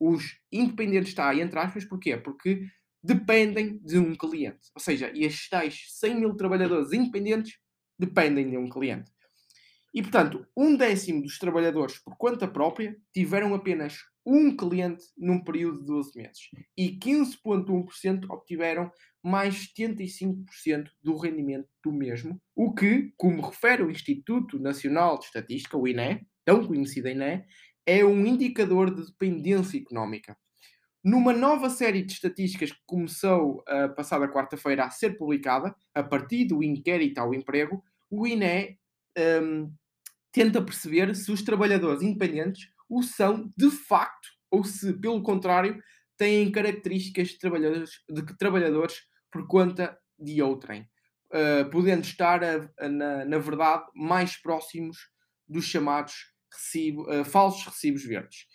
Os 0.00 0.38
independentes 0.50 1.10
está 1.10 1.28
aí 1.28 1.40
entre 1.40 1.58
aspas, 1.58 1.84
porquê? 1.84 2.16
Porque 2.16 2.66
dependem 3.02 3.78
de 3.78 3.98
um 3.98 4.14
cliente. 4.14 4.70
Ou 4.74 4.80
seja, 4.80 5.12
estes 5.14 5.48
tais 5.48 5.84
100 5.90 6.20
mil 6.20 6.34
trabalhadores 6.36 6.92
independentes 6.92 7.58
dependem 7.98 8.48
de 8.48 8.56
um 8.56 8.68
cliente. 8.68 9.13
E, 9.94 10.02
portanto, 10.02 10.44
um 10.56 10.76
décimo 10.76 11.22
dos 11.22 11.38
trabalhadores 11.38 11.98
por 12.00 12.16
conta 12.16 12.48
própria 12.48 12.96
tiveram 13.12 13.54
apenas 13.54 13.98
um 14.26 14.56
cliente 14.56 15.04
num 15.16 15.42
período 15.44 15.80
de 15.80 15.86
12 15.86 16.10
meses. 16.16 16.40
E 16.76 16.98
15,1% 16.98 18.24
obtiveram 18.28 18.90
mais 19.22 19.72
75% 19.72 20.88
do 21.00 21.16
rendimento 21.16 21.68
do 21.82 21.92
mesmo, 21.92 22.40
o 22.56 22.74
que, 22.74 23.12
como 23.16 23.40
refere 23.40 23.84
o 23.84 23.90
Instituto 23.90 24.58
Nacional 24.58 25.18
de 25.18 25.26
Estatística, 25.26 25.78
o 25.78 25.86
INE, 25.86 26.26
tão 26.44 26.66
conhecido 26.66 27.08
INE, 27.08 27.44
é 27.86 28.04
um 28.04 28.26
indicador 28.26 28.92
de 28.92 29.06
dependência 29.06 29.78
económica. 29.78 30.36
Numa 31.04 31.32
nova 31.32 31.70
série 31.70 32.02
de 32.02 32.12
estatísticas 32.14 32.72
que 32.72 32.82
começou 32.86 33.62
a 33.68 33.86
uh, 33.86 33.94
passada 33.94 34.26
quarta-feira 34.26 34.84
a 34.84 34.90
ser 34.90 35.16
publicada, 35.18 35.74
a 35.94 36.02
partir 36.02 36.46
do 36.46 36.62
inquérito 36.62 37.18
ao 37.18 37.34
emprego, 37.34 37.84
o 38.10 38.26
INE 38.26 38.78
um, 39.42 39.70
tenta 40.34 40.60
perceber 40.60 41.14
se 41.14 41.30
os 41.30 41.42
trabalhadores 41.42 42.02
independentes 42.02 42.68
o 42.88 43.02
são 43.02 43.50
de 43.56 43.70
facto, 43.70 44.28
ou 44.50 44.64
se, 44.64 44.92
pelo 44.94 45.22
contrário, 45.22 45.80
têm 46.18 46.50
características 46.50 47.28
de 47.28 47.38
trabalhadores, 47.38 47.90
de 48.08 48.36
trabalhadores 48.36 48.96
por 49.30 49.46
conta 49.46 49.96
de 50.18 50.42
outrem, 50.42 50.82
uh, 51.30 51.70
podendo 51.70 52.02
estar, 52.02 52.42
a, 52.42 52.68
a, 52.78 52.88
na, 52.88 53.24
na, 53.24 53.38
verdade, 53.38 53.84
mais 53.94 54.36
próximos 54.36 55.08
dos 55.48 55.64
chamados 55.64 56.32
recibo, 56.52 57.02
uh, 57.02 57.24
falsos 57.24 57.64
recibos 57.64 58.04
verdes. 58.04 58.46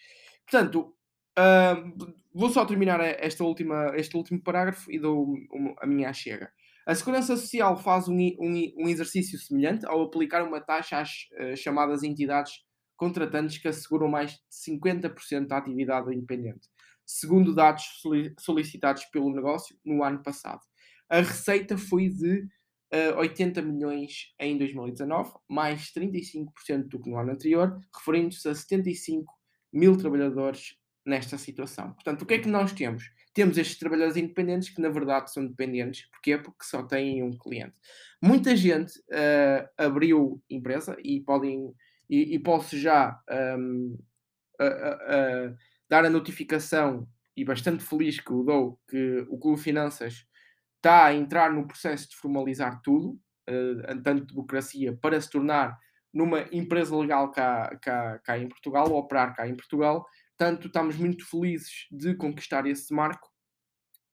Portanto, 0.45 0.93
Uh, 1.39 2.13
vou 2.34 2.49
só 2.49 2.65
terminar 2.65 2.99
esta 2.99 3.45
última, 3.45 3.93
este 3.95 4.17
último 4.17 4.41
parágrafo 4.41 4.91
e 4.91 4.99
dou 4.99 5.38
a 5.82 5.88
minha 5.88 6.11
chega. 6.11 6.51
A 6.89 6.95
Segurança 6.95 7.37
Social 7.37 7.77
faz 7.77 8.07
um, 8.07 8.17
um, 8.17 8.73
um, 8.79 8.89
exercício 8.89 9.37
semelhante 9.37 9.85
ao 9.85 10.01
aplicar 10.01 10.41
uma 10.41 10.59
taxa 10.59 10.99
às 10.99 11.27
uh, 11.39 11.55
chamadas 11.55 12.01
entidades 12.01 12.63
contratantes 12.97 13.59
que 13.59 13.67
asseguram 13.67 14.07
mais 14.07 14.31
de 14.31 14.39
50% 14.49 15.45
da 15.45 15.57
atividade 15.57 16.11
independente, 16.11 16.67
segundo 17.05 17.53
dados 17.53 17.83
solicitados 18.39 19.05
pelo 19.05 19.31
negócio 19.31 19.77
no 19.85 20.03
ano 20.03 20.23
passado. 20.23 20.61
A 21.07 21.17
receita 21.17 21.77
foi 21.77 22.09
de 22.09 22.39
uh, 22.91 23.19
80 23.19 23.61
milhões 23.61 24.33
em 24.39 24.57
2019, 24.57 25.31
mais 25.47 25.93
35% 25.93 26.87
do 26.87 26.99
que 26.99 27.07
no 27.11 27.19
ano 27.19 27.33
anterior, 27.33 27.79
referindo-se 27.95 28.49
a 28.49 28.55
75 28.55 29.31
mil 29.71 29.95
trabalhadores 29.95 30.73
nesta 31.06 31.38
situação. 31.38 31.93
Portanto, 31.93 32.22
o 32.22 32.26
que 32.26 32.36
é 32.36 32.39
que 32.39 32.47
nós 32.47 32.72
temos? 32.74 33.12
Temos 33.34 33.58
estes 33.58 33.78
trabalhadores 33.78 34.18
independentes 34.18 34.70
que, 34.70 34.82
na 34.82 34.89
verdade, 34.89 35.32
são 35.32 35.45
dependentes. 35.45 36.08
Porquê? 36.12 36.38
Porque 36.38 36.64
só 36.64 36.84
têm 36.84 37.24
um 37.24 37.38
cliente. 37.38 37.80
Muita 38.22 38.56
gente 38.56 39.00
uh, 39.00 39.68
abriu 39.78 40.41
empresa 40.50 40.97
e 41.04 41.22
podem 41.22 41.74
e, 42.10 42.36
e 42.36 42.39
posso 42.39 42.78
já 42.78 43.20
um, 43.58 43.97
a, 44.60 44.66
a, 44.66 44.68
a 44.68 45.54
dar 45.88 46.06
a 46.06 46.10
notificação 46.10 47.08
e 47.38 47.45
bastante 47.45 47.84
feliz 47.84 48.20
que 48.20 48.34
o 48.34 48.43
dou 48.43 48.80
que 48.89 49.26
o 49.30 49.38
Clube 49.38 49.62
Finanças 49.62 50.26
está 50.78 51.06
a 51.06 51.14
entrar 51.14 51.54
no 51.54 51.68
processo 51.68 52.10
de 52.10 52.16
formalizar 52.16 52.82
tudo, 52.82 53.20
uh, 53.50 54.02
tanto 54.04 54.26
de 54.26 54.34
burocracia, 54.34 54.97
para 55.02 55.20
se 55.22 55.30
tornar 55.30 55.78
numa 56.12 56.41
empresa 56.52 56.97
legal 56.97 57.32
cá, 57.32 57.78
cá, 57.82 58.20
cá 58.20 58.38
em 58.38 58.50
Portugal, 58.50 58.89
ou 58.89 58.97
operar 58.97 59.36
cá 59.36 59.47
em 59.47 59.56
Portugal, 59.56 60.06
Portanto, 60.39 60.67
estamos 60.67 60.95
muito 60.95 61.29
felizes 61.29 61.85
de 61.91 62.15
conquistar 62.15 62.65
esse 62.65 62.93
marco 62.93 63.29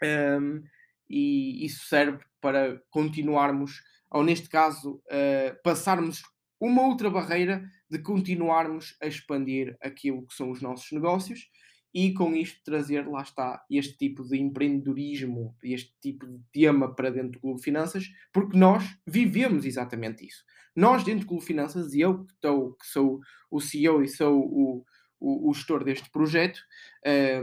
um, 0.03 0.61
e 1.09 1.65
isso 1.65 1.87
serve 1.87 2.19
para 2.41 2.83
continuarmos, 2.91 3.81
ou 4.11 4.25
neste 4.25 4.49
caso, 4.49 5.01
uh, 5.07 5.63
passarmos 5.63 6.25
uma 6.59 6.83
outra 6.83 7.09
barreira 7.09 7.65
de 7.89 8.01
continuarmos 8.01 8.97
a 9.01 9.07
expandir 9.07 9.77
aquilo 9.81 10.27
que 10.27 10.35
são 10.35 10.51
os 10.51 10.61
nossos 10.61 10.91
negócios 10.91 11.49
e 11.95 12.13
com 12.13 12.35
isto 12.35 12.61
trazer, 12.65 13.07
lá 13.07 13.23
está, 13.23 13.65
este 13.71 13.97
tipo 13.97 14.25
de 14.25 14.37
empreendedorismo, 14.37 15.57
este 15.63 15.95
tipo 16.01 16.27
de 16.27 16.41
tema 16.53 16.93
para 16.93 17.11
dentro 17.11 17.35
do 17.35 17.41
Clube 17.41 17.63
Finanças, 17.63 18.05
porque 18.33 18.59
nós 18.59 18.99
vivemos 19.07 19.65
exatamente 19.65 20.27
isso. 20.27 20.45
Nós, 20.75 21.05
dentro 21.05 21.21
do 21.21 21.29
Clube 21.29 21.45
Finanças, 21.45 21.95
e 21.95 22.01
eu 22.01 22.25
que, 22.25 22.33
estou, 22.33 22.73
que 22.75 22.87
sou 22.87 23.21
o 23.49 23.61
CEO 23.61 24.03
e 24.03 24.09
sou 24.09 24.41
o, 24.41 24.85
o, 25.27 25.51
o 25.51 25.55
gestor 25.55 25.83
deste 25.83 26.09
projeto, 26.11 26.61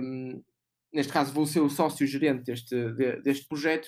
um, 0.02 0.42
neste 0.94 1.12
caso 1.12 1.34
vou 1.34 1.46
ser 1.46 1.60
o 1.60 1.70
sócio-gerente 1.70 2.44
deste, 2.44 2.76
de, 2.94 3.22
deste 3.22 3.48
projeto, 3.48 3.88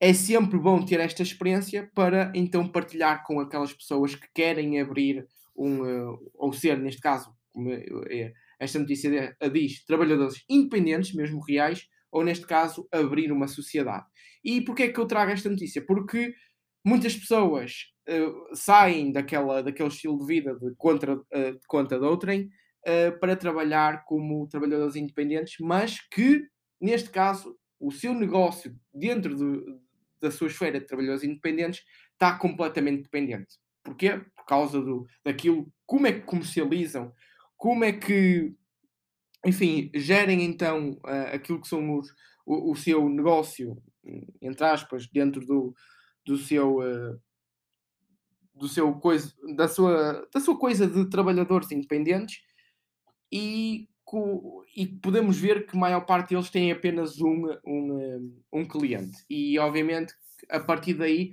é 0.00 0.12
sempre 0.12 0.58
bom 0.58 0.84
ter 0.84 0.98
esta 0.98 1.22
experiência 1.22 1.88
para 1.94 2.32
então 2.34 2.66
partilhar 2.66 3.22
com 3.24 3.38
aquelas 3.38 3.72
pessoas 3.72 4.16
que 4.16 4.26
querem 4.34 4.80
abrir 4.80 5.24
um, 5.56 5.82
uh, 5.82 6.32
ou 6.34 6.52
ser, 6.52 6.76
neste 6.78 7.00
caso, 7.00 7.32
como 7.52 7.70
é, 7.70 8.32
esta 8.58 8.78
notícia 8.78 9.36
diz, 9.52 9.84
trabalhadores 9.84 10.42
independentes, 10.48 11.14
mesmo 11.14 11.40
reais, 11.40 11.86
ou 12.10 12.24
neste 12.24 12.46
caso, 12.46 12.88
abrir 12.90 13.30
uma 13.30 13.46
sociedade. 13.46 14.04
E 14.44 14.60
porquê 14.60 14.84
é 14.84 14.92
que 14.92 14.98
eu 14.98 15.06
trago 15.06 15.30
esta 15.30 15.48
notícia? 15.48 15.84
Porque 15.84 16.34
muitas 16.84 17.14
pessoas 17.14 17.92
uh, 18.08 18.56
saem 18.56 19.12
daquela, 19.12 19.62
daquele 19.62 19.88
estilo 19.88 20.18
de 20.18 20.26
vida 20.26 20.58
de, 20.58 20.74
contra, 20.76 21.14
uh, 21.14 21.52
de 21.52 21.66
conta 21.68 21.98
de 21.98 22.04
outrem 22.04 22.50
uh, 22.86 23.18
para 23.18 23.36
trabalhar 23.36 24.04
como 24.04 24.46
trabalhadores 24.48 24.96
independentes, 24.96 25.56
mas 25.60 26.00
que, 26.08 26.46
neste 26.80 27.10
caso, 27.10 27.56
o 27.80 27.90
seu 27.90 28.14
negócio 28.14 28.76
dentro 28.94 29.34
de, 29.36 29.78
da 30.20 30.30
sua 30.30 30.46
esfera 30.46 30.78
de 30.78 30.86
trabalhadores 30.86 31.24
independentes 31.24 31.82
está 32.12 32.38
completamente 32.38 33.02
dependente. 33.02 33.58
Porquê? 33.82 34.20
Por 34.36 34.46
causa 34.46 34.80
do, 34.80 35.06
daquilo, 35.24 35.72
como 35.84 36.06
é 36.06 36.12
que 36.12 36.20
comercializam, 36.20 37.12
como 37.56 37.84
é 37.84 37.92
que, 37.92 38.54
enfim, 39.44 39.90
gerem 39.94 40.42
então 40.44 40.92
uh, 41.04 41.34
aquilo 41.34 41.60
que 41.60 41.68
são 41.68 41.98
os, 41.98 42.08
o, 42.46 42.70
o, 42.70 42.76
seu 42.76 43.08
negócio, 43.08 43.76
entre 44.40 44.64
aspas, 44.64 45.08
dentro 45.08 45.44
do, 45.44 45.74
do 46.24 46.36
seu. 46.36 46.78
Uh, 46.78 47.20
do 48.54 48.68
seu 48.68 48.92
coisa, 48.92 49.32
da 49.56 49.66
sua, 49.66 50.28
da 50.32 50.38
sua 50.38 50.58
coisa 50.58 50.86
de 50.86 51.08
trabalhadores 51.08 51.72
independentes 51.72 52.42
e, 53.32 53.88
e 54.76 54.86
podemos 54.86 55.38
ver 55.38 55.66
que 55.66 55.76
a 55.76 55.80
maior 55.80 56.02
parte 56.02 56.30
deles 56.30 56.50
tem 56.50 56.70
apenas 56.70 57.18
um, 57.20 57.46
um, 57.66 58.42
um 58.52 58.64
cliente. 58.64 59.16
E 59.30 59.58
obviamente 59.58 60.12
a 60.50 60.60
partir 60.60 60.94
daí 60.94 61.32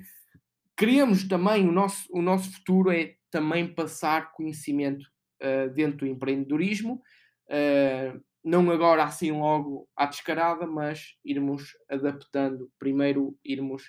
queremos 0.77 1.27
também 1.27 1.67
o 1.67 1.71
nosso, 1.71 2.07
o 2.11 2.21
nosso 2.21 2.51
futuro 2.53 2.89
é 2.89 3.15
também 3.29 3.67
passar 3.67 4.31
conhecimento 4.31 5.05
uh, 5.43 5.69
dentro 5.73 5.99
do 5.99 6.07
empreendedorismo, 6.07 7.01
uh, 7.49 8.19
não 8.43 8.71
agora 8.71 9.03
assim 9.03 9.31
logo 9.31 9.87
à 9.93 10.05
descarada, 10.05 10.65
mas 10.65 11.15
irmos 11.23 11.73
adaptando, 11.89 12.71
primeiro 12.79 13.37
irmos 13.43 13.83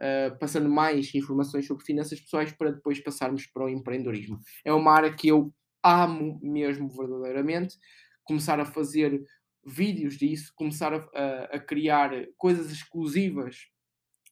uh, 0.00 0.36
passando 0.40 0.68
mais 0.68 1.14
informações 1.14 1.66
sobre 1.66 1.84
finanças 1.84 2.20
pessoais 2.20 2.50
para 2.52 2.72
depois 2.72 2.98
passarmos 3.00 3.46
para 3.46 3.64
o 3.64 3.68
empreendedorismo. 3.68 4.40
É 4.64 4.72
uma 4.72 4.92
área 4.92 5.14
que 5.14 5.28
eu 5.28 5.54
amo 5.82 6.38
mesmo 6.42 6.88
verdadeiramente. 6.88 7.76
Começar 8.24 8.60
a 8.60 8.64
fazer 8.64 9.22
vídeos 9.64 10.16
disso, 10.16 10.52
começar 10.54 10.92
a, 10.92 10.96
a, 11.14 11.44
a 11.56 11.60
criar 11.60 12.10
coisas 12.36 12.70
exclusivas 12.70 13.66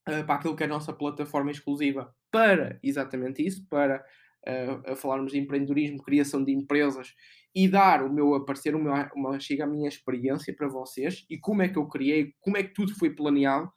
uh, 0.09 0.25
para 0.25 0.35
aquilo 0.35 0.57
que 0.57 0.63
é 0.63 0.67
a 0.67 0.71
nossa 0.71 0.93
plataforma 0.93 1.51
exclusiva 1.51 2.15
para 2.31 2.79
exatamente 2.83 3.45
isso, 3.45 3.67
para 3.69 4.05
uh, 4.47 4.97
falarmos 4.97 5.33
de 5.33 5.39
empreendedorismo, 5.39 6.03
criação 6.03 6.45
de 6.45 6.53
empresas 6.53 7.15
e 7.55 7.69
dar 7.69 8.05
o 8.05 8.13
meu 8.13 8.35
aparecer, 8.35 8.75
o 8.75 8.83
meu, 8.83 8.93
uma, 9.15 9.39
chega 9.41 9.65
a 9.65 9.67
minha 9.67 9.89
experiência 9.89 10.55
para 10.55 10.69
vocês 10.69 11.25
e 11.29 11.39
como 11.39 11.63
é 11.63 11.69
que 11.69 11.79
eu 11.79 11.87
criei, 11.87 12.33
como 12.41 12.57
é 12.57 12.63
que 12.63 12.73
tudo 12.73 12.95
foi 12.95 13.11
planeado, 13.11 13.71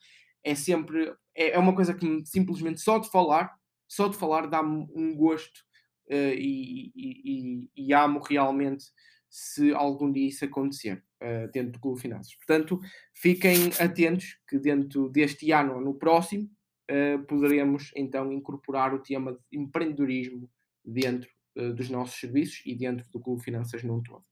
é 0.43 0.53
sempre, 0.55 1.11
é, 1.35 1.51
é 1.51 1.59
uma 1.59 1.73
coisa 1.73 1.93
que 1.93 2.23
simplesmente 2.25 2.81
só 2.81 2.99
de 2.99 3.09
falar, 3.09 3.51
só 3.87 4.07
de 4.07 4.17
falar 4.17 4.47
dá-me 4.47 4.87
um 4.95 5.15
gosto 5.15 5.61
e, 6.15 6.91
e, 6.95 7.21
e, 7.25 7.69
e, 7.75 7.93
amo 7.93 8.19
realmente 8.19 8.85
se 9.29 9.73
algum 9.73 10.11
dia 10.11 10.27
isso 10.27 10.45
acontecer 10.45 11.03
uh, 11.21 11.51
dentro 11.51 11.73
do 11.73 11.79
Clube 11.79 11.99
Finanças. 11.99 12.35
Portanto, 12.35 12.79
fiquem 13.13 13.71
atentos 13.79 14.39
que 14.47 14.59
dentro 14.59 15.09
deste 15.09 15.51
ano 15.51 15.75
ou 15.75 15.81
no 15.81 15.95
próximo 15.95 16.49
uh, 16.91 17.23
poderemos 17.25 17.91
então 17.95 18.31
incorporar 18.31 18.93
o 18.93 18.99
tema 18.99 19.33
de 19.33 19.57
empreendedorismo 19.57 20.49
dentro 20.85 21.31
dos 21.75 21.87
nossos 21.87 22.19
serviços 22.19 22.63
e 22.65 22.73
dentro 22.73 23.05
do 23.11 23.19
Clube 23.19 23.43
Finanças 23.43 23.83
num 23.83 24.01
todo. 24.01 24.25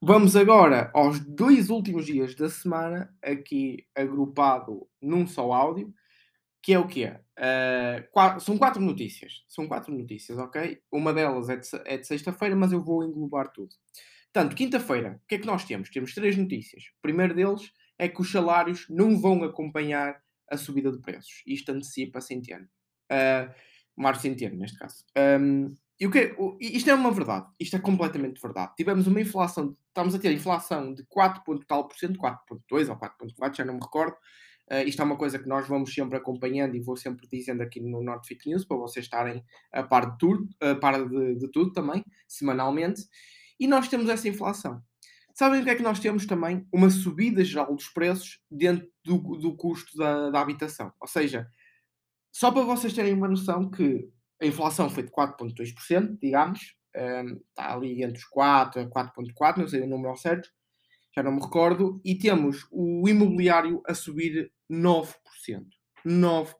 Vamos 0.00 0.36
agora 0.36 0.92
aos 0.94 1.18
dois 1.18 1.70
últimos 1.70 2.06
dias 2.06 2.34
da 2.34 2.48
semana, 2.48 3.12
aqui 3.20 3.84
agrupado 3.96 4.88
num 5.02 5.26
só 5.26 5.52
áudio, 5.52 5.92
que 6.62 6.72
é 6.72 6.78
o 6.78 6.86
quê? 6.86 7.14
Uh, 7.38 8.10
quatro, 8.10 8.40
são 8.40 8.58
quatro 8.58 8.80
notícias. 8.80 9.44
São 9.48 9.66
quatro 9.66 9.94
notícias, 9.94 10.38
ok? 10.38 10.80
Uma 10.90 11.12
delas 11.12 11.48
é 11.48 11.56
de, 11.56 11.68
é 11.84 11.98
de 11.98 12.06
sexta-feira, 12.06 12.56
mas 12.56 12.72
eu 12.72 12.82
vou 12.82 13.04
englobar 13.04 13.50
tudo. 13.52 13.74
Portanto, 14.32 14.56
quinta-feira, 14.56 15.20
o 15.24 15.28
que 15.28 15.36
é 15.36 15.38
que 15.38 15.46
nós 15.46 15.64
temos? 15.64 15.90
Temos 15.90 16.14
três 16.14 16.36
notícias. 16.36 16.84
O 16.98 17.02
primeiro 17.02 17.34
deles 17.34 17.72
é 17.98 18.08
que 18.08 18.20
os 18.20 18.30
salários 18.30 18.86
não 18.88 19.18
vão 19.18 19.42
acompanhar 19.42 20.20
a 20.50 20.56
subida 20.56 20.92
de 20.92 21.00
preços. 21.00 21.42
Isto 21.46 21.72
antecipa-se 21.72 22.34
em 22.34 22.42
ano. 22.52 22.68
Uh, 23.10 23.54
março 23.96 24.22
centeno, 24.22 24.56
neste 24.56 24.78
caso. 24.78 25.04
Um, 25.40 25.74
e 26.00 26.06
o 26.06 26.10
que, 26.10 26.34
o, 26.38 26.56
isto 26.60 26.88
é 26.88 26.94
uma 26.94 27.10
verdade. 27.10 27.46
Isto 27.58 27.76
é 27.76 27.78
completamente 27.80 28.40
verdade. 28.40 28.72
Tivemos 28.76 29.06
uma 29.06 29.20
inflação, 29.20 29.76
estamos 29.88 30.14
a 30.14 30.18
ter 30.18 30.32
inflação 30.32 30.94
de 30.94 31.02
4, 31.08 31.42
tal 31.66 31.88
por 31.88 31.98
cento, 31.98 32.18
4.2 32.18 32.88
ou 32.88 32.96
4.4, 32.96 33.56
já 33.56 33.64
não 33.64 33.74
me 33.74 33.80
recordo. 33.80 34.16
Uh, 34.70 34.86
isto 34.86 35.00
é 35.00 35.04
uma 35.04 35.16
coisa 35.16 35.38
que 35.38 35.48
nós 35.48 35.66
vamos 35.66 35.94
sempre 35.94 36.18
acompanhando 36.18 36.76
e 36.76 36.80
vou 36.80 36.96
sempre 36.96 37.26
dizendo 37.30 37.62
aqui 37.62 37.80
no 37.80 38.02
Nordfic 38.02 38.48
News 38.48 38.64
para 38.64 38.76
vocês 38.76 39.06
estarem 39.06 39.42
a 39.72 39.82
par 39.82 40.10
de 40.10 40.18
tudo, 40.18 40.48
a 40.60 40.74
par 40.74 41.08
de, 41.08 41.36
de 41.36 41.48
tudo 41.50 41.72
também, 41.72 42.04
semanalmente. 42.26 43.02
E 43.58 43.66
nós 43.66 43.88
temos 43.88 44.08
essa 44.08 44.28
inflação. 44.28 44.82
Sabem 45.34 45.60
o 45.60 45.64
que 45.64 45.70
é 45.70 45.74
que 45.76 45.82
nós 45.82 46.00
temos 46.00 46.26
também? 46.26 46.66
Uma 46.72 46.90
subida 46.90 47.44
geral 47.44 47.74
dos 47.74 47.88
preços 47.88 48.40
dentro 48.50 48.88
do, 49.04 49.18
do 49.36 49.56
custo 49.56 49.96
da, 49.96 50.30
da 50.30 50.40
habitação. 50.40 50.92
Ou 51.00 51.06
seja, 51.06 51.48
só 52.32 52.50
para 52.50 52.62
vocês 52.62 52.92
terem 52.92 53.14
uma 53.14 53.28
noção 53.28 53.70
que 53.70 54.08
a 54.42 54.46
inflação 54.46 54.90
foi 54.90 55.04
de 55.04 55.10
4,2%, 55.10 56.18
digamos, 56.20 56.74
um, 56.96 57.40
está 57.50 57.72
ali 57.72 58.02
entre 58.02 58.18
os 58.18 58.24
4 58.24 58.82
a 58.82 58.86
4,4, 58.86 59.56
não 59.58 59.68
sei 59.68 59.82
o 59.82 59.86
número 59.86 60.16
certo, 60.16 60.48
já 61.18 61.22
não 61.22 61.32
me 61.32 61.42
recordo, 61.42 62.00
e 62.04 62.14
temos 62.14 62.66
o 62.70 63.08
imobiliário 63.08 63.82
a 63.84 63.92
subir 63.92 64.52
9%. 64.70 65.16
9%. 66.06 66.54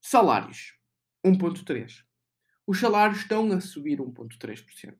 Salários, 0.00 0.74
1,3%. 1.24 2.04
Os 2.66 2.80
salários 2.80 3.18
estão 3.18 3.52
a 3.52 3.60
subir 3.60 3.98
1,3%. 3.98 4.94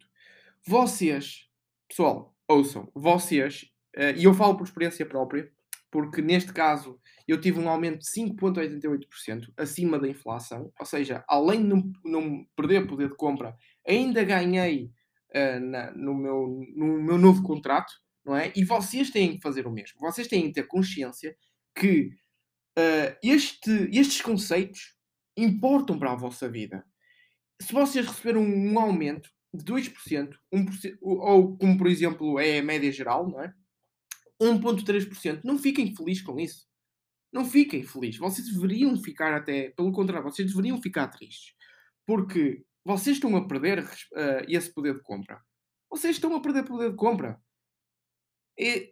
Vocês, 0.67 1.49
pessoal, 1.89 2.37
ouçam, 2.47 2.91
vocês, 2.95 3.71
uh, 3.97 4.15
e 4.15 4.25
eu 4.25 4.35
falo 4.35 4.59
por 4.59 4.65
experiência 4.65 5.07
própria, 5.07 5.51
porque 5.91 6.21
neste 6.21 6.53
caso 6.53 7.01
eu 7.27 7.41
tive 7.41 7.59
um 7.59 7.69
aumento 7.69 8.01
de 8.01 8.07
5,88% 8.09 9.53
acima 9.57 9.99
da 9.99 10.07
inflação, 10.07 10.71
ou 10.79 10.85
seja, 10.85 11.25
além 11.27 11.63
de 11.63 11.69
não, 11.69 11.93
não 12.05 12.47
perder 12.55 12.87
poder 12.87 13.09
de 13.09 13.17
compra, 13.17 13.57
ainda 13.87 14.23
ganhei 14.23 14.93
uh, 15.35 15.61
na, 15.61 15.91
no, 15.93 16.15
meu, 16.15 16.63
no 16.77 17.03
meu 17.03 17.17
novo 17.17 17.43
contrato, 17.43 17.91
não 18.29 18.37
é? 18.37 18.53
E 18.55 18.63
vocês 18.63 19.11
têm 19.11 19.37
que 19.37 19.43
fazer 19.43 19.67
o 19.67 19.73
mesmo. 19.73 19.99
Vocês 19.99 20.29
têm 20.29 20.49
que 20.49 20.53
ter 20.53 20.67
consciência 20.67 21.35
que 21.75 22.11
uh, 22.79 23.17
este, 23.23 23.71
estes 23.91 24.21
conceitos 24.21 24.95
importam 25.35 25.99
para 25.99 26.13
a 26.13 26.17
vossa 26.17 26.47
vida. 26.47 26.85
Se 27.61 27.73
vocês 27.73 28.07
receberam 28.07 28.43
um, 28.43 28.73
um 28.75 28.79
aumento 28.79 29.31
de 29.55 29.65
2%, 29.65 30.37
1%, 30.55 30.99
ou 31.01 31.57
como 31.57 31.79
por 31.79 31.87
exemplo 31.87 32.39
é 32.39 32.59
a 32.59 32.63
média 32.63 32.93
geral, 32.93 33.31
não 33.31 33.43
é? 33.43 33.55
1,3%. 34.41 35.41
Não 35.43 35.59
fiquem 35.59 35.97
felizes 35.97 36.23
com 36.23 36.39
isso. 36.39 36.69
Não 37.33 37.47
fiquem 37.47 37.83
felizes. 37.83 38.21
Vocês 38.21 38.53
deveriam 38.53 38.95
ficar 39.03 39.35
até, 39.35 39.71
pelo 39.71 39.91
contrário, 39.91 40.31
vocês 40.31 40.49
deveriam 40.49 40.81
ficar 40.83 41.09
tristes. 41.09 41.55
Porque 42.07 42.63
vocês 42.85 43.17
estão 43.17 43.35
a 43.37 43.49
perder 43.49 43.83
uh, 43.83 44.45
esse 44.47 44.73
poder 44.73 44.95
de 44.95 45.03
compra. 45.03 45.43
Vocês 45.91 46.17
estão 46.17 46.35
a 46.37 46.43
perder 46.43 46.65
poder 46.65 46.91
de 46.91 46.97
compra. 46.97 47.41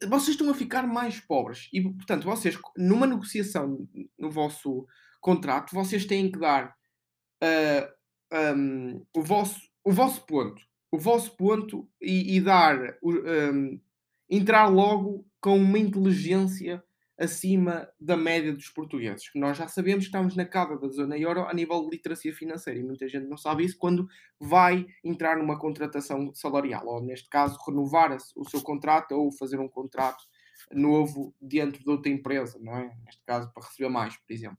Vocês 0.08 0.30
estão 0.30 0.50
a 0.50 0.54
ficar 0.54 0.86
mais 0.86 1.20
pobres. 1.20 1.68
E, 1.72 1.80
portanto, 1.82 2.24
vocês, 2.24 2.58
numa 2.76 3.06
negociação 3.06 3.88
no 4.18 4.30
vosso 4.30 4.86
contrato, 5.20 5.74
vocês 5.74 6.04
têm 6.04 6.30
que 6.30 6.38
dar 6.38 6.68
uh, 6.68 7.92
eh, 8.30 8.54
um, 8.54 9.04
o, 9.14 9.22
vosso, 9.22 9.60
o 9.84 9.92
vosso 9.92 10.24
ponto. 10.24 10.62
O 10.90 10.98
vosso 10.98 11.36
ponto 11.36 11.88
e, 12.00 12.36
e 12.36 12.40
dar. 12.40 12.96
Um, 13.02 13.80
entrar 14.28 14.66
logo 14.66 15.26
com 15.40 15.56
uma 15.56 15.78
inteligência 15.78 16.82
acima 17.18 17.88
da 17.98 18.16
média 18.16 18.52
dos 18.52 18.68
portugueses. 18.68 19.30
Nós 19.34 19.56
já 19.56 19.66
sabemos 19.66 20.04
que 20.04 20.08
estamos 20.08 20.36
na 20.36 20.44
cava 20.44 20.78
da 20.78 20.88
zona 20.88 21.16
euro 21.16 21.46
a 21.46 21.54
nível 21.54 21.82
de 21.82 21.96
literacia 21.96 22.34
financeira 22.34 22.78
e 22.78 22.82
muita 22.82 23.08
gente 23.08 23.26
não 23.26 23.36
sabe 23.36 23.64
isso 23.64 23.78
quando 23.78 24.06
vai 24.38 24.86
entrar 25.02 25.38
numa 25.38 25.58
contratação 25.58 26.34
salarial, 26.34 26.86
ou 26.86 27.02
neste 27.02 27.28
caso, 27.28 27.58
renovar 27.66 28.16
o 28.36 28.48
seu 28.48 28.60
contrato 28.60 29.12
ou 29.12 29.32
fazer 29.32 29.58
um 29.58 29.68
contrato 29.68 30.24
novo 30.72 31.34
dentro 31.40 31.82
de 31.82 31.90
outra 31.90 32.10
empresa, 32.10 32.58
não 32.60 32.76
é? 32.76 32.94
Neste 33.04 33.22
caso, 33.24 33.50
para 33.52 33.64
receber 33.64 33.88
mais, 33.88 34.16
por 34.16 34.32
exemplo. 34.32 34.58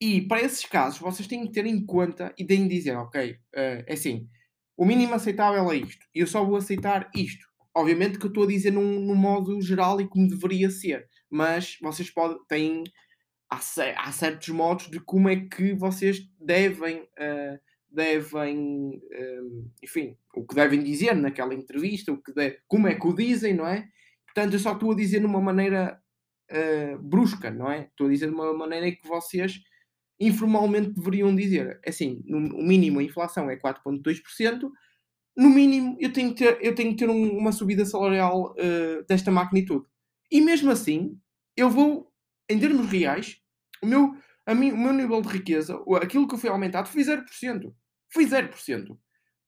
E 0.00 0.22
para 0.22 0.42
esses 0.42 0.64
casos, 0.64 0.98
vocês 0.98 1.28
têm 1.28 1.46
que 1.46 1.52
ter 1.52 1.66
em 1.66 1.84
conta 1.84 2.34
e 2.36 2.44
têm 2.44 2.68
que 2.68 2.74
dizer, 2.74 2.96
ok, 2.96 3.32
uh, 3.32 3.36
é 3.86 3.92
assim, 3.92 4.28
o 4.76 4.84
mínimo 4.84 5.14
aceitável 5.14 5.70
é 5.70 5.76
isto, 5.76 6.04
eu 6.14 6.26
só 6.26 6.44
vou 6.44 6.56
aceitar 6.56 7.10
isto 7.14 7.46
obviamente 7.74 8.18
que 8.18 8.26
eu 8.26 8.28
estou 8.28 8.44
a 8.44 8.48
dizer 8.48 8.70
num, 8.70 9.00
num, 9.00 9.14
modo 9.14 9.60
geral 9.60 10.00
e 10.00 10.08
como 10.08 10.28
deveria 10.28 10.70
ser, 10.70 11.08
mas 11.28 11.76
vocês 11.82 12.10
podem, 12.10 12.38
têm, 12.48 12.84
há, 13.50 13.58
há 13.96 14.12
certos 14.12 14.48
modos 14.50 14.88
de 14.88 15.00
como 15.00 15.28
é 15.28 15.36
que 15.36 15.74
vocês 15.74 16.20
devem, 16.38 17.02
uh, 17.02 17.58
devem 17.90 18.96
uh, 18.96 19.70
enfim, 19.82 20.16
o 20.34 20.46
que 20.46 20.54
devem 20.54 20.82
dizer 20.82 21.14
naquela 21.14 21.54
entrevista, 21.54 22.12
o 22.12 22.22
que 22.22 22.32
deve, 22.32 22.58
como 22.68 22.86
é 22.86 22.94
que 22.94 23.06
o 23.06 23.12
dizem, 23.12 23.54
não 23.54 23.66
é? 23.66 23.88
Portanto, 24.26 24.54
eu 24.54 24.58
só 24.58 24.72
estou 24.72 24.92
a 24.92 24.96
dizer 24.96 25.20
de 25.20 25.26
uma 25.26 25.40
maneira 25.40 26.00
uh, 26.50 26.98
brusca, 26.98 27.50
não 27.50 27.70
é? 27.70 27.82
Estou 27.82 28.06
a 28.06 28.10
dizer 28.10 28.28
de 28.28 28.34
uma 28.34 28.52
maneira 28.52 28.90
que 28.90 29.06
vocês 29.06 29.60
informalmente 30.18 30.90
deveriam 30.90 31.34
dizer. 31.34 31.80
Assim, 31.86 32.22
no, 32.24 32.38
o 32.56 32.62
mínimo 32.62 33.00
a 33.00 33.02
inflação 33.02 33.50
é 33.50 33.56
4,2%, 33.56 34.70
no 35.36 35.50
mínimo, 35.50 35.96
eu 35.98 36.12
tenho 36.12 36.34
que 36.34 36.44
ter, 36.44 36.58
eu 36.64 36.74
tenho 36.74 36.90
que 36.90 36.96
ter 36.98 37.10
um, 37.10 37.36
uma 37.36 37.52
subida 37.52 37.84
salarial 37.84 38.52
uh, 38.52 39.04
desta 39.08 39.30
magnitude. 39.30 39.84
E 40.30 40.40
mesmo 40.40 40.70
assim, 40.70 41.18
eu 41.56 41.68
vou, 41.68 42.12
em 42.48 42.58
termos 42.58 42.86
reais, 42.88 43.40
o 43.82 43.86
meu, 43.86 44.16
a 44.46 44.54
mim, 44.54 44.72
o 44.72 44.78
meu 44.78 44.92
nível 44.92 45.20
de 45.20 45.28
riqueza, 45.28 45.78
aquilo 46.00 46.28
que 46.28 46.36
foi 46.36 46.50
aumentado, 46.50 46.88
foi 46.88 47.02
0%. 47.02 47.74
Foi 48.12 48.24
0%. 48.24 48.96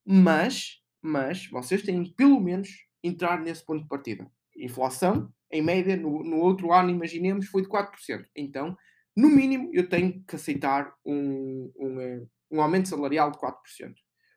Mas, 0.05 0.81
mas, 1.01 1.47
vocês 1.49 1.83
têm 1.83 2.05
pelo 2.15 2.41
menos, 2.41 2.69
entrar 3.03 3.41
nesse 3.41 3.65
ponto 3.65 3.83
de 3.83 3.89
partida. 3.89 4.31
Inflação, 4.57 5.33
em 5.51 5.63
média, 5.63 5.97
no, 5.97 6.25
no 6.25 6.39
outro 6.39 6.73
ano, 6.73 6.91
imaginemos, 6.91 7.47
foi 7.47 7.63
de 7.63 7.69
4%. 7.69 8.25
Então, 8.35 8.77
no 9.17 9.29
mínimo, 9.29 9.71
eu 9.73 9.89
tenho 9.89 10.23
que 10.27 10.37
aceitar 10.37 10.93
um, 11.05 11.73
um, 11.77 12.01
eh, 12.01 12.27
um 12.51 12.61
aumento 12.61 12.89
salarial 12.89 13.31
de 13.31 13.39
4%. 13.39 13.55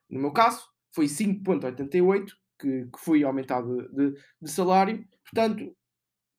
No 0.08 0.20
meu 0.20 0.32
caso, 0.32 0.62
foi 0.94 1.06
5,88 1.06 2.32
que, 2.58 2.86
que 2.86 2.98
foi 2.98 3.22
aumentado 3.24 3.88
de, 3.92 4.14
de 4.40 4.50
salário. 4.50 5.04
Portanto, 5.24 5.74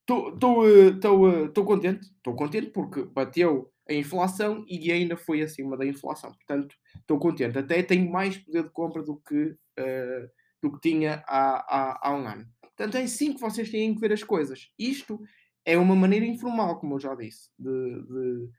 estou 0.02 0.68
eh, 0.68 0.90
eh, 0.90 1.66
contente. 1.66 2.08
Estou 2.08 2.36
contente 2.36 2.70
porque 2.72 3.04
bateu 3.04 3.72
a 3.90 3.94
inflação 3.94 4.64
e 4.68 4.92
ainda 4.92 5.18
foi 5.18 5.42
acima 5.42 5.78
da 5.78 5.86
inflação. 5.86 6.32
Portanto, 6.34 6.76
estou 6.96 7.20
contente. 7.20 7.58
Até 7.58 7.82
tenho 7.84 8.10
mais 8.12 8.38
poder 8.38 8.64
de 8.64 8.70
compra 8.70 9.04
do 9.04 9.18
que, 9.28 9.44
uh, 9.44 10.30
do 10.62 10.72
que 10.74 10.90
tinha 10.90 11.24
há, 11.28 11.66
há, 11.68 12.10
há 12.10 12.16
um 12.16 12.28
ano. 12.28 12.46
Portanto, 12.62 12.96
é 12.96 13.04
assim 13.04 13.34
que 13.34 13.42
vocês 13.42 13.70
têm 13.70 13.94
que 13.94 14.02
ver 14.02 14.14
as 14.14 14.24
coisas. 14.24 14.70
Isto 14.78 15.20
é 15.66 15.78
uma 15.78 15.96
maneira 15.96 16.26
informal, 16.26 16.80
como 16.80 16.96
eu 16.96 17.00
já 17.00 17.14
disse, 17.16 17.50
de, 17.58 17.70
de, 18.04 18.50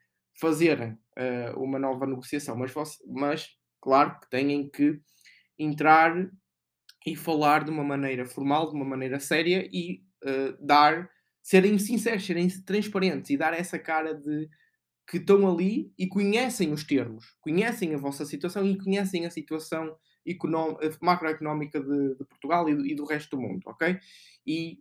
fazerem 0.40 0.92
uh, 0.92 1.60
uma 1.60 1.78
nova 1.78 2.06
negociação, 2.06 2.56
mas, 2.56 2.72
mas 3.06 3.48
claro 3.80 4.18
que 4.20 4.30
têm 4.30 4.68
que 4.68 5.00
entrar 5.62 6.14
e 7.06 7.16
falar 7.16 7.64
de 7.64 7.70
uma 7.70 7.84
maneira 7.84 8.24
formal, 8.24 8.68
de 8.68 8.76
uma 8.76 8.84
maneira 8.84 9.18
séria 9.18 9.68
e 9.72 10.02
uh, 10.24 10.64
dar, 10.64 11.10
serem 11.42 11.78
sinceros, 11.78 12.24
serem 12.24 12.48
transparentes 12.64 13.30
e 13.30 13.36
dar 13.36 13.52
essa 13.54 13.78
cara 13.78 14.14
de 14.14 14.48
que 15.08 15.18
estão 15.18 15.50
ali 15.50 15.92
e 15.98 16.06
conhecem 16.06 16.72
os 16.72 16.84
termos, 16.84 17.36
conhecem 17.40 17.94
a 17.94 17.98
vossa 17.98 18.24
situação 18.24 18.64
e 18.64 18.78
conhecem 18.78 19.26
a 19.26 19.30
situação 19.30 19.96
macroeconómica 21.00 21.80
de, 21.80 22.16
de 22.16 22.24
Portugal 22.24 22.68
e 22.68 22.74
do, 22.74 22.86
e 22.86 22.94
do, 22.94 23.04
resto 23.04 23.36
do 23.36 23.42
mundo, 23.42 23.62
ok? 23.66 23.98
E 24.46 24.78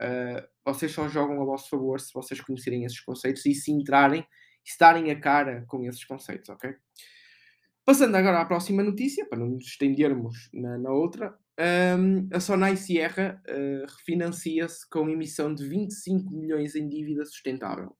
uh, 0.00 0.46
vocês 0.64 0.92
só 0.92 1.08
jogam 1.08 1.42
a 1.42 1.44
vosso 1.44 1.68
favor 1.68 2.00
se 2.00 2.12
vocês 2.14 2.40
conhecerem 2.40 2.84
esses 2.84 3.00
conceitos 3.00 3.44
e 3.46 3.54
se 3.54 3.72
entrarem 3.72 4.24
e 4.64 4.70
se 4.70 4.78
darem 4.78 5.10
a 5.10 5.20
cara 5.20 5.64
com 5.66 5.84
esses 5.84 6.04
conceitos, 6.04 6.48
ok? 6.48 6.74
Passando 7.84 8.14
agora 8.14 8.40
à 8.40 8.46
próxima 8.46 8.82
notícia, 8.82 9.26
para 9.26 9.38
não 9.38 9.48
nos 9.48 9.66
estendermos 9.66 10.48
na, 10.54 10.78
na 10.78 10.90
outra, 10.90 11.38
um, 11.98 12.28
a 12.34 12.40
Sonai 12.40 12.76
Sierra 12.76 13.42
uh, 13.46 13.86
refinancia-se 13.98 14.88
com 14.88 15.10
emissão 15.10 15.54
de 15.54 15.68
25 15.68 16.32
milhões 16.32 16.74
em 16.74 16.88
dívida 16.88 17.26
sustentável. 17.26 17.94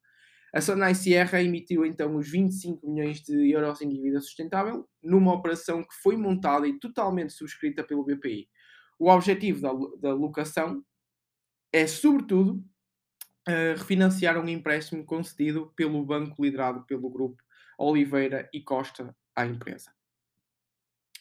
A 0.54 0.60
Sonai 0.62 0.94
Sierra 0.94 1.42
emitiu 1.42 1.84
então 1.84 2.16
os 2.16 2.30
25 2.30 2.88
milhões 2.88 3.20
de 3.20 3.50
euros 3.50 3.82
em 3.82 3.88
dívida 3.90 4.20
sustentável, 4.20 4.88
numa 5.02 5.34
operação 5.34 5.82
que 5.82 5.94
foi 6.02 6.16
montada 6.16 6.66
e 6.66 6.78
totalmente 6.78 7.34
subscrita 7.34 7.84
pelo 7.84 8.04
BPI. 8.04 8.48
O 8.98 9.10
objetivo 9.10 9.60
da, 9.60 9.72
da 10.00 10.14
locação 10.14 10.82
é, 11.70 11.86
sobretudo, 11.86 12.64
uh, 13.46 13.76
refinanciar 13.76 14.38
um 14.42 14.48
empréstimo 14.48 15.04
concedido 15.04 15.70
pelo 15.76 16.02
banco 16.06 16.42
liderado 16.42 16.86
pelo 16.86 17.10
grupo 17.10 17.42
Oliveira 17.76 18.48
e 18.50 18.62
Costa 18.62 19.14
à 19.34 19.46
empresa. 19.46 19.90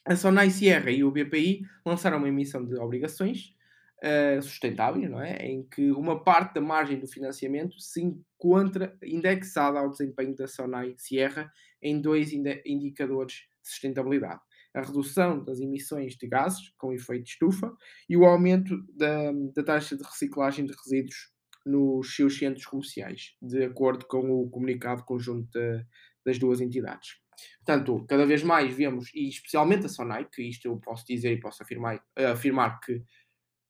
A 0.05 0.16
Sonai 0.16 0.49
Sierra 0.49 0.91
e 0.91 1.03
o 1.03 1.11
BPI 1.11 1.61
lançaram 1.86 2.18
uma 2.18 2.28
emissão 2.28 2.66
de 2.66 2.76
obrigações 2.76 3.55
uh, 4.03 4.41
sustentáveis, 4.41 5.09
não 5.09 5.22
é? 5.22 5.38
em 5.45 5.64
que 5.64 5.91
uma 5.91 6.22
parte 6.22 6.55
da 6.55 6.61
margem 6.61 6.99
do 6.99 7.07
financiamento 7.07 7.80
se 7.80 8.01
encontra 8.01 8.97
indexada 9.01 9.80
ao 9.80 9.89
desempenho 9.89 10.36
da 10.36 10.45
Sonai 10.45 10.93
Sierra 10.97 11.49
em 11.82 12.01
dois 12.01 12.34
indicadores 12.34 13.34
de 13.61 13.70
sustentabilidade. 13.70 14.41
A 14.76 14.82
redução 14.82 15.43
das 15.43 15.59
emissões 15.59 16.16
de 16.16 16.28
gases 16.28 16.74
com 16.78 16.91
efeito 16.91 17.24
de 17.24 17.30
estufa 17.30 17.74
e 18.09 18.18
o 18.18 18.26
aumento 18.26 18.76
da, 18.97 19.32
da 19.55 19.64
taxa 19.64 19.95
de 19.95 20.03
reciclagem 20.03 20.66
de 20.66 20.74
resíduos 20.74 21.32
nos 21.66 22.14
seus 22.14 22.38
centros 22.38 22.66
comerciais, 22.66 23.36
de 23.41 23.64
acordo 23.64 24.05
com 24.05 24.32
o 24.32 24.49
comunicado 24.49 25.05
conjunto 25.05 25.49
de, 25.51 25.86
das 26.26 26.38
duas 26.38 26.59
entidades. 26.59 27.22
Portanto, 27.63 28.05
cada 28.07 28.25
vez 28.25 28.43
mais 28.43 28.73
vemos, 28.73 29.09
e 29.13 29.27
especialmente 29.29 29.86
a 29.86 29.89
Sonai, 29.89 30.27
que 30.31 30.41
isto 30.43 30.67
eu 30.67 30.77
posso 30.77 31.05
dizer 31.05 31.31
e 31.31 31.39
posso 31.39 31.63
afirmar, 31.63 32.03
afirmar 32.31 32.79
que 32.79 33.03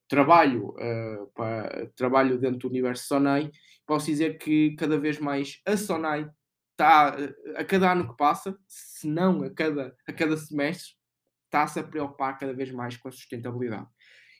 trabalho, 0.07 0.69
uh, 0.69 1.27
para, 1.33 1.87
trabalho 1.95 2.37
dentro 2.37 2.59
do 2.59 2.67
universo 2.69 3.07
Sonai, 3.07 3.51
posso 3.85 4.05
dizer 4.07 4.37
que 4.37 4.75
cada 4.75 4.97
vez 4.97 5.19
mais 5.19 5.61
a 5.65 5.75
Sonai 5.75 6.29
está, 6.71 7.17
uh, 7.17 7.57
a 7.57 7.63
cada 7.63 7.91
ano 7.91 8.09
que 8.09 8.17
passa, 8.17 8.55
se 8.67 9.07
não 9.07 9.43
a 9.43 9.49
cada, 9.49 9.95
a 10.07 10.13
cada 10.13 10.37
semestre, 10.37 10.93
está-se 11.45 11.79
a 11.79 11.83
preocupar 11.83 12.37
cada 12.37 12.53
vez 12.53 12.71
mais 12.71 12.97
com 12.97 13.07
a 13.07 13.11
sustentabilidade. 13.11 13.87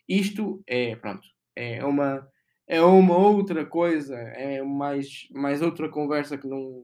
Isto 0.07 0.63
é, 0.67 0.95
pronto, 0.95 1.27
é 1.55 1.83
uma, 1.85 2.27
é 2.67 2.81
uma 2.81 3.17
outra 3.17 3.65
coisa, 3.65 4.15
é 4.15 4.61
mais, 4.61 5.27
mais 5.31 5.61
outra 5.61 5.89
conversa 5.89 6.37
que 6.37 6.47
não, 6.47 6.83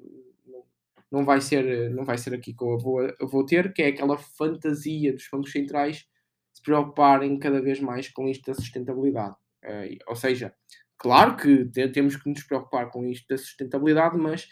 não, 1.11 1.25
vai, 1.25 1.41
ser, 1.41 1.89
não 1.91 2.03
vai 2.05 2.17
ser 2.17 2.33
aqui 2.33 2.53
que 2.53 2.63
eu 2.63 2.77
vou, 2.77 3.01
eu 3.01 3.27
vou 3.27 3.45
ter, 3.45 3.73
que 3.73 3.81
é 3.81 3.87
aquela 3.87 4.17
fantasia 4.17 5.13
dos 5.13 5.27
bancos 5.31 5.51
centrais 5.51 6.05
se 6.53 6.61
preocuparem 6.61 7.39
cada 7.39 7.61
vez 7.61 7.79
mais 7.79 8.09
com 8.09 8.27
isto 8.27 8.45
da 8.45 8.53
sustentabilidade. 8.53 9.35
Uh, 9.63 9.97
ou 10.07 10.15
seja, 10.15 10.53
claro 10.97 11.35
que 11.35 11.65
temos 11.91 12.15
que 12.15 12.29
nos 12.29 12.43
preocupar 12.43 12.89
com 12.89 13.05
isto 13.05 13.25
da 13.27 13.37
sustentabilidade, 13.37 14.17
mas 14.17 14.47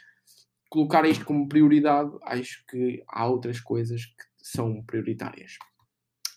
colocar 0.70 1.05
isto 1.05 1.26
como 1.26 1.47
prioridade, 1.47 2.12
acho 2.24 2.64
que 2.68 3.03
há 3.08 3.28
outras 3.28 3.60
coisas 3.60 4.05
que 4.05 4.24
são 4.41 4.84
prioritárias. 4.84 5.58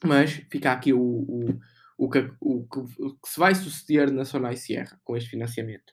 Mas 0.05 0.33
fica 0.51 0.73
aqui 0.73 0.93
o, 0.93 1.01
o, 1.01 1.61
o, 1.99 2.09
que, 2.09 2.19
o, 2.41 2.67
o 2.67 3.17
que 3.17 3.29
se 3.29 3.39
vai 3.39 3.55
suceder 3.55 4.11
na 4.11 4.25
Sonai 4.25 4.57
Sierra 4.57 4.99
com 5.05 5.17
este 5.17 5.31
financiamento. 5.31 5.93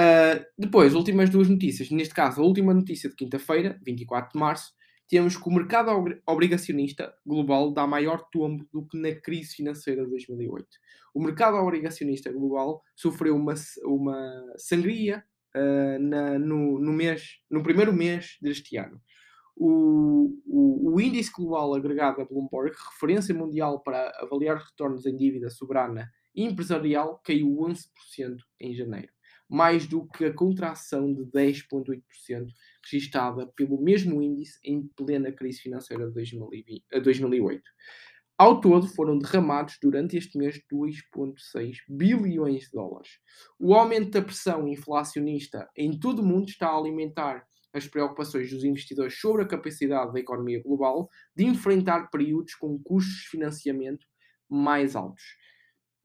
Uh, 0.00 0.42
depois, 0.56 0.94
últimas 0.94 1.28
duas 1.28 1.48
notícias. 1.48 1.90
Neste 1.90 2.14
caso, 2.14 2.40
a 2.40 2.44
última 2.44 2.72
notícia 2.72 3.10
de 3.10 3.16
quinta-feira, 3.16 3.78
24 3.84 4.32
de 4.32 4.38
março, 4.38 4.72
temos 5.08 5.36
que 5.36 5.46
o 5.46 5.52
mercado 5.52 5.90
obrigacionista 6.26 7.12
global 7.26 7.72
dá 7.72 7.86
maior 7.86 8.24
tombo 8.32 8.66
do 8.72 8.86
que 8.86 8.96
na 8.96 9.12
crise 9.14 9.56
financeira 9.56 10.04
de 10.04 10.10
2008. 10.10 10.66
O 11.12 11.22
mercado 11.22 11.56
obrigacionista 11.56 12.32
global 12.32 12.80
sofreu 12.96 13.36
uma, 13.36 13.54
uma 13.84 14.54
sangria 14.56 15.22
uh, 15.54 15.98
na, 15.98 16.38
no, 16.38 16.78
no, 16.78 16.92
mês, 16.92 17.40
no 17.50 17.62
primeiro 17.62 17.92
mês 17.92 18.38
deste 18.40 18.78
ano. 18.78 19.02
O, 19.56 20.32
o, 20.46 20.94
o, 20.94 21.00
índice 21.00 21.30
global 21.36 21.74
agregado 21.74 22.22
a 22.22 22.24
Bloomberg, 22.24 22.74
referência 22.92 23.34
mundial 23.34 23.82
para 23.82 24.10
avaliar 24.20 24.56
retornos 24.56 25.04
em 25.04 25.14
dívida 25.14 25.50
soberana 25.50 26.08
e 26.34 26.44
empresarial, 26.44 27.20
caiu 27.22 27.48
11% 27.48 28.38
em 28.58 28.72
janeiro 28.72 29.12
mais 29.50 29.86
do 29.86 30.06
que 30.06 30.24
a 30.24 30.32
contração 30.32 31.12
de 31.12 31.24
10,8% 31.24 32.02
registada 32.88 33.48
pelo 33.56 33.82
mesmo 33.82 34.22
índice 34.22 34.60
em 34.64 34.86
plena 34.96 35.32
crise 35.32 35.60
financeira 35.60 36.06
de 36.06 36.14
2020, 36.14 36.84
2008. 37.02 37.62
Ao 38.38 38.60
todo, 38.60 38.86
foram 38.86 39.18
derramados 39.18 39.76
durante 39.82 40.16
este 40.16 40.38
mês 40.38 40.58
2,6 40.72 41.78
bilhões 41.88 42.62
de 42.62 42.70
dólares. 42.72 43.18
O 43.58 43.74
aumento 43.74 44.10
da 44.10 44.22
pressão 44.22 44.68
inflacionista 44.68 45.68
em 45.76 45.98
todo 45.98 46.20
o 46.20 46.24
mundo 46.24 46.48
está 46.48 46.68
a 46.68 46.78
alimentar 46.78 47.44
as 47.72 47.86
preocupações 47.86 48.50
dos 48.50 48.64
investidores 48.64 49.20
sobre 49.20 49.42
a 49.42 49.46
capacidade 49.48 50.12
da 50.12 50.20
economia 50.20 50.62
global 50.62 51.08
de 51.36 51.44
enfrentar 51.44 52.08
períodos 52.08 52.54
com 52.54 52.78
custos 52.82 53.22
de 53.22 53.28
financiamento 53.28 54.06
mais 54.48 54.96
altos. 54.96 55.22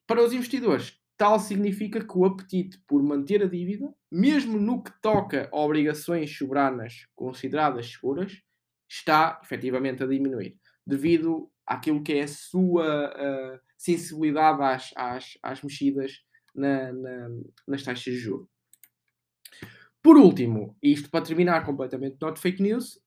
Para 0.08 0.24
os 0.24 0.34
investidores, 0.34 1.00
Tal 1.18 1.40
significa 1.40 2.06
que 2.06 2.18
o 2.18 2.26
apetite 2.26 2.78
por 2.86 3.02
manter 3.02 3.42
a 3.42 3.48
dívida, 3.48 3.94
mesmo 4.12 4.60
no 4.60 4.84
que 4.84 4.92
toca 5.02 5.50
a 5.52 5.60
obrigações 5.60 6.36
soberanas 6.36 7.08
consideradas 7.16 7.92
seguras, 7.92 8.42
está 8.90 9.40
efetivamente 9.44 10.04
a 10.04 10.08
diminuir, 10.08 10.58
devido 10.86 11.50
àquilo 11.66 12.04
que 12.04 12.14
é 12.14 12.24
a 12.24 12.28
sua 12.28 13.10
uh, 13.10 13.60
sensibilidade 13.78 14.62
às, 14.62 14.92
às, 14.96 15.38
às 15.42 15.62
mexidas 15.62 16.22
na, 16.54 16.92
na, 16.92 17.30
nas 17.68 17.84
taxas 17.84 18.14
de 18.14 18.20
juros. 18.20 18.48
Por 20.06 20.18
último, 20.18 20.78
isto 20.84 21.10
para 21.10 21.26
terminar 21.26 21.66
completamente 21.66 22.18
not 22.22 22.40
fake 22.40 22.62
news, 22.62 23.00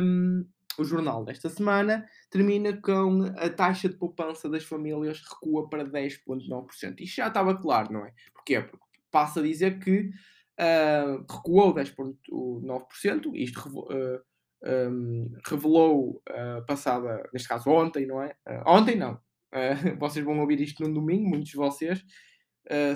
um, 0.00 0.46
o 0.78 0.84
jornal 0.84 1.24
desta 1.24 1.48
semana 1.48 2.06
termina 2.30 2.76
com 2.80 3.24
a 3.36 3.48
taxa 3.48 3.88
de 3.88 3.96
poupança 3.96 4.48
das 4.48 4.64
famílias 4.64 5.20
recua 5.20 5.68
para 5.68 5.84
10,9%. 5.84 7.00
Isto 7.00 7.16
já 7.16 7.28
estava 7.28 7.56
claro, 7.56 7.92
não 7.92 8.04
é? 8.04 8.12
Porquê? 8.32 8.60
Porque 8.60 8.84
passa 9.10 9.40
a 9.40 9.42
dizer 9.42 9.78
que 9.78 10.10
uh, 10.60 11.24
recuou 11.30 11.74
10,9%, 11.74 13.30
isto 13.34 13.68
uh, 13.68 14.20
um, 14.64 15.30
revelou 15.46 16.22
uh, 16.28 16.64
passada, 16.66 17.28
neste 17.32 17.48
caso 17.48 17.70
ontem, 17.70 18.06
não 18.06 18.22
é? 18.22 18.34
Uh, 18.48 18.62
ontem 18.66 18.96
não. 18.96 19.18
Vocês 20.00 20.24
vão 20.24 20.40
ouvir 20.40 20.60
isto 20.60 20.82
no 20.82 20.92
domingo, 20.92 21.28
muitos 21.28 21.50
de 21.50 21.56
vocês. 21.56 22.04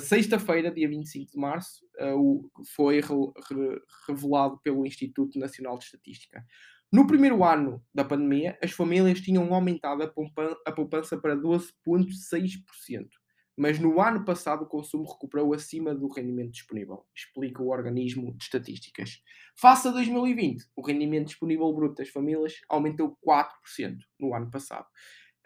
Sexta-feira, 0.01 0.73
dia 0.73 0.89
25 0.89 1.31
de 1.31 1.39
março, 1.39 1.85
uh, 2.01 2.51
foi 2.75 3.01
re 3.01 3.15
re 3.49 3.81
revelado 4.09 4.59
pelo 4.65 4.85
Instituto 4.85 5.39
Nacional 5.39 5.79
de 5.79 5.85
Estatística. 5.85 6.45
No 6.91 7.07
primeiro 7.07 7.45
ano 7.45 7.85
da 7.95 8.03
pandemia, 8.03 8.59
as 8.63 8.71
famílias 8.71 9.21
tinham 9.21 9.53
aumentado 9.53 10.03
a, 10.03 10.73
poupança, 10.73 11.19
para 11.19 11.37
12,6%, 11.37 13.09
mas 13.55 13.79
no 13.79 14.01
ano 14.01 14.25
passado 14.25 14.63
o 14.63 14.67
consumo 14.67 15.05
recuperou 15.05 15.53
acima 15.53 15.95
do 15.95 16.09
rendimento 16.09 16.53
disponível, 16.53 17.05
explica 17.15 17.63
o 17.63 17.69
organismo 17.69 18.35
de 18.35 18.43
estatísticas. 18.43 19.21
Face 19.55 19.87
a 19.87 19.91
2020, 19.91 20.65
o 20.75 20.81
rendimento 20.81 21.27
disponível 21.27 21.71
bruto 21.75 21.97
das 21.97 22.09
famílias 22.09 22.55
aumentou 22.71 23.19
4% 23.23 23.99
no 24.19 24.35
ano 24.35 24.51
passado. 24.51 24.87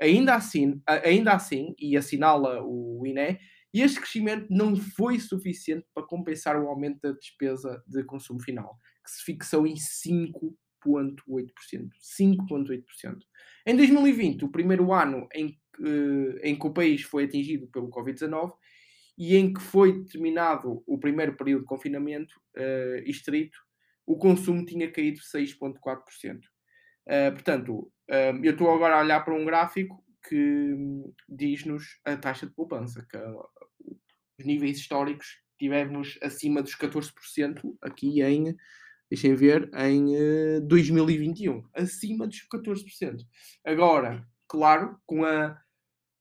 Ainda 0.01 0.37
assim, 0.37 0.81
ainda 0.87 1.33
assim, 1.33 1.75
e 1.77 1.97
assinala 1.97 2.63
o 2.63 3.05
INE, 3.05 3.41
este 3.75 3.99
crescimento 3.99 4.47
não 4.49 4.77
foi 4.77 5.19
suficiente 5.19 5.87
para 5.93 6.07
compensar 6.07 6.57
o 6.57 6.69
aumento 6.69 7.01
da 7.01 7.13
despesa 7.13 7.83
de 7.87 8.05
consumo 8.05 8.41
final, 8.41 8.79
que 9.03 9.11
se 9.11 9.25
fixou 9.25 9.67
em 9.67 9.77
5 9.77 10.57
5,8%. 10.85 11.91
5,8%. 12.01 13.19
Em 13.67 13.77
2020, 13.77 14.45
o 14.45 14.49
primeiro 14.49 14.93
ano 14.93 15.29
em 15.35 15.59
que, 15.75 16.41
em 16.43 16.59
que 16.59 16.67
o 16.67 16.73
país 16.73 17.03
foi 17.03 17.25
atingido 17.25 17.67
pelo 17.69 17.91
Covid-19 17.91 18.53
e 19.17 19.37
em 19.37 19.53
que 19.53 19.61
foi 19.61 20.05
terminado 20.05 20.83
o 20.87 20.99
primeiro 20.99 21.37
período 21.37 21.63
de 21.63 21.69
confinamento 21.69 22.35
uh, 22.57 23.09
estrito, 23.09 23.59
o 24.07 24.17
consumo 24.17 24.65
tinha 24.65 24.91
caído 24.91 25.21
6,4%. 25.21 26.39
Uh, 27.07 27.33
portanto, 27.33 27.93
uh, 28.11 28.45
eu 28.45 28.53
estou 28.53 28.71
agora 28.73 28.97
a 28.97 29.01
olhar 29.01 29.25
para 29.25 29.35
um 29.35 29.45
gráfico 29.45 30.03
que 30.29 30.75
diz-nos 31.29 32.01
a 32.05 32.17
taxa 32.17 32.47
de 32.47 32.53
poupança, 32.53 33.07
que 33.09 33.19
os 34.39 34.45
níveis 34.45 34.79
históricos 34.79 35.43
tivemos 35.59 36.19
acima 36.23 36.63
dos 36.63 36.77
14% 36.77 37.77
aqui 37.81 38.23
em, 38.23 38.57
deixem 39.13 39.35
ver, 39.35 39.71
em 39.77 40.67
2021. 40.67 41.63
Acima 41.75 42.27
dos 42.27 42.49
14%. 42.49 43.19
Agora, 43.63 44.27
claro, 44.49 44.97
com 45.05 45.23
a, 45.23 45.61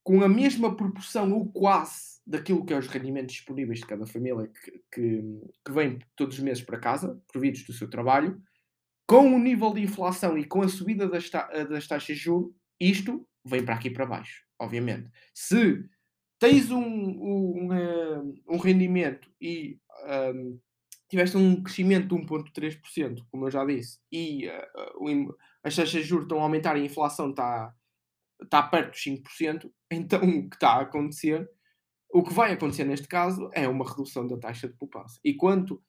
com 0.04 0.22
a 0.22 0.28
mesma 0.28 0.76
proporção 0.76 1.32
ou 1.32 1.50
quase 1.50 2.20
daquilo 2.28 2.66
que 2.66 2.74
é 2.74 2.78
os 2.78 2.88
rendimentos 2.88 3.36
disponíveis 3.36 3.80
de 3.80 3.86
cada 3.86 4.06
família 4.06 4.46
que, 4.48 4.72
que, 4.94 5.24
que 5.66 5.72
vem 5.72 6.00
todos 6.18 6.38
os 6.38 6.44
meses 6.44 6.62
para 6.62 6.80
casa, 6.80 7.18
providos 7.32 7.64
do 7.64 7.72
seu 7.72 7.90
trabalho, 7.90 8.42
com 9.08 9.34
o 9.34 9.40
nível 9.40 9.74
de 9.74 9.82
inflação 9.82 10.38
e 10.38 10.44
com 10.44 10.62
a 10.62 10.68
subida 10.68 11.08
das, 11.08 11.30
ta 11.30 11.48
das 11.64 11.88
taxas 11.88 12.18
de 12.18 12.24
juros, 12.24 12.54
isto 12.80 13.26
vem 13.46 13.64
para 13.64 13.76
aqui 13.76 13.90
para 13.90 14.06
baixo, 14.06 14.44
obviamente. 14.60 15.10
Se 15.34 15.82
tens 16.40 16.70
um, 16.72 16.84
um, 16.84 18.36
um 18.50 18.58
rendimento 18.58 19.32
e 19.40 19.80
um, 20.36 20.60
tiveste 21.12 21.36
um 21.36 21.62
crescimento 21.62 22.08
de 22.08 22.26
1,3%, 22.26 23.26
como 23.30 23.46
eu 23.46 23.52
já 23.52 23.66
disse, 23.66 24.00
e 24.10 24.48
uh, 24.48 25.36
as 25.62 25.76
taxas 25.76 25.92
de 25.92 26.04
juros 26.04 26.24
estão 26.24 26.40
a 26.40 26.44
aumentar 26.44 26.78
e 26.78 26.82
a 26.82 26.86
inflação 26.86 27.32
está, 27.32 27.76
está 28.42 28.64
perto 28.64 28.92
dos 28.92 29.04
5%, 29.04 29.70
então 29.92 30.22
o 30.24 30.50
que 30.50 30.56
está 30.56 30.70
a 30.72 30.82
acontecer, 30.82 31.50
o 32.14 32.24
que 32.24 32.34
vai 32.34 32.54
acontecer 32.54 32.86
neste 32.86 33.10
caso 33.10 33.50
é 33.54 33.68
uma 33.68 33.88
redução 33.88 34.26
da 34.26 34.38
taxa 34.38 34.70
de 34.70 34.74
poupança. 34.76 35.20
E 35.24 35.34
quanto 35.34 35.84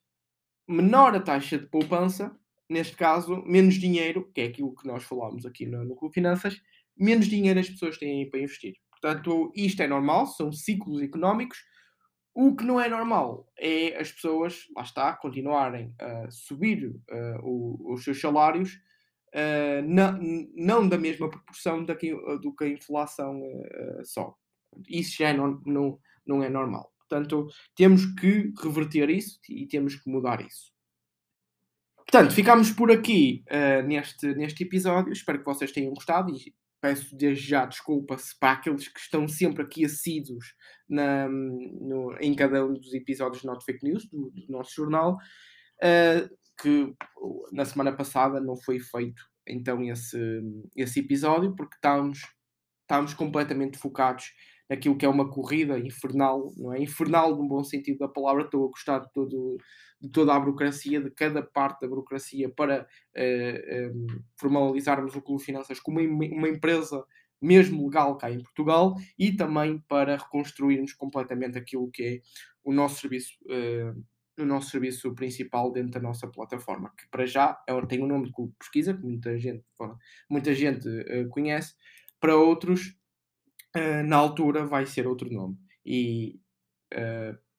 menor 0.69 1.15
a 1.15 1.21
taxa 1.21 1.57
de 1.57 1.67
poupança, 1.67 2.37
neste 2.69 2.97
caso, 2.97 3.45
menos 3.47 3.75
dinheiro, 3.75 4.29
que 4.35 4.41
é 4.41 4.47
aquilo 4.47 4.75
que 4.75 4.89
nós 4.89 5.05
falámos 5.05 5.47
aqui 5.47 5.67
no, 5.67 5.85
no 5.85 5.95
Clube 5.95 6.15
Finanças, 6.15 6.61
menos 6.97 7.27
dinheiro 7.27 7.61
as 7.61 7.71
pessoas 7.71 7.97
têm 7.97 8.29
para 8.29 8.41
investir. 8.41 8.75
Portanto, 8.91 9.53
isto 9.55 9.81
é 9.83 9.87
normal, 9.87 10.27
são 10.27 10.53
ciclos 10.53 11.01
económicos. 11.01 11.59
O 12.35 12.57
que 12.57 12.65
não 12.65 12.81
é 12.81 12.89
normal 12.89 13.47
é 13.59 13.97
as 14.01 14.11
pessoas, 14.11 14.67
lá 14.75 14.83
está, 14.83 15.13
continuarem 15.15 15.95
a 15.99 16.31
subir 16.31 16.87
uh, 16.87 17.41
o, 17.43 17.93
os 17.93 18.05
seus 18.05 18.21
salários, 18.21 18.81
uh, 19.35 19.83
não, 19.87 20.19
não, 20.55 20.89
da 20.89 20.97
mesma 20.97 21.29
proporção 21.29 21.85
da 21.85 21.95
que, 21.95 22.15
do 22.41 22.55
que 22.55 22.65
a 22.65 22.69
inflação 22.69 23.39
uh, 23.39 24.05
sobe. 24.05 24.35
Isso 24.89 25.19
já 25.19 25.35
não, 25.35 25.61
não, 25.67 25.99
não 26.27 26.43
é 26.43 26.49
normal. 26.49 26.91
Portanto, 27.01 27.49
temos 27.77 28.07
que 28.19 28.51
reverter 28.63 29.11
isso 29.11 29.39
e 29.49 29.67
temos 29.67 29.97
que 29.97 30.09
mudar 30.09 30.41
isso. 30.41 30.73
Portanto, 31.97 32.33
ficamos 32.33 32.71
por 32.71 32.91
aqui 32.91 33.45
uh, 33.49 33.87
neste, 33.87 34.35
neste 34.35 34.65
episódio. 34.65 35.13
Espero 35.13 35.39
que 35.39 35.45
vocês 35.45 35.71
tenham 35.71 35.93
gostado 35.93 36.35
e 36.35 36.55
peço 36.83 37.17
desde 37.17 37.49
já 37.49 37.65
desculpa-se 37.65 38.37
para 38.39 38.53
aqueles 38.59 38.89
que 38.89 38.99
estão 38.99 39.29
sempre 39.29 39.63
aqui 39.63 39.85
assíduos 39.85 40.55
na, 40.89 41.29
no, 41.29 42.17
em 42.21 42.35
cada 42.35 42.67
um 42.67 42.75
dos 42.75 42.93
episódios 42.93 43.43
de 43.43 43.47
Not 43.47 43.65
Fake 43.65 43.85
News, 43.85 44.09
do, 44.09 44.31
do 44.31 44.47
nosso 44.49 44.75
jornal, 44.75 45.15
uh, 45.15 46.37
que 46.61 46.93
na 47.53 47.65
semana 47.65 47.93
passada 47.93 48.41
não 48.41 48.57
foi 48.57 48.81
feito 48.81 49.23
então 49.47 49.83
esse, 49.85 50.19
esse 50.77 51.01
episódio, 51.01 51.55
porque 51.55 51.77
estávamos, 51.77 52.21
estávamos 52.83 53.15
completamente 53.15 53.79
focados 53.79 54.33
naquilo 54.73 54.97
que 54.97 55.05
é 55.05 55.09
uma 55.09 55.29
corrida 55.29 55.79
infernal, 55.79 56.51
não 56.57 56.73
é? 56.73 56.83
Infernal 56.83 57.37
no 57.37 57.47
bom 57.47 57.63
sentido 57.63 57.99
da 57.99 58.09
palavra, 58.09 58.45
estou 58.45 58.65
a 58.65 58.69
gostar 58.71 59.01
de 59.01 59.13
todo 59.13 59.59
de 60.01 60.09
toda 60.09 60.35
a 60.35 60.41
burocracia, 60.41 61.01
de 61.01 61.11
cada 61.13 61.43
parte 61.43 61.83
da 61.83 61.89
burocracia, 61.89 62.49
para 62.49 62.83
uh, 62.83 62.87
eh, 63.15 63.93
um, 63.95 64.07
ehm, 64.11 64.21
formalizarmos 64.37 65.15
o 65.15 65.23
Clube 65.23 65.45
Finanças 65.45 65.79
como 65.79 66.01
uma, 66.01 66.25
uma 66.25 66.49
empresa 66.49 67.05
mesmo 67.41 67.85
legal 67.85 68.17
cá 68.17 68.29
em 68.29 68.43
Portugal 68.43 68.97
e 69.17 69.31
também 69.31 69.79
para 69.87 70.17
reconstruirmos 70.17 70.93
completamente 70.93 71.57
aquilo 71.57 71.89
que 71.89 72.03
é 72.03 72.21
o 72.65 72.73
nosso 72.73 73.01
serviço, 73.01 73.39
uh, 73.45 74.43
o 74.43 74.45
nosso 74.45 74.71
serviço 74.71 75.15
principal 75.15 75.71
dentro 75.71 75.93
da 75.93 76.01
nossa 76.01 76.27
plataforma, 76.27 76.93
que 76.99 77.07
para 77.09 77.25
já 77.25 77.63
é, 77.69 77.87
tem 77.87 78.01
o 78.01 78.05
um 78.05 78.09
nome 78.09 78.27
de 78.27 78.33
Clube 78.33 78.51
de 78.51 78.59
Pesquisa, 78.59 78.95
que 78.95 79.05
muita 79.05 79.39
gente, 79.39 79.63
muita 80.29 80.53
gente 80.53 80.89
uh, 80.89 81.29
conhece, 81.29 81.77
para 82.19 82.37
outros, 82.37 82.97
uh, 83.77 84.03
na 84.07 84.17
altura, 84.17 84.67
vai 84.67 84.87
ser 84.87 85.07
outro 85.07 85.31
nome. 85.31 85.57
E, 85.85 86.39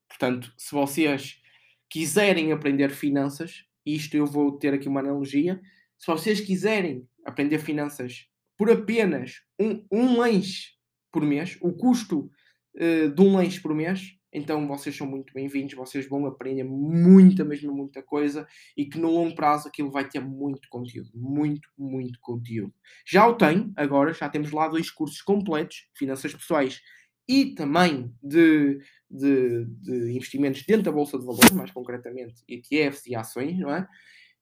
portanto, 0.08 0.54
se 0.58 0.74
vocês 0.74 1.42
quiserem 1.90 2.52
aprender 2.52 2.90
finanças, 2.90 3.66
isto 3.86 4.16
eu 4.16 4.26
vou 4.26 4.58
ter 4.58 4.74
aqui 4.74 4.88
uma 4.88 5.00
analogia. 5.00 5.62
Se 5.98 6.08
vocês 6.08 6.40
quiserem 6.40 7.08
aprender 7.26 7.60
finanças 7.60 8.28
por 8.58 8.72
apenas 8.72 9.42
um, 9.60 9.86
um 9.92 10.18
lanche 10.18 10.74
por 11.12 11.24
mês, 11.24 11.58
o 11.62 11.74
custo 11.74 12.32
uh, 12.76 13.10
de 13.14 13.22
um 13.22 13.36
lanche 13.36 13.60
por 13.62 13.76
mês, 13.76 14.16
então 14.34 14.68
vocês 14.68 14.98
são 14.98 15.06
muito 15.06 15.32
bem-vindos, 15.32 15.76
vocês 15.76 16.10
vão 16.10 16.26
aprender 16.26 16.64
muita, 16.64 17.46
mesmo 17.46 17.72
muita 17.72 18.02
coisa 18.02 18.48
e 18.76 18.86
que 18.86 18.98
no 18.98 19.12
longo 19.12 19.36
prazo 19.36 19.68
aquilo 19.68 19.92
vai 19.92 20.10
ter 20.10 20.20
muito 20.20 20.68
conteúdo, 20.70 21.12
muito, 21.14 21.70
muito 21.78 22.20
conteúdo. 22.20 22.74
Já 23.06 23.28
o 23.28 23.36
tem, 23.36 23.72
agora 23.76 24.12
já 24.12 24.28
temos 24.28 24.52
lá 24.52 24.68
dois 24.68 24.90
cursos 24.90 25.22
completos, 25.22 25.88
finanças 25.96 26.34
pessoais 26.34 26.82
e 27.28 27.54
também 27.54 28.12
de, 28.24 28.80
de, 29.10 29.66
de, 29.66 30.12
investimentos 30.12 30.64
dentro 30.66 30.86
da 30.86 30.92
Bolsa 30.92 31.20
de 31.20 31.26
Valores, 31.26 31.52
mais 31.52 31.72
concretamente 31.72 32.44
ETFs 32.48 33.06
e 33.06 33.16
ações, 33.16 33.60
não 33.60 33.74
é? 33.74 33.88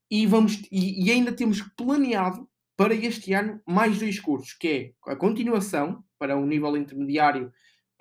E, 0.10 0.26
vamos, 0.26 0.62
e, 0.72 1.06
e 1.06 1.12
ainda 1.12 1.34
temos 1.34 1.62
planeado 1.76 2.50
para 2.78 2.94
este 2.96 3.34
ano 3.34 3.62
mais 3.68 4.00
dois 4.00 4.20
cursos, 4.20 4.54
que 4.54 4.68
é 4.68 5.12
a 5.12 5.16
continuação 5.16 6.04
para 6.18 6.38
um 6.38 6.46
nível 6.46 6.76
intermediário 6.78 7.52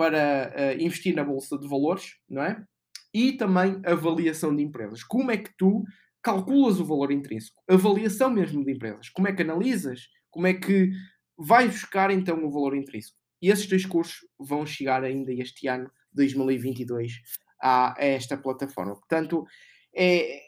para 0.00 0.50
uh, 0.56 0.82
investir 0.82 1.14
na 1.14 1.22
Bolsa 1.22 1.58
de 1.58 1.68
Valores, 1.68 2.14
não 2.26 2.42
é? 2.42 2.64
E 3.12 3.32
também 3.32 3.82
avaliação 3.84 4.56
de 4.56 4.62
empresas. 4.62 5.04
Como 5.04 5.30
é 5.30 5.36
que 5.36 5.50
tu 5.58 5.84
calculas 6.22 6.80
o 6.80 6.86
valor 6.86 7.12
intrínseco? 7.12 7.62
Avaliação 7.68 8.30
mesmo 8.30 8.64
de 8.64 8.72
empresas. 8.72 9.10
Como 9.10 9.28
é 9.28 9.32
que 9.34 9.42
analisas? 9.42 10.08
Como 10.30 10.46
é 10.46 10.54
que 10.54 10.88
vais 11.36 11.70
buscar 11.72 12.10
então 12.10 12.42
o 12.42 12.50
valor 12.50 12.74
intrínseco? 12.74 13.18
E 13.42 13.50
esses 13.50 13.66
dois 13.66 13.84
cursos 13.84 14.20
vão 14.38 14.64
chegar 14.64 15.04
ainda 15.04 15.34
este 15.34 15.68
ano, 15.68 15.90
2022, 16.14 17.12
a, 17.62 17.92
a 18.00 18.02
esta 18.02 18.38
plataforma. 18.38 18.94
Portanto, 18.94 19.44
é 19.94 20.40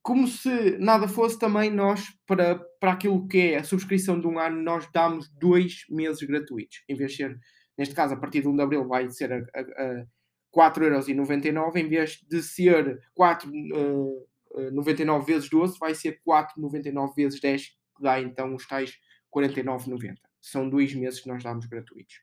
como 0.00 0.26
se 0.26 0.78
nada 0.78 1.06
fosse 1.06 1.38
também 1.38 1.70
nós, 1.70 2.00
para, 2.26 2.58
para 2.80 2.92
aquilo 2.92 3.28
que 3.28 3.52
é 3.52 3.56
a 3.58 3.64
subscrição 3.64 4.18
de 4.18 4.26
um 4.26 4.38
ano, 4.38 4.62
nós 4.62 4.88
damos 4.90 5.28
dois 5.38 5.84
meses 5.90 6.26
gratuitos. 6.26 6.78
Em 6.88 6.96
vez 6.96 7.10
de 7.10 7.16
ser, 7.18 7.38
neste 7.76 7.94
caso, 7.94 8.14
a 8.14 8.16
partir 8.16 8.42
de 8.42 8.48
1 8.48 8.56
de 8.56 8.62
Abril 8.62 8.86
vai 8.86 9.10
ser 9.10 9.32
a, 9.32 9.36
a, 9.36 9.60
a 9.60 10.06
4,99€, 10.54 11.76
em 11.76 11.88
vez 11.88 12.20
de 12.28 12.42
ser 12.42 13.00
4,99 13.18 15.20
uh, 15.20 15.22
vezes 15.22 15.50
12, 15.50 15.78
vai 15.78 15.94
ser 15.94 16.20
4,99 16.26 17.14
vezes 17.14 17.40
10, 17.40 17.68
que 17.68 18.02
dá 18.02 18.20
então 18.20 18.54
os 18.54 18.66
tais 18.66 18.98
49,90 19.34 20.16
são 20.40 20.68
dois 20.68 20.94
meses 20.94 21.20
que 21.20 21.28
nós 21.28 21.42
damos 21.42 21.66
gratuitos. 21.66 22.20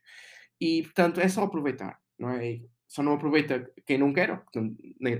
E, 0.60 0.82
portanto, 0.82 1.20
é 1.20 1.28
só 1.28 1.44
aproveitar, 1.44 1.98
não 2.18 2.30
é? 2.30 2.60
Só 2.88 3.02
não 3.02 3.14
aproveita 3.14 3.70
quem 3.86 3.98
não 3.98 4.12
quer, 4.12 4.42
não, 4.54 4.76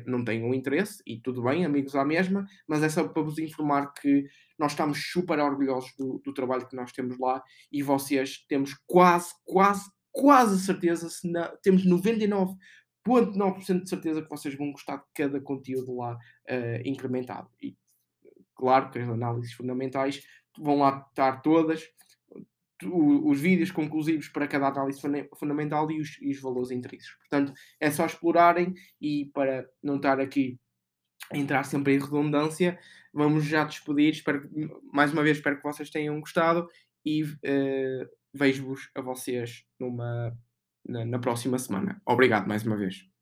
não 0.06 0.24
tem 0.24 0.44
um 0.44 0.54
interesse, 0.54 1.02
e 1.06 1.20
tudo 1.20 1.42
bem, 1.42 1.64
amigos 1.64 1.94
à 1.96 2.04
mesma, 2.04 2.46
mas 2.68 2.82
é 2.82 2.88
só 2.88 3.08
para 3.08 3.22
vos 3.22 3.38
informar 3.38 3.92
que 3.92 4.24
nós 4.58 4.72
estamos 4.72 5.10
super 5.10 5.40
orgulhosos 5.40 5.92
do, 5.96 6.20
do 6.24 6.32
trabalho 6.32 6.68
que 6.68 6.76
nós 6.76 6.92
temos 6.92 7.18
lá 7.18 7.42
e 7.72 7.82
vocês 7.82 8.44
temos 8.48 8.74
quase, 8.86 9.34
quase, 9.44 9.90
quase 10.14 10.64
certeza, 10.64 11.10
se 11.10 11.28
temos 11.60 11.84
99,9% 11.84 13.82
de 13.82 13.88
certeza 13.88 14.22
que 14.22 14.30
vocês 14.30 14.54
vão 14.54 14.70
gostar 14.70 14.98
de 14.98 15.04
cada 15.12 15.40
conteúdo 15.40 15.96
lá 15.96 16.14
uh, 16.14 16.80
incrementado. 16.84 17.50
E 17.60 17.76
claro 18.54 18.90
que 18.90 19.00
as 19.00 19.08
análises 19.08 19.52
fundamentais 19.52 20.22
vão 20.56 20.78
lá 20.78 21.04
estar 21.10 21.42
todas, 21.42 21.82
os 22.84 23.40
vídeos 23.40 23.72
conclusivos 23.72 24.28
para 24.28 24.46
cada 24.46 24.68
análise 24.68 25.00
fundamental 25.36 25.90
e 25.90 26.00
os, 26.00 26.16
e 26.20 26.30
os, 26.30 26.40
valores 26.40 26.70
intrínsecos. 26.70 27.16
Portanto, 27.28 27.52
é 27.80 27.90
só 27.90 28.06
explorarem 28.06 28.72
e 29.00 29.30
para 29.34 29.68
não 29.82 29.96
estar 29.96 30.20
aqui 30.20 30.60
a 31.32 31.38
entrar 31.38 31.64
sempre 31.64 31.94
em 31.94 31.98
redundância, 31.98 32.78
vamos 33.12 33.44
já 33.44 33.64
despedir. 33.64 34.12
Espero, 34.12 34.48
mais 34.92 35.12
uma 35.12 35.22
vez, 35.22 35.38
espero 35.38 35.56
que 35.56 35.62
vocês 35.62 35.90
tenham 35.90 36.20
gostado 36.20 36.68
e 37.04 37.24
uh, 37.24 38.08
vejo-vos 38.34 38.90
a 38.94 39.00
vocês 39.00 39.64
numa, 39.78 40.36
na, 40.86 41.04
na 41.04 41.18
próxima 41.18 41.58
semana. 41.58 42.00
Obrigado 42.04 42.46
mais 42.46 42.64
uma 42.66 42.76
vez. 42.76 43.13